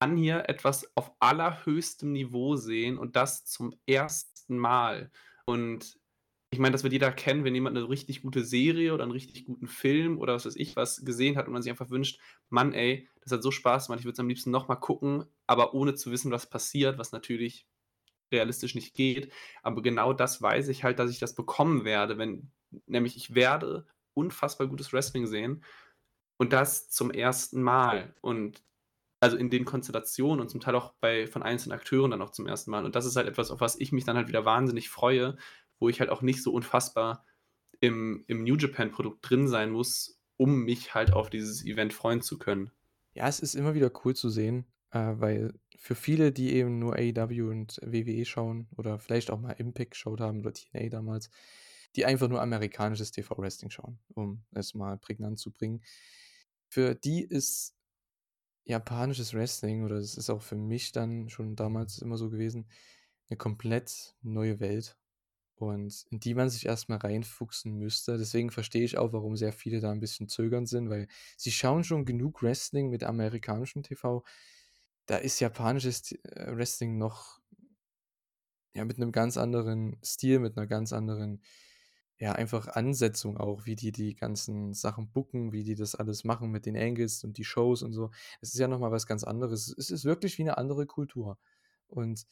[0.00, 5.10] kann hier etwas auf allerhöchstem Niveau sehen und das zum ersten Mal.
[5.44, 5.99] Und
[6.52, 9.44] ich meine, das wird jeder kennen, wenn jemand eine richtig gute Serie oder einen richtig
[9.44, 12.72] guten Film oder was weiß ich was gesehen hat und man sich einfach wünscht, Mann,
[12.72, 15.94] ey, das hat so Spaß gemacht, ich würde es am liebsten nochmal gucken, aber ohne
[15.94, 17.66] zu wissen, was passiert, was natürlich
[18.32, 19.32] realistisch nicht geht.
[19.62, 22.51] Aber genau das weiß ich halt, dass ich das bekommen werde, wenn,
[22.86, 25.64] nämlich ich werde unfassbar gutes Wrestling sehen
[26.36, 28.14] und das zum ersten Mal.
[28.22, 28.62] Und
[29.20, 32.47] also in den Konstellationen und zum Teil auch bei von einzelnen Akteuren dann auch zum
[32.47, 32.85] ersten Mal.
[32.85, 35.36] Und das ist halt etwas, auf was ich mich dann halt wieder wahnsinnig freue,
[35.81, 37.27] wo ich halt auch nicht so unfassbar
[37.81, 42.39] im, im New Japan-Produkt drin sein muss, um mich halt auf dieses Event freuen zu
[42.39, 42.70] können.
[43.15, 46.94] Ja, es ist immer wieder cool zu sehen, äh, weil für viele, die eben nur
[46.94, 51.31] AEW und WWE schauen oder vielleicht auch mal Impact geschaut haben oder TNA damals,
[51.97, 55.82] die einfach nur amerikanisches TV-Wrestling schauen, um es mal prägnant zu bringen.
[56.69, 57.74] Für die ist
[58.65, 62.69] japanisches Wrestling, oder es ist auch für mich dann schon damals immer so gewesen,
[63.28, 64.97] eine komplett neue Welt
[65.60, 68.18] und in die man sich erstmal reinfuchsen müsste.
[68.18, 71.84] Deswegen verstehe ich auch, warum sehr viele da ein bisschen zögernd sind, weil sie schauen
[71.84, 74.24] schon genug Wrestling mit amerikanischem TV.
[75.06, 77.40] Da ist japanisches äh, Wrestling noch
[78.74, 81.42] ja, mit einem ganz anderen Stil, mit einer ganz anderen,
[82.18, 86.50] ja, einfach Ansetzung auch, wie die die ganzen Sachen booken, wie die das alles machen
[86.50, 88.10] mit den Angles und die Shows und so.
[88.40, 89.74] Es ist ja nochmal was ganz anderes.
[89.76, 91.38] Es ist wirklich wie eine andere Kultur.
[91.88, 92.26] Und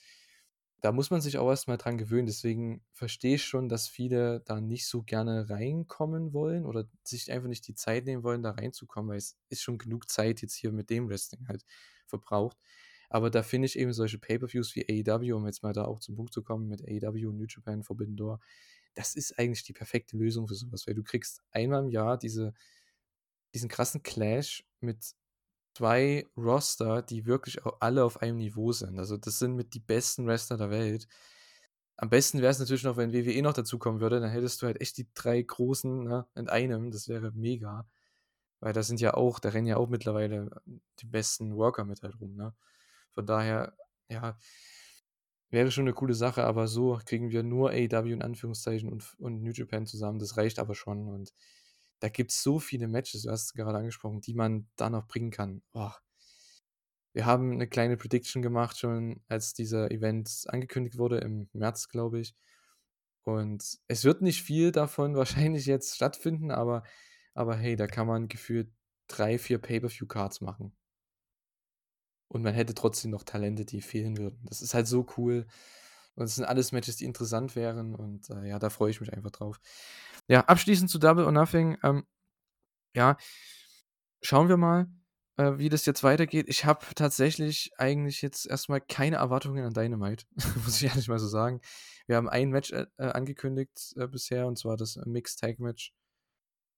[0.80, 2.26] da muss man sich auch erstmal dran gewöhnen.
[2.26, 7.48] Deswegen verstehe ich schon, dass viele da nicht so gerne reinkommen wollen oder sich einfach
[7.48, 10.72] nicht die Zeit nehmen wollen, da reinzukommen, weil es ist schon genug Zeit jetzt hier
[10.72, 11.64] mit dem Wrestling halt
[12.06, 12.56] verbraucht.
[13.10, 16.14] Aber da finde ich eben solche Pay-Per-Views wie AEW, um jetzt mal da auch zum
[16.16, 18.40] Punkt zu kommen, mit AEW und New Japan Forbidden Door,
[18.94, 22.52] das ist eigentlich die perfekte Lösung für sowas, weil du kriegst einmal im Jahr diese,
[23.54, 25.14] diesen krassen Clash mit
[25.78, 28.98] zwei Roster, die wirklich auch alle auf einem Niveau sind.
[28.98, 31.06] Also das sind mit die besten Wrestler der Welt.
[31.96, 34.80] Am besten wäre es natürlich noch, wenn WWE noch dazukommen würde, dann hättest du halt
[34.80, 36.90] echt die drei großen ne, in einem.
[36.90, 37.86] Das wäre mega.
[38.60, 40.50] Weil da sind ja auch, da rennen ja auch mittlerweile
[41.00, 42.54] die besten Worker mit halt rum, ne?
[43.12, 43.72] Von daher,
[44.08, 44.36] ja,
[45.50, 49.42] wäre schon eine coole Sache, aber so kriegen wir nur AEW in Anführungszeichen und, und
[49.42, 50.18] New Japan zusammen.
[50.18, 51.08] Das reicht aber schon.
[51.08, 51.32] Und
[52.00, 55.06] da gibt es so viele Matches, du hast es gerade angesprochen, die man da noch
[55.06, 55.62] bringen kann.
[55.72, 55.96] Boah.
[57.12, 62.20] Wir haben eine kleine Prediction gemacht, schon als dieser Event angekündigt wurde, im März, glaube
[62.20, 62.36] ich.
[63.24, 66.84] Und es wird nicht viel davon wahrscheinlich jetzt stattfinden, aber,
[67.34, 68.70] aber hey, da kann man gefühlt
[69.08, 70.76] drei, vier Pay-Per-View-Cards machen.
[72.28, 74.38] Und man hätte trotzdem noch Talente, die fehlen würden.
[74.44, 75.46] Das ist halt so cool.
[76.18, 77.94] Und es sind alles Matches, die interessant wären.
[77.94, 79.60] Und äh, ja, da freue ich mich einfach drauf.
[80.26, 81.78] Ja, abschließend zu Double or Nothing.
[81.84, 82.06] Ähm,
[82.96, 83.16] ja,
[84.20, 84.88] schauen wir mal,
[85.36, 86.46] äh, wie das jetzt weitergeht.
[86.48, 90.24] Ich habe tatsächlich eigentlich jetzt erstmal keine Erwartungen an Dynamite,
[90.64, 91.60] muss ich ehrlich mal so sagen.
[92.08, 95.94] Wir haben ein Match äh, äh angekündigt äh, bisher, und zwar das Mixed Tag Match.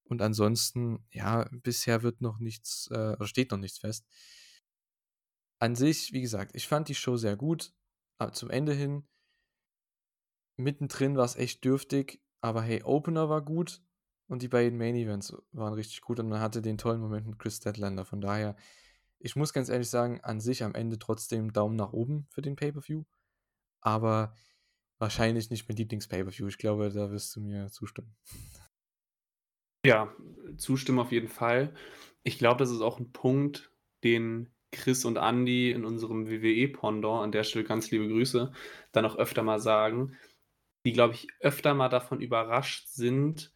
[0.03, 4.05] Und ansonsten, ja, bisher wird noch nichts, äh, oder steht noch nichts fest.
[5.57, 7.73] An sich, wie gesagt, ich fand die Show sehr gut.
[8.19, 9.07] Aber zum Ende hin,
[10.63, 12.21] mittendrin war es echt dürftig.
[12.41, 13.81] Aber hey, Opener war gut
[14.27, 17.37] und die beiden Main Events waren richtig gut und man hatte den tollen Moment mit
[17.37, 18.05] Chris Statlander.
[18.05, 18.55] Von daher,
[19.19, 22.55] ich muss ganz ehrlich sagen, an sich am Ende trotzdem Daumen nach oben für den
[22.55, 23.03] Pay-Per-View.
[23.81, 24.33] Aber
[24.99, 26.47] wahrscheinlich nicht mein Lieblings-Pay-Per-View.
[26.47, 28.15] Ich glaube, da wirst du mir zustimmen.
[29.85, 30.15] Ja,
[30.57, 31.73] zustimmen auf jeden Fall.
[32.23, 33.71] Ich glaube, das ist auch ein Punkt,
[34.03, 38.51] den Chris und Andy in unserem WWE-Pendant, an der Stelle ganz liebe Grüße,
[38.91, 40.15] dann auch öfter mal sagen,
[40.85, 43.53] die, glaube ich, öfter mal davon überrascht sind,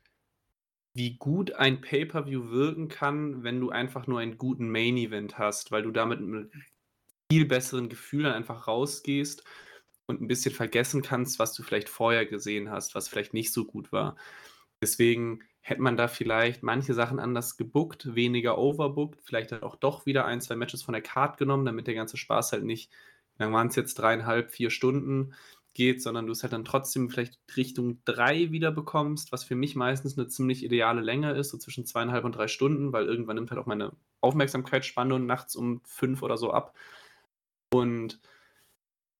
[0.93, 5.83] wie gut ein Pay-per-View wirken kann, wenn du einfach nur einen guten Main-Event hast, weil
[5.83, 6.51] du damit mit
[7.31, 9.43] viel besseren Gefühl dann einfach rausgehst
[10.05, 13.65] und ein bisschen vergessen kannst, was du vielleicht vorher gesehen hast, was vielleicht nicht so
[13.65, 14.15] gut war.
[14.81, 20.25] Deswegen hätte man da vielleicht manche Sachen anders gebuckt, weniger overbooked, vielleicht auch doch wieder
[20.25, 22.91] ein, zwei Matches von der Card genommen, damit der ganze Spaß halt nicht,
[23.37, 25.33] dann waren es jetzt dreieinhalb, vier Stunden
[25.75, 29.75] geht, sondern du es halt dann trotzdem vielleicht Richtung drei wieder bekommst, was für mich
[29.75, 33.51] meistens eine ziemlich ideale Länge ist, so zwischen zweieinhalb und drei Stunden, weil irgendwann nimmt
[33.51, 33.91] halt auch meine
[34.21, 36.75] Aufmerksamkeitsspanne nachts um fünf oder so ab.
[37.71, 38.19] Und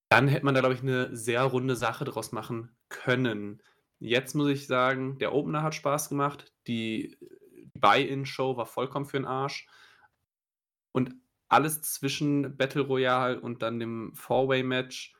[0.09, 3.61] dann hätte man da, glaube ich, eine sehr runde Sache draus machen können.
[3.99, 6.53] Jetzt muss ich sagen, der Opener hat Spaß gemacht.
[6.67, 7.17] Die
[7.73, 9.67] Buy-In-Show war vollkommen für den Arsch.
[10.93, 11.15] Und
[11.49, 15.15] alles zwischen Battle Royale und dann dem Four-Way-Match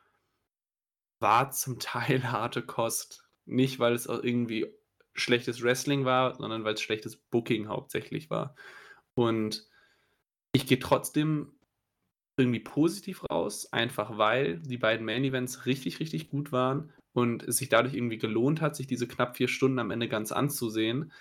[1.20, 3.28] war zum Teil harte Kost.
[3.46, 4.74] Nicht, weil es irgendwie
[5.14, 8.56] schlechtes Wrestling war, sondern weil es schlechtes Booking hauptsächlich war.
[9.14, 9.68] Und
[10.52, 11.54] ich gehe trotzdem
[12.38, 17.58] irgendwie positiv raus, einfach weil die beiden Main Events richtig, richtig gut waren und es
[17.58, 21.14] sich dadurch irgendwie gelohnt hat, sich diese knapp vier Stunden am Ende ganz anzusehen.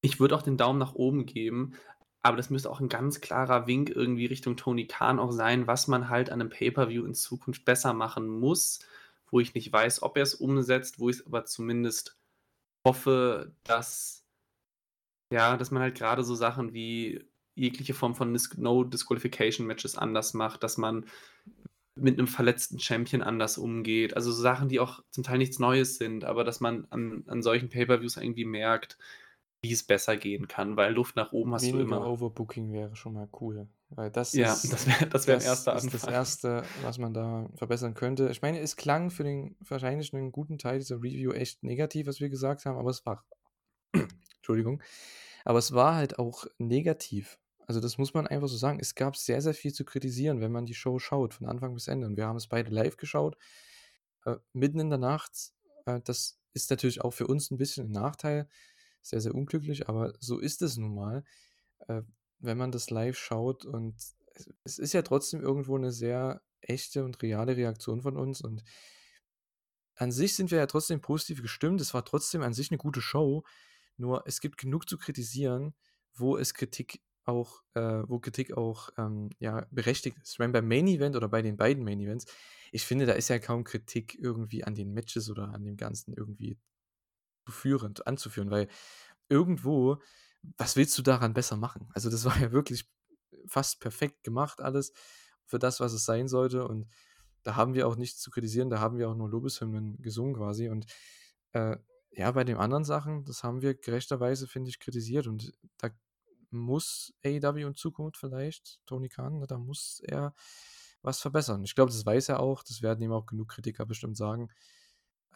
[0.00, 1.74] Ich würde auch den Daumen nach oben geben,
[2.22, 5.86] aber das müsste auch ein ganz klarer Wink irgendwie Richtung Tony Khan auch sein, was
[5.86, 8.80] man halt an einem Pay-Per-View in Zukunft besser machen muss,
[9.30, 12.16] wo ich nicht weiß, ob er es umsetzt, wo ich aber zumindest
[12.86, 14.26] hoffe, dass
[15.32, 20.34] ja, dass man halt gerade so Sachen wie jegliche Form von No Disqualification Matches anders
[20.34, 21.06] macht, dass man
[21.96, 24.14] mit einem verletzten Champion anders umgeht.
[24.14, 27.42] Also so Sachen, die auch zum Teil nichts Neues sind, aber dass man an, an
[27.42, 28.98] solchen Pay-Per-Views irgendwie merkt,
[29.68, 32.00] wie es besser gehen kann, weil Luft nach oben hast Weniger du immer.
[32.02, 33.68] Overbooking wäre schon mal cool.
[33.88, 36.14] Weil das Ja, ist, das wäre das wär ein das erster ist das Anfang.
[36.14, 38.28] Erste, was man da verbessern könnte.
[38.30, 42.20] Ich meine, es klang für den wahrscheinlich einen guten Teil dieser Review echt negativ, was
[42.20, 43.24] wir gesagt haben, aber es war.
[44.36, 44.82] Entschuldigung.
[45.44, 47.38] Aber es war halt auch negativ.
[47.66, 48.78] Also das muss man einfach so sagen.
[48.80, 51.88] Es gab sehr, sehr viel zu kritisieren, wenn man die Show schaut, von Anfang bis
[51.88, 52.06] Ende.
[52.06, 53.36] Und wir haben es beide live geschaut,
[54.24, 55.52] äh, mitten in der Nacht.
[55.86, 58.48] Äh, das ist natürlich auch für uns ein bisschen ein Nachteil.
[59.06, 61.24] Sehr, sehr unglücklich, aber so ist es nun mal,
[61.88, 62.02] äh,
[62.40, 63.64] wenn man das live schaut.
[63.64, 63.94] Und
[64.64, 68.40] es- ist ja trotzdem irgendwo eine sehr echte und reale Reaktion von uns.
[68.40, 68.64] Und
[69.96, 71.80] an sich sind wir ja trotzdem positiv gestimmt.
[71.80, 73.44] Es war trotzdem an sich eine gute Show.
[73.96, 75.74] Nur es gibt genug zu kritisieren,
[76.14, 80.32] wo es Kritik auch, äh, wo Kritik auch ähm, ja, berechtigt ist.
[80.32, 82.26] Ich beim Main Event oder bei den beiden Main Events,
[82.72, 86.12] ich finde, da ist ja kaum Kritik irgendwie an den Matches oder an dem Ganzen
[86.14, 86.58] irgendwie
[87.46, 88.68] zu führen, anzuführen, weil
[89.28, 89.98] irgendwo,
[90.58, 91.88] was willst du daran besser machen?
[91.94, 92.88] Also, das war ja wirklich
[93.46, 94.92] fast perfekt gemacht alles.
[95.46, 96.66] für das, was es sein sollte.
[96.66, 96.88] Und
[97.44, 100.68] da haben wir auch nichts zu kritisieren, da haben wir auch nur Lobeshymnen gesungen quasi.
[100.68, 100.86] Und
[101.52, 101.76] äh,
[102.10, 105.26] ja, bei den anderen Sachen, das haben wir gerechterweise, finde ich, kritisiert.
[105.28, 105.90] Und da
[106.50, 110.34] muss AEW in Zukunft vielleicht, Tony Khan, ne, da muss er
[111.02, 111.62] was verbessern.
[111.64, 114.48] Ich glaube, das weiß er auch, das werden ihm auch genug Kritiker bestimmt sagen.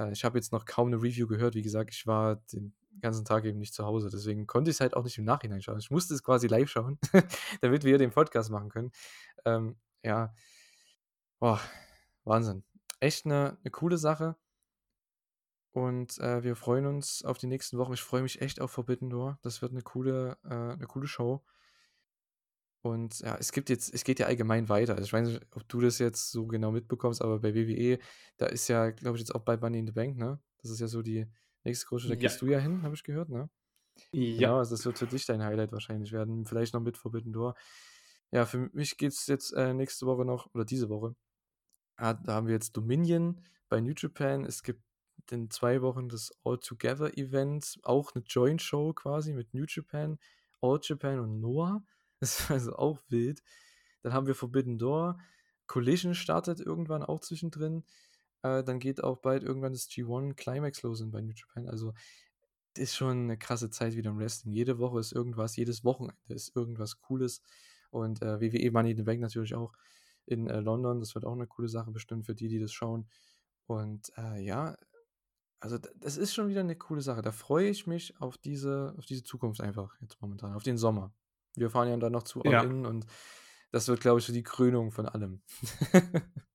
[0.01, 3.25] Äh, ich habe jetzt noch kaum eine Review gehört, wie gesagt, ich war den ganzen
[3.25, 5.79] Tag eben nicht zu Hause, deswegen konnte ich es halt auch nicht im Nachhinein schauen.
[5.79, 6.99] Ich musste es quasi live schauen,
[7.61, 8.91] damit wir den Podcast machen können.
[9.45, 10.35] Ähm, ja,
[11.39, 11.61] boah,
[12.25, 12.65] Wahnsinn.
[13.01, 14.37] Echt eine, eine coole Sache.
[15.73, 17.93] Und äh, wir freuen uns auf die nächsten Wochen.
[17.93, 19.39] Ich freue mich echt auf Forbidden Door.
[19.43, 21.45] Das wird eine coole, äh, eine coole Show.
[22.83, 24.95] Und ja, es gibt jetzt, es geht ja allgemein weiter.
[24.95, 27.99] Also ich weiß nicht, ob du das jetzt so genau mitbekommst, aber bei WWE,
[28.39, 30.41] da ist ja, glaube ich, jetzt auch bei Money in the Bank, ne?
[30.63, 31.27] Das ist ja so die
[31.65, 32.21] nächste große, da Ja.
[32.21, 33.51] gehst du ja hin, habe ich gehört, ne?
[34.13, 34.49] Ja.
[34.49, 36.47] Genau, also das wird für dich dein Highlight wahrscheinlich werden.
[36.47, 37.55] Vielleicht noch mit Forbidden Door.
[38.31, 41.15] Ja, für mich geht es jetzt äh, nächste Woche noch, oder diese Woche.
[41.97, 44.47] Ah, da haben wir jetzt Dominion bei New Japan.
[44.47, 44.83] Es gibt
[45.31, 50.19] in zwei Wochen das All Together Event, auch eine Joint Show quasi mit New Japan,
[50.63, 51.85] All Japan und Noah.
[52.21, 53.43] Das ist also auch wild.
[54.03, 55.19] Dann haben wir Forbidden Door.
[55.67, 57.85] Collision startet irgendwann auch zwischendrin.
[58.43, 61.69] Äh, dann geht auch bald irgendwann das G1 Climax los in- bei New Japan.
[61.69, 61.95] Also
[62.77, 64.53] ist schon eine krasse Zeit wieder im Wrestling.
[64.53, 67.43] Jede Woche ist irgendwas, jedes Wochenende ist irgendwas Cooles.
[67.91, 69.73] Und äh, WWE Money in the Bank natürlich auch
[70.27, 71.01] in äh, London.
[71.01, 73.09] Das wird auch eine coole Sache bestimmt für die, die das schauen.
[73.67, 74.77] Und äh, ja,
[75.61, 77.23] also das ist schon wieder eine coole Sache.
[77.23, 81.13] Da freue ich mich auf diese, auf diese Zukunft einfach jetzt momentan, auf den Sommer.
[81.57, 82.63] Wir fahren ja dann noch zu All Ja.
[82.63, 83.07] In und
[83.73, 85.43] das wird, glaube ich, so die Krönung von allem.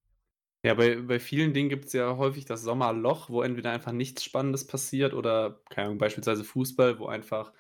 [0.66, 4.24] Ja, bei, bei vielen Dingen gibt es ja häufig das Sommerloch, wo entweder einfach nichts
[4.24, 7.54] Spannendes passiert oder, keine Ahnung, beispielsweise Fußball, wo einfach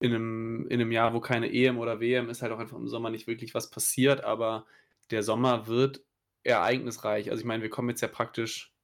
[0.00, 2.88] in einem, in einem Jahr, wo keine EM oder WM ist, halt auch einfach im
[2.88, 4.66] Sommer nicht wirklich was passiert, aber
[5.12, 6.04] der Sommer wird
[6.42, 7.30] ereignisreich.
[7.30, 8.74] Also ich meine, wir kommen jetzt ja praktisch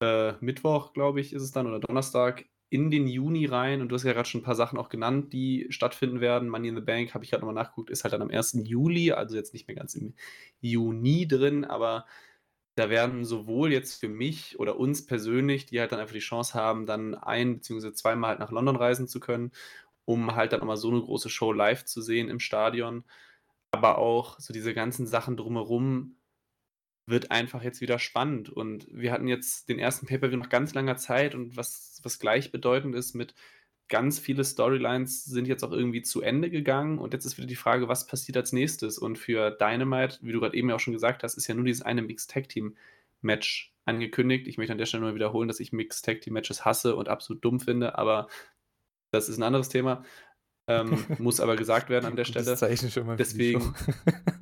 [0.00, 3.94] äh, Mittwoch, glaube ich, ist es dann, oder Donnerstag in den Juni rein und du
[3.94, 6.48] hast ja gerade schon ein paar Sachen auch genannt, die stattfinden werden.
[6.48, 8.58] Money in the Bank, habe ich gerade nochmal nachgeguckt, ist halt dann am 1.
[8.64, 10.14] Juli, also jetzt nicht mehr ganz im
[10.60, 12.04] Juni drin, aber
[12.74, 16.54] da werden sowohl jetzt für mich oder uns persönlich, die halt dann einfach die Chance
[16.54, 17.92] haben, dann ein bzw.
[17.92, 19.52] zweimal halt nach London reisen zu können,
[20.04, 23.04] um halt dann nochmal so eine große Show live zu sehen im Stadion,
[23.72, 26.17] aber auch so diese ganzen Sachen drumherum
[27.08, 28.50] wird einfach jetzt wieder spannend.
[28.50, 32.94] Und wir hatten jetzt den ersten Pay-Per-View nach ganz langer Zeit und was, was gleichbedeutend
[32.94, 33.34] ist mit
[33.88, 37.56] ganz viele Storylines sind jetzt auch irgendwie zu Ende gegangen und jetzt ist wieder die
[37.56, 38.98] Frage, was passiert als nächstes?
[38.98, 41.64] Und für Dynamite, wie du gerade eben ja auch schon gesagt hast, ist ja nur
[41.64, 42.76] dieses eine Mixed Tag Team
[43.22, 44.46] Match angekündigt.
[44.46, 47.08] Ich möchte an der Stelle nur wiederholen, dass ich Mixed Tag Team Matches hasse und
[47.08, 48.28] absolut dumm finde, aber
[49.10, 50.04] das ist ein anderes Thema.
[50.66, 52.44] Ähm, muss aber gesagt werden an der Stelle.
[52.44, 53.74] Das Zeichen schon mal Deswegen-.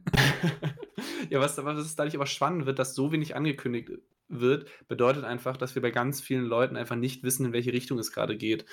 [1.31, 3.91] ja, was, was es dadurch aber spannend wird, dass so wenig angekündigt
[4.29, 7.99] wird, bedeutet einfach, dass wir bei ganz vielen Leuten einfach nicht wissen, in welche Richtung
[7.99, 8.67] es gerade geht.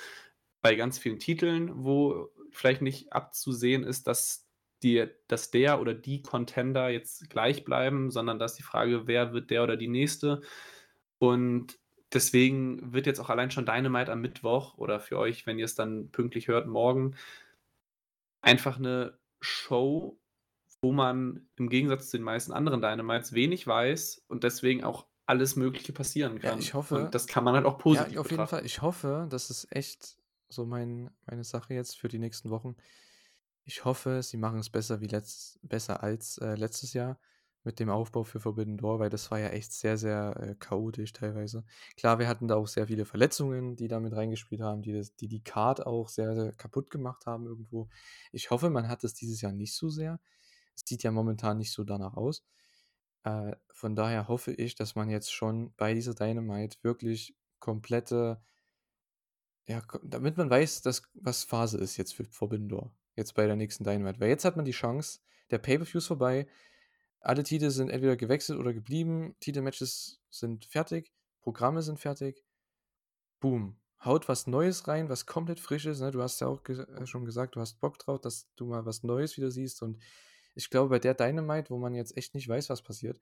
[0.62, 4.48] Bei ganz vielen Titeln, wo vielleicht nicht abzusehen ist, dass,
[4.82, 9.50] die, dass der oder die Contender jetzt gleich bleiben, sondern dass die Frage, wer wird
[9.50, 10.42] der oder die nächste.
[11.18, 11.78] Und
[12.12, 15.74] deswegen wird jetzt auch allein schon Dynamite am Mittwoch oder für euch, wenn ihr es
[15.74, 17.16] dann pünktlich hört, morgen
[18.44, 20.18] einfach eine Show,
[20.84, 25.56] wo man im Gegensatz zu den meisten anderen Dynamites wenig weiß und deswegen auch alles
[25.56, 26.58] Mögliche passieren Ja, kann.
[26.58, 28.56] ich hoffe- Und das kann man halt auch positiv Ja, auf jeden betrachten.
[28.56, 28.66] Fall.
[28.66, 32.76] Ich hoffe, das ist echt so mein, meine Sache jetzt für die nächsten Wochen.
[33.64, 37.18] Ich hoffe, sie machen es besser wie letzt, besser als äh, letztes Jahr
[37.66, 41.14] mit dem Aufbau für Forbidden Door, weil das war ja echt sehr, sehr äh, chaotisch
[41.14, 41.64] teilweise.
[41.96, 45.16] Klar, wir hatten da auch sehr viele Verletzungen, die da mit reingespielt haben, die das,
[45.16, 47.88] die, die Card auch sehr, sehr kaputt gemacht haben irgendwo.
[48.32, 50.20] Ich hoffe, man hat es dieses Jahr nicht so sehr.
[50.76, 52.44] Es sieht ja momentan nicht so danach aus.
[53.24, 58.42] Äh, von daher hoffe ich, dass man jetzt schon bei dieser Dynamite wirklich komplette,
[59.66, 62.94] ja, damit man weiß, dass, was Phase ist jetzt für Forbidden Door.
[63.16, 64.20] Jetzt bei der nächsten Dynamite.
[64.20, 65.20] Weil jetzt hat man die Chance,
[65.50, 66.46] der Pay-Per-View ist vorbei,
[67.20, 71.10] alle Titel sind entweder gewechselt oder geblieben, Titelmatches sind fertig,
[71.40, 72.44] Programme sind fertig.
[73.40, 73.76] Boom.
[74.04, 76.00] Haut was Neues rein, was komplett frisches.
[76.00, 76.10] Ne?
[76.10, 78.84] Du hast ja auch ge äh, schon gesagt, du hast Bock drauf, dass du mal
[78.84, 79.82] was Neues wieder siehst.
[79.82, 80.02] Und
[80.54, 83.20] ich glaube, bei der Dynamite, wo man jetzt echt nicht weiß, was passiert,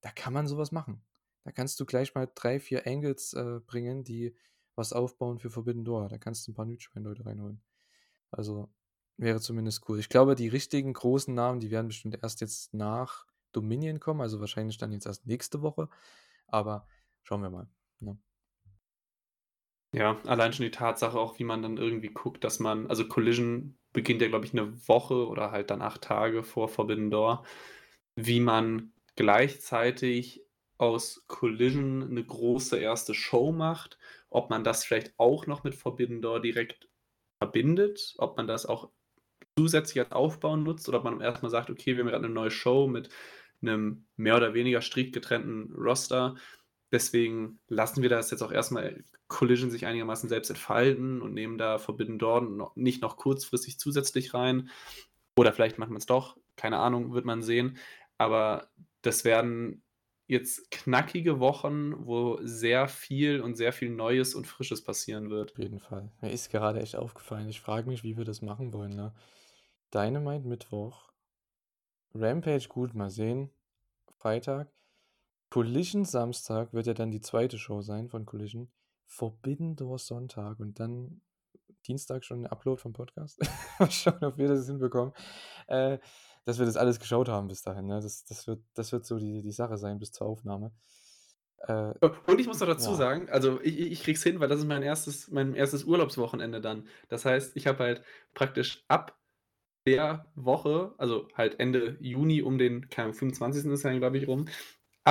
[0.00, 1.02] da kann man sowas machen.
[1.44, 4.36] Da kannst du gleich mal drei, vier Angles äh, bringen, die
[4.76, 6.08] was aufbauen für Forbidden Door.
[6.08, 7.62] Da kannst du ein paar Japan-Leute reinholen.
[8.30, 8.70] Also
[9.16, 9.98] wäre zumindest cool.
[9.98, 14.40] Ich glaube, die richtigen großen Namen, die werden bestimmt erst jetzt nach Dominion kommen, also
[14.40, 15.88] wahrscheinlich dann jetzt erst nächste Woche.
[16.46, 16.86] Aber
[17.22, 17.68] schauen wir mal.
[17.98, 18.18] Ne?
[19.92, 23.79] Ja, allein schon die Tatsache auch, wie man dann irgendwie guckt, dass man, also Collision
[23.92, 27.44] beginnt ja, glaube ich, eine Woche oder halt dann acht Tage vor Forbidden Door.
[28.16, 30.42] wie man gleichzeitig
[30.78, 33.98] aus Collision eine große erste Show macht,
[34.30, 36.88] ob man das vielleicht auch noch mit Forbidden Door direkt
[37.42, 38.90] verbindet, ob man das auch
[39.58, 42.50] zusätzlich als Aufbau nutzt oder ob man erstmal sagt, okay, wir haben gerade eine neue
[42.50, 43.10] Show mit
[43.62, 46.36] einem mehr oder weniger strikt getrennten Roster.
[46.92, 51.78] Deswegen lassen wir das jetzt auch erstmal Collision sich einigermaßen selbst entfalten und nehmen da
[51.78, 54.70] Forbidden Dawn nicht noch kurzfristig zusätzlich rein.
[55.36, 57.78] Oder vielleicht machen wir es doch, keine Ahnung, wird man sehen.
[58.18, 58.68] Aber
[59.02, 59.82] das werden
[60.26, 65.52] jetzt knackige Wochen, wo sehr viel und sehr viel Neues und Frisches passieren wird.
[65.52, 66.10] Auf jeden Fall.
[66.20, 67.48] Mir ist gerade echt aufgefallen.
[67.48, 68.94] Ich frage mich, wie wir das machen wollen.
[68.94, 69.12] Ne?
[69.92, 71.10] Dynamite Mittwoch,
[72.14, 73.50] Rampage gut, mal sehen.
[74.18, 74.68] Freitag.
[75.50, 78.70] Collision Samstag wird ja dann die zweite Show sein von Collision.
[79.06, 81.20] Forbidden Door Sonntag und dann
[81.86, 83.40] Dienstag schon ein Upload vom Podcast.
[83.80, 85.12] mal schauen, ob wir das hinbekommen.
[85.66, 85.98] Äh,
[86.44, 87.86] dass wir das alles geschaut haben bis dahin.
[87.86, 88.00] Ne?
[88.00, 90.72] Das, das, wird, das wird so die, die Sache sein bis zur Aufnahme.
[91.58, 91.92] Äh,
[92.26, 92.96] und ich muss noch dazu ja.
[92.96, 96.86] sagen, also ich, ich krieg's hin, weil das ist mein erstes, mein erstes Urlaubswochenende dann.
[97.08, 98.02] Das heißt, ich habe halt
[98.34, 99.18] praktisch ab
[99.86, 103.66] der Woche, also halt Ende Juni um den, keine Ahnung, 25.
[103.66, 104.46] ist ja, glaube ich, rum,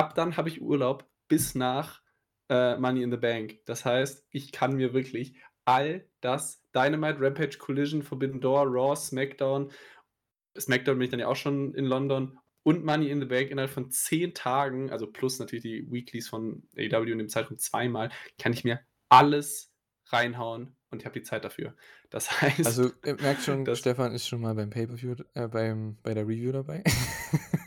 [0.00, 2.02] ab dann habe ich Urlaub bis nach
[2.48, 3.60] äh, Money in the Bank.
[3.66, 9.70] Das heißt, ich kann mir wirklich all das Dynamite, Rampage, Collision, Forbidden Door, Raw, SmackDown
[10.58, 13.70] SmackDown bin ich dann ja auch schon in London und Money in the Bank innerhalb
[13.70, 18.52] von zehn Tagen, also plus natürlich die Weeklies von AEW in dem Zeitraum zweimal, kann
[18.52, 19.72] ich mir alles
[20.06, 21.74] reinhauen und ich habe die Zeit dafür.
[22.10, 22.66] Das heißt.
[22.66, 26.52] Also, ihr merkt schon, Stefan ist schon mal beim Pay-Per-View, äh, beim, bei der Review
[26.52, 26.82] dabei.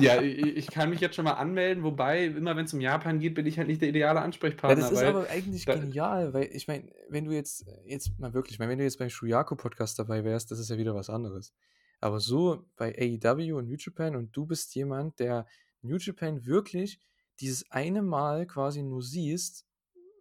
[0.00, 3.34] ja, ich, kann mich jetzt schon mal anmelden, wobei, immer wenn es um Japan geht,
[3.34, 4.82] bin ich halt nicht der ideale Ansprechpartner.
[4.82, 8.34] Ja, das ist aber eigentlich da, genial, weil ich meine, wenn du jetzt, jetzt mal
[8.34, 11.52] wirklich, wenn du jetzt beim Shuyaku-Podcast dabei wärst, das ist ja wieder was anderes.
[12.00, 15.46] Aber so bei AEW und New Japan und du bist jemand, der
[15.82, 17.00] New Japan wirklich
[17.40, 19.66] dieses eine Mal quasi nur siehst,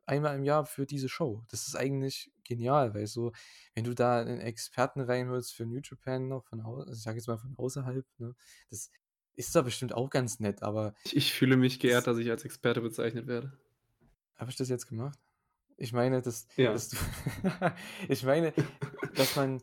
[0.06, 1.43] einmal im Jahr für diese Show.
[1.49, 3.31] Das ist eigentlich genial, weil so,
[3.73, 7.18] wenn du da einen Experten reinholst für New Japan noch von außen, also ich sage
[7.18, 8.35] jetzt mal von außerhalb, ne,
[8.69, 8.91] das
[9.36, 10.94] ist da bestimmt auch ganz nett, aber.
[11.03, 13.53] Ich, ich fühle mich geehrt, dass ich als Experte bezeichnet werde.
[14.36, 15.20] Habe ich das jetzt gemacht?
[15.78, 16.74] Ich meine, dass, ja.
[16.74, 16.98] dass du,
[18.10, 18.53] ich meine,
[19.16, 19.62] dass man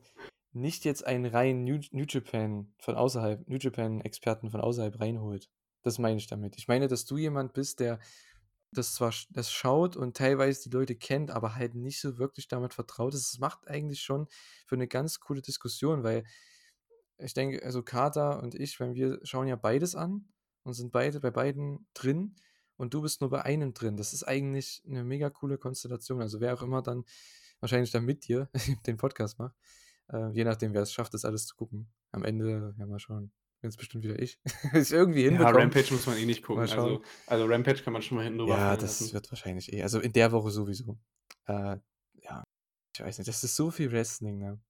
[0.53, 5.49] nicht jetzt einen reinen New, New Japan von außerhalb, New Japan-Experten von außerhalb reinholt.
[5.83, 6.57] Das meine ich damit.
[6.57, 8.01] Ich meine, dass du jemand bist, der
[8.73, 12.75] das zwar das schaut und teilweise die Leute kennt, aber halt nicht so wirklich damit
[12.75, 13.33] vertraut ist.
[13.33, 14.27] Das macht eigentlich schon
[14.67, 16.25] für eine ganz coole Diskussion, weil
[17.19, 20.29] ich denke, also Carter und ich, wenn wir schauen ja beides an
[20.63, 22.37] und sind beide bei beiden drin
[22.77, 23.97] und du bist nur bei einem drin.
[23.97, 26.21] Das ist eigentlich eine mega coole Konstellation.
[26.23, 27.05] Also wer auch immer dann
[27.61, 28.49] wahrscheinlich dann mit dir
[28.87, 29.57] den Podcast macht,
[30.13, 31.91] äh, je nachdem, wer es schafft, das alles zu gucken.
[32.13, 33.33] Am Ende, ja, mal schauen.
[33.61, 34.41] Bin es bestimmt wieder ich.
[34.73, 35.55] ist irgendwie hinbekommen.
[35.55, 36.63] Ja, Rampage muss man eh nicht gucken.
[36.63, 39.13] Also, also Rampage kann man schon mal hinten drüber Ja, das lassen.
[39.15, 39.83] wird wahrscheinlich eh.
[39.83, 40.97] Also in der Woche sowieso.
[41.47, 41.79] Äh,
[42.23, 42.45] ja,
[42.95, 43.27] ich weiß nicht.
[43.27, 44.61] Das ist so viel Wrestling, ne?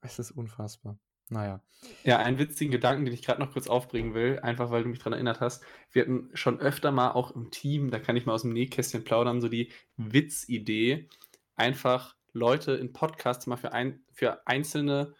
[0.00, 0.98] Es ist unfassbar.
[1.32, 1.60] Naja.
[2.04, 4.98] Ja, einen witzigen Gedanken, den ich gerade noch kurz aufbringen will, einfach weil du mich
[4.98, 5.64] daran erinnert hast.
[5.90, 9.02] Wir hatten schon öfter mal auch im Team, da kann ich mal aus dem Nähkästchen
[9.02, 11.08] plaudern, so die Witzidee,
[11.56, 15.14] einfach Leute in Podcasts mal für, ein, für einzelne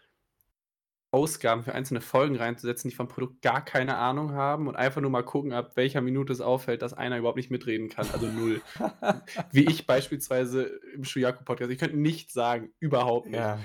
[1.11, 5.11] Ausgaben, für einzelne Folgen reinzusetzen, die vom Produkt gar keine Ahnung haben und einfach nur
[5.11, 8.07] mal gucken, ab welcher Minute es auffällt, dass einer überhaupt nicht mitreden kann.
[8.13, 8.63] Also null.
[9.53, 11.71] Wie ich beispielsweise im Shuyaku-Podcast.
[11.71, 13.37] Ich könnte nichts sagen, überhaupt nicht.
[13.37, 13.59] Ja.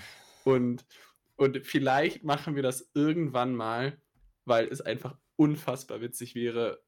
[0.43, 0.85] Und,
[1.37, 3.97] und vielleicht machen wir das irgendwann mal,
[4.45, 6.81] weil es einfach unfassbar witzig wäre,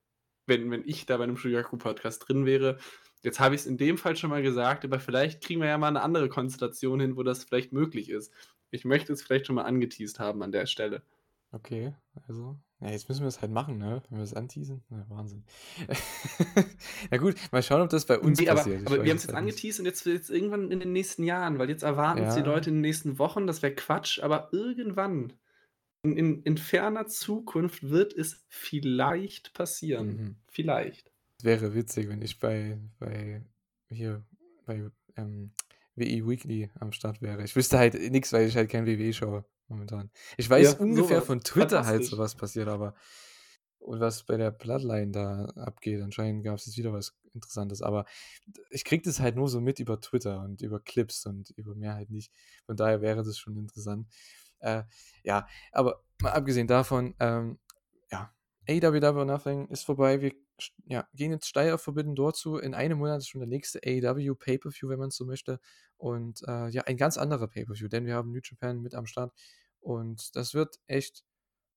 [0.45, 2.79] wenn, wenn ich da bei einem Shuyaku-Podcast drin wäre
[3.21, 5.77] Jetzt habe ich es in dem Fall schon mal gesagt, aber vielleicht kriegen wir ja
[5.77, 8.33] mal eine andere Konstellation hin, wo das vielleicht möglich ist.
[8.71, 11.03] Ich möchte es vielleicht schon mal angeteased haben an der Stelle.
[11.51, 11.93] Okay,
[12.27, 12.57] also.
[12.81, 14.01] Ja, jetzt müssen wir es halt machen, ne?
[14.09, 14.81] Wenn wir es anteasen.
[14.89, 15.43] Na, Wahnsinn.
[17.11, 18.81] Na gut, mal schauen, ob das bei uns nee, passiert.
[18.85, 21.23] Aber, aber wir haben es jetzt halt angeteased und jetzt, jetzt irgendwann in den nächsten
[21.23, 22.35] Jahren, weil jetzt erwarten ja.
[22.35, 25.33] die Leute in den nächsten Wochen, das wäre Quatsch, aber irgendwann,
[26.03, 30.07] in, in, in, ferner Zukunft, wird es vielleicht passieren.
[30.07, 30.35] Mhm.
[30.47, 33.41] Vielleicht wäre witzig, wenn ich bei, bei
[33.89, 34.23] hier
[34.65, 35.51] bei ähm,
[35.95, 37.43] WE Weekly am Start wäre.
[37.43, 40.11] Ich wüsste halt nichts, weil ich halt kein WWE schaue momentan.
[40.37, 41.25] Ich weiß ja, ungefähr sowas.
[41.25, 42.95] von Twitter halt so was passiert, aber
[43.79, 48.05] und was bei der Bloodline da abgeht, anscheinend gab es jetzt wieder was Interessantes, aber
[48.69, 51.95] ich kriege das halt nur so mit über Twitter und über Clips und über mehr
[51.95, 52.31] halt nicht.
[52.65, 54.07] Von daher wäre das schon interessant.
[54.59, 54.83] Äh,
[55.23, 57.59] ja, aber mal abgesehen davon, ähm,
[58.11, 58.33] ja,
[58.67, 60.21] AWW Nothing ist vorbei.
[60.21, 60.33] Wir
[60.85, 62.57] ja, gehen jetzt steil auf Forbidden Door zu.
[62.57, 65.59] In einem Monat ist schon der nächste AEW Pay-Per-View, wenn man es so möchte.
[65.97, 69.33] Und äh, ja, ein ganz anderer Pay-Per-View, denn wir haben New Japan mit am Start.
[69.79, 71.23] Und das wird echt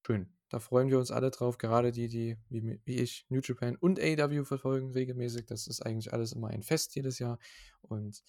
[0.07, 0.33] schön.
[0.49, 4.01] da freuen wir uns alle drauf, gerade die, die wie, wie ich New Japan und
[4.01, 5.47] AEW verfolgen regelmäßig.
[5.47, 7.39] Das ist eigentlich alles immer ein Fest jedes Jahr.
[7.81, 8.23] Und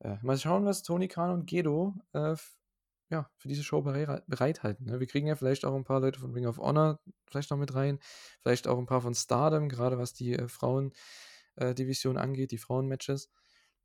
[0.00, 2.36] äh, mal schauen, was Tony Khan und Gedo äh,
[3.14, 4.86] ja, für diese Show bereithalten.
[4.86, 4.98] Ne?
[4.98, 7.72] Wir kriegen ja vielleicht auch ein paar Leute von Ring of Honor vielleicht noch mit
[7.72, 8.00] rein,
[8.40, 13.30] vielleicht auch ein paar von Stardom, gerade was die äh, Frauen-Division äh, angeht, die Frauen-Matches.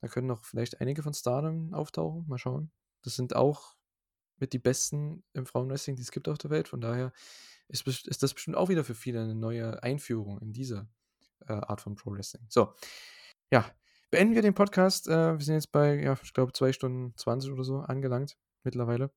[0.01, 2.25] Da können noch vielleicht einige von Stardom auftauchen.
[2.27, 2.71] Mal schauen.
[3.03, 3.75] Das sind auch
[4.37, 6.67] mit die besten im Frauenwrestling, die es gibt auf der Welt.
[6.67, 7.13] Von daher
[7.67, 10.87] ist, ist das bestimmt auch wieder für viele eine neue Einführung in diese
[11.47, 12.47] äh, Art von Pro Wrestling.
[12.49, 12.73] So,
[13.51, 13.69] ja,
[14.09, 15.07] beenden wir den Podcast.
[15.07, 19.11] Äh, wir sind jetzt bei, ja, ich glaube, 2 Stunden 20 oder so angelangt mittlerweile.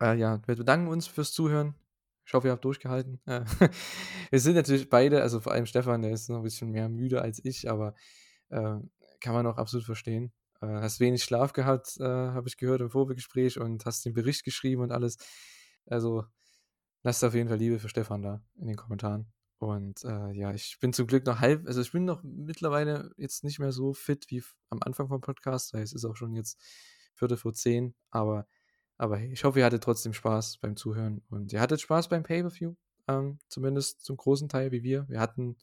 [0.00, 1.74] Äh, ja, wir bedanken uns fürs Zuhören.
[2.24, 3.20] Ich hoffe, ihr habt durchgehalten.
[3.26, 3.44] Äh,
[4.30, 7.22] wir sind natürlich beide, also vor allem Stefan, der ist noch ein bisschen mehr müde
[7.22, 7.94] als ich, aber
[8.50, 8.78] äh,
[9.20, 10.32] kann man auch absolut verstehen.
[10.60, 14.44] Äh, hast wenig Schlaf gehabt, äh, habe ich gehört im Vorgespräch und hast den Bericht
[14.44, 15.18] geschrieben und alles.
[15.86, 16.24] Also
[17.02, 19.32] lasst auf jeden Fall Liebe für Stefan da in den Kommentaren.
[19.58, 23.44] Und äh, ja, ich bin zum Glück noch halb, also ich bin noch mittlerweile jetzt
[23.44, 25.74] nicht mehr so fit wie am Anfang vom Podcast.
[25.74, 26.60] Es ist auch schon jetzt
[27.14, 28.46] Viertel vor zehn, aber,
[28.98, 32.74] aber ich hoffe, ihr hattet trotzdem Spaß beim Zuhören und ihr hattet Spaß beim Pay-Per-View,
[33.08, 35.08] ähm, zumindest zum großen Teil wie wir.
[35.08, 35.56] Wir hatten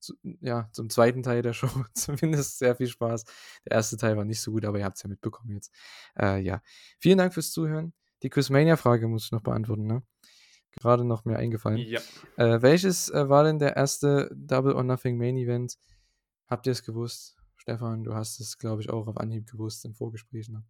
[0.00, 3.24] zu, ja, zum zweiten Teil der Show zumindest sehr viel Spaß.
[3.66, 5.72] Der erste Teil war nicht so gut, aber ihr habt es ja mitbekommen jetzt.
[6.18, 6.62] Äh, ja,
[6.98, 7.92] vielen Dank fürs Zuhören.
[8.22, 10.02] Die Quizmania-Frage muss ich noch beantworten, ne?
[10.72, 11.78] Gerade noch mir eingefallen.
[11.78, 12.00] Ja.
[12.36, 15.78] Äh, welches äh, war denn der erste Double or Nothing Main Event?
[16.46, 17.36] Habt ihr es gewusst?
[17.56, 20.64] Stefan, du hast es, glaube ich, auch auf Anhieb gewusst im Vorgespräch, ne?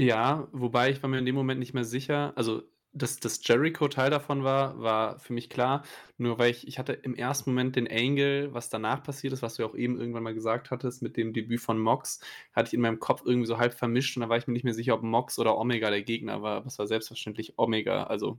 [0.00, 2.32] Ja, wobei ich war mir in dem Moment nicht mehr sicher.
[2.36, 2.62] Also
[2.94, 5.82] dass das Jericho Teil davon war, war für mich klar.
[6.16, 9.56] Nur weil ich, ich hatte im ersten Moment den Angle, was danach passiert ist, was
[9.56, 12.20] du ja auch eben irgendwann mal gesagt hattest, mit dem Debüt von Mox,
[12.52, 14.64] hatte ich in meinem Kopf irgendwie so halb vermischt und da war ich mir nicht
[14.64, 16.64] mehr sicher, ob Mox oder Omega der Gegner war.
[16.64, 18.04] Was war selbstverständlich Omega.
[18.04, 18.38] Also,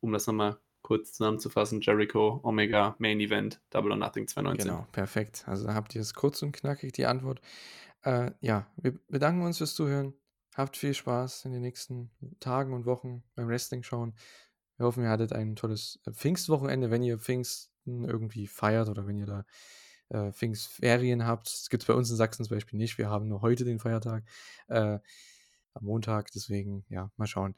[0.00, 4.70] um das nochmal kurz zusammenzufassen, Jericho, Omega, Main Event, Double or Nothing 2019.
[4.70, 5.44] Genau, perfekt.
[5.46, 7.40] Also habt ihr es kurz und knackig, die Antwort.
[8.02, 10.12] Äh, ja, wir bedanken uns fürs Zuhören.
[10.54, 14.14] Habt viel Spaß in den nächsten Tagen und Wochen beim Wrestling schauen.
[14.76, 19.18] Wir hoffen, ihr hattet ein tolles äh, Pfingstwochenende, wenn ihr Pfingsten irgendwie feiert oder wenn
[19.18, 19.44] ihr da
[20.10, 21.48] äh, Pfingstferien habt.
[21.48, 22.98] Das gibt es bei uns in Sachsen zum Beispiel nicht.
[22.98, 24.24] Wir haben nur heute den Feiertag.
[24.68, 24.98] Äh,
[25.76, 27.56] am Montag, deswegen, ja, mal schauen.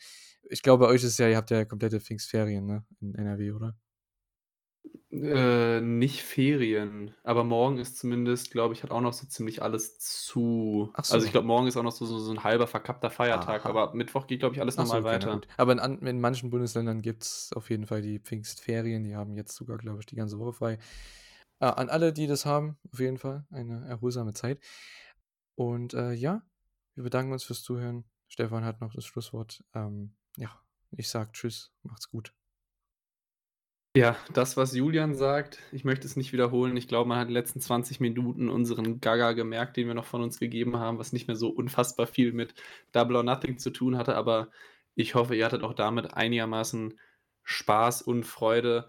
[0.48, 2.84] Ich glaube, bei euch ist ja, ihr habt ja komplette Pfingstferien, ne?
[3.00, 3.76] In NRW, oder?
[5.10, 9.98] Äh, nicht Ferien, aber morgen ist zumindest, glaube ich, hat auch noch so ziemlich alles
[9.98, 10.90] zu.
[10.94, 11.14] So.
[11.14, 13.68] Also ich glaube, morgen ist auch noch so, so, so ein halber verkappter Feiertag, Aha.
[13.68, 15.40] aber Mittwoch geht, glaube ich, alles Ach so, okay, weiter.
[15.56, 19.04] Aber in, in manchen Bundesländern gibt es auf jeden Fall die Pfingstferien.
[19.04, 20.78] Die haben jetzt sogar, glaube ich, die ganze Woche frei.
[21.60, 24.60] Äh, an alle, die das haben, auf jeden Fall eine erholsame Zeit.
[25.54, 26.42] Und äh, ja,
[26.94, 28.04] wir bedanken uns fürs Zuhören.
[28.28, 29.64] Stefan hat noch das Schlusswort.
[29.72, 30.50] Ähm, ja,
[30.90, 32.34] ich sage Tschüss, macht's gut.
[33.96, 36.76] Ja, das, was Julian sagt, ich möchte es nicht wiederholen.
[36.76, 40.04] Ich glaube, man hat in den letzten 20 Minuten unseren Gaga gemerkt, den wir noch
[40.04, 42.54] von uns gegeben haben, was nicht mehr so unfassbar viel mit
[42.92, 44.14] Double or Nothing zu tun hatte.
[44.14, 44.50] Aber
[44.96, 47.00] ich hoffe, ihr hattet auch damit einigermaßen
[47.44, 48.86] Spaß und Freude.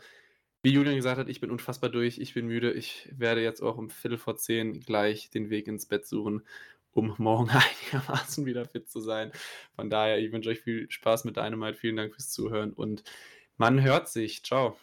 [0.61, 2.73] Wie Julian gesagt hat, ich bin unfassbar durch, ich bin müde.
[2.73, 6.41] Ich werde jetzt auch um Viertel vor zehn gleich den Weg ins Bett suchen,
[6.91, 7.49] um morgen
[7.93, 9.31] einigermaßen wieder fit zu sein.
[9.77, 11.77] Von daher, ich wünsche euch viel Spaß mit Dynamite.
[11.77, 13.05] Vielen Dank fürs Zuhören und
[13.55, 14.43] man hört sich.
[14.43, 14.77] Ciao.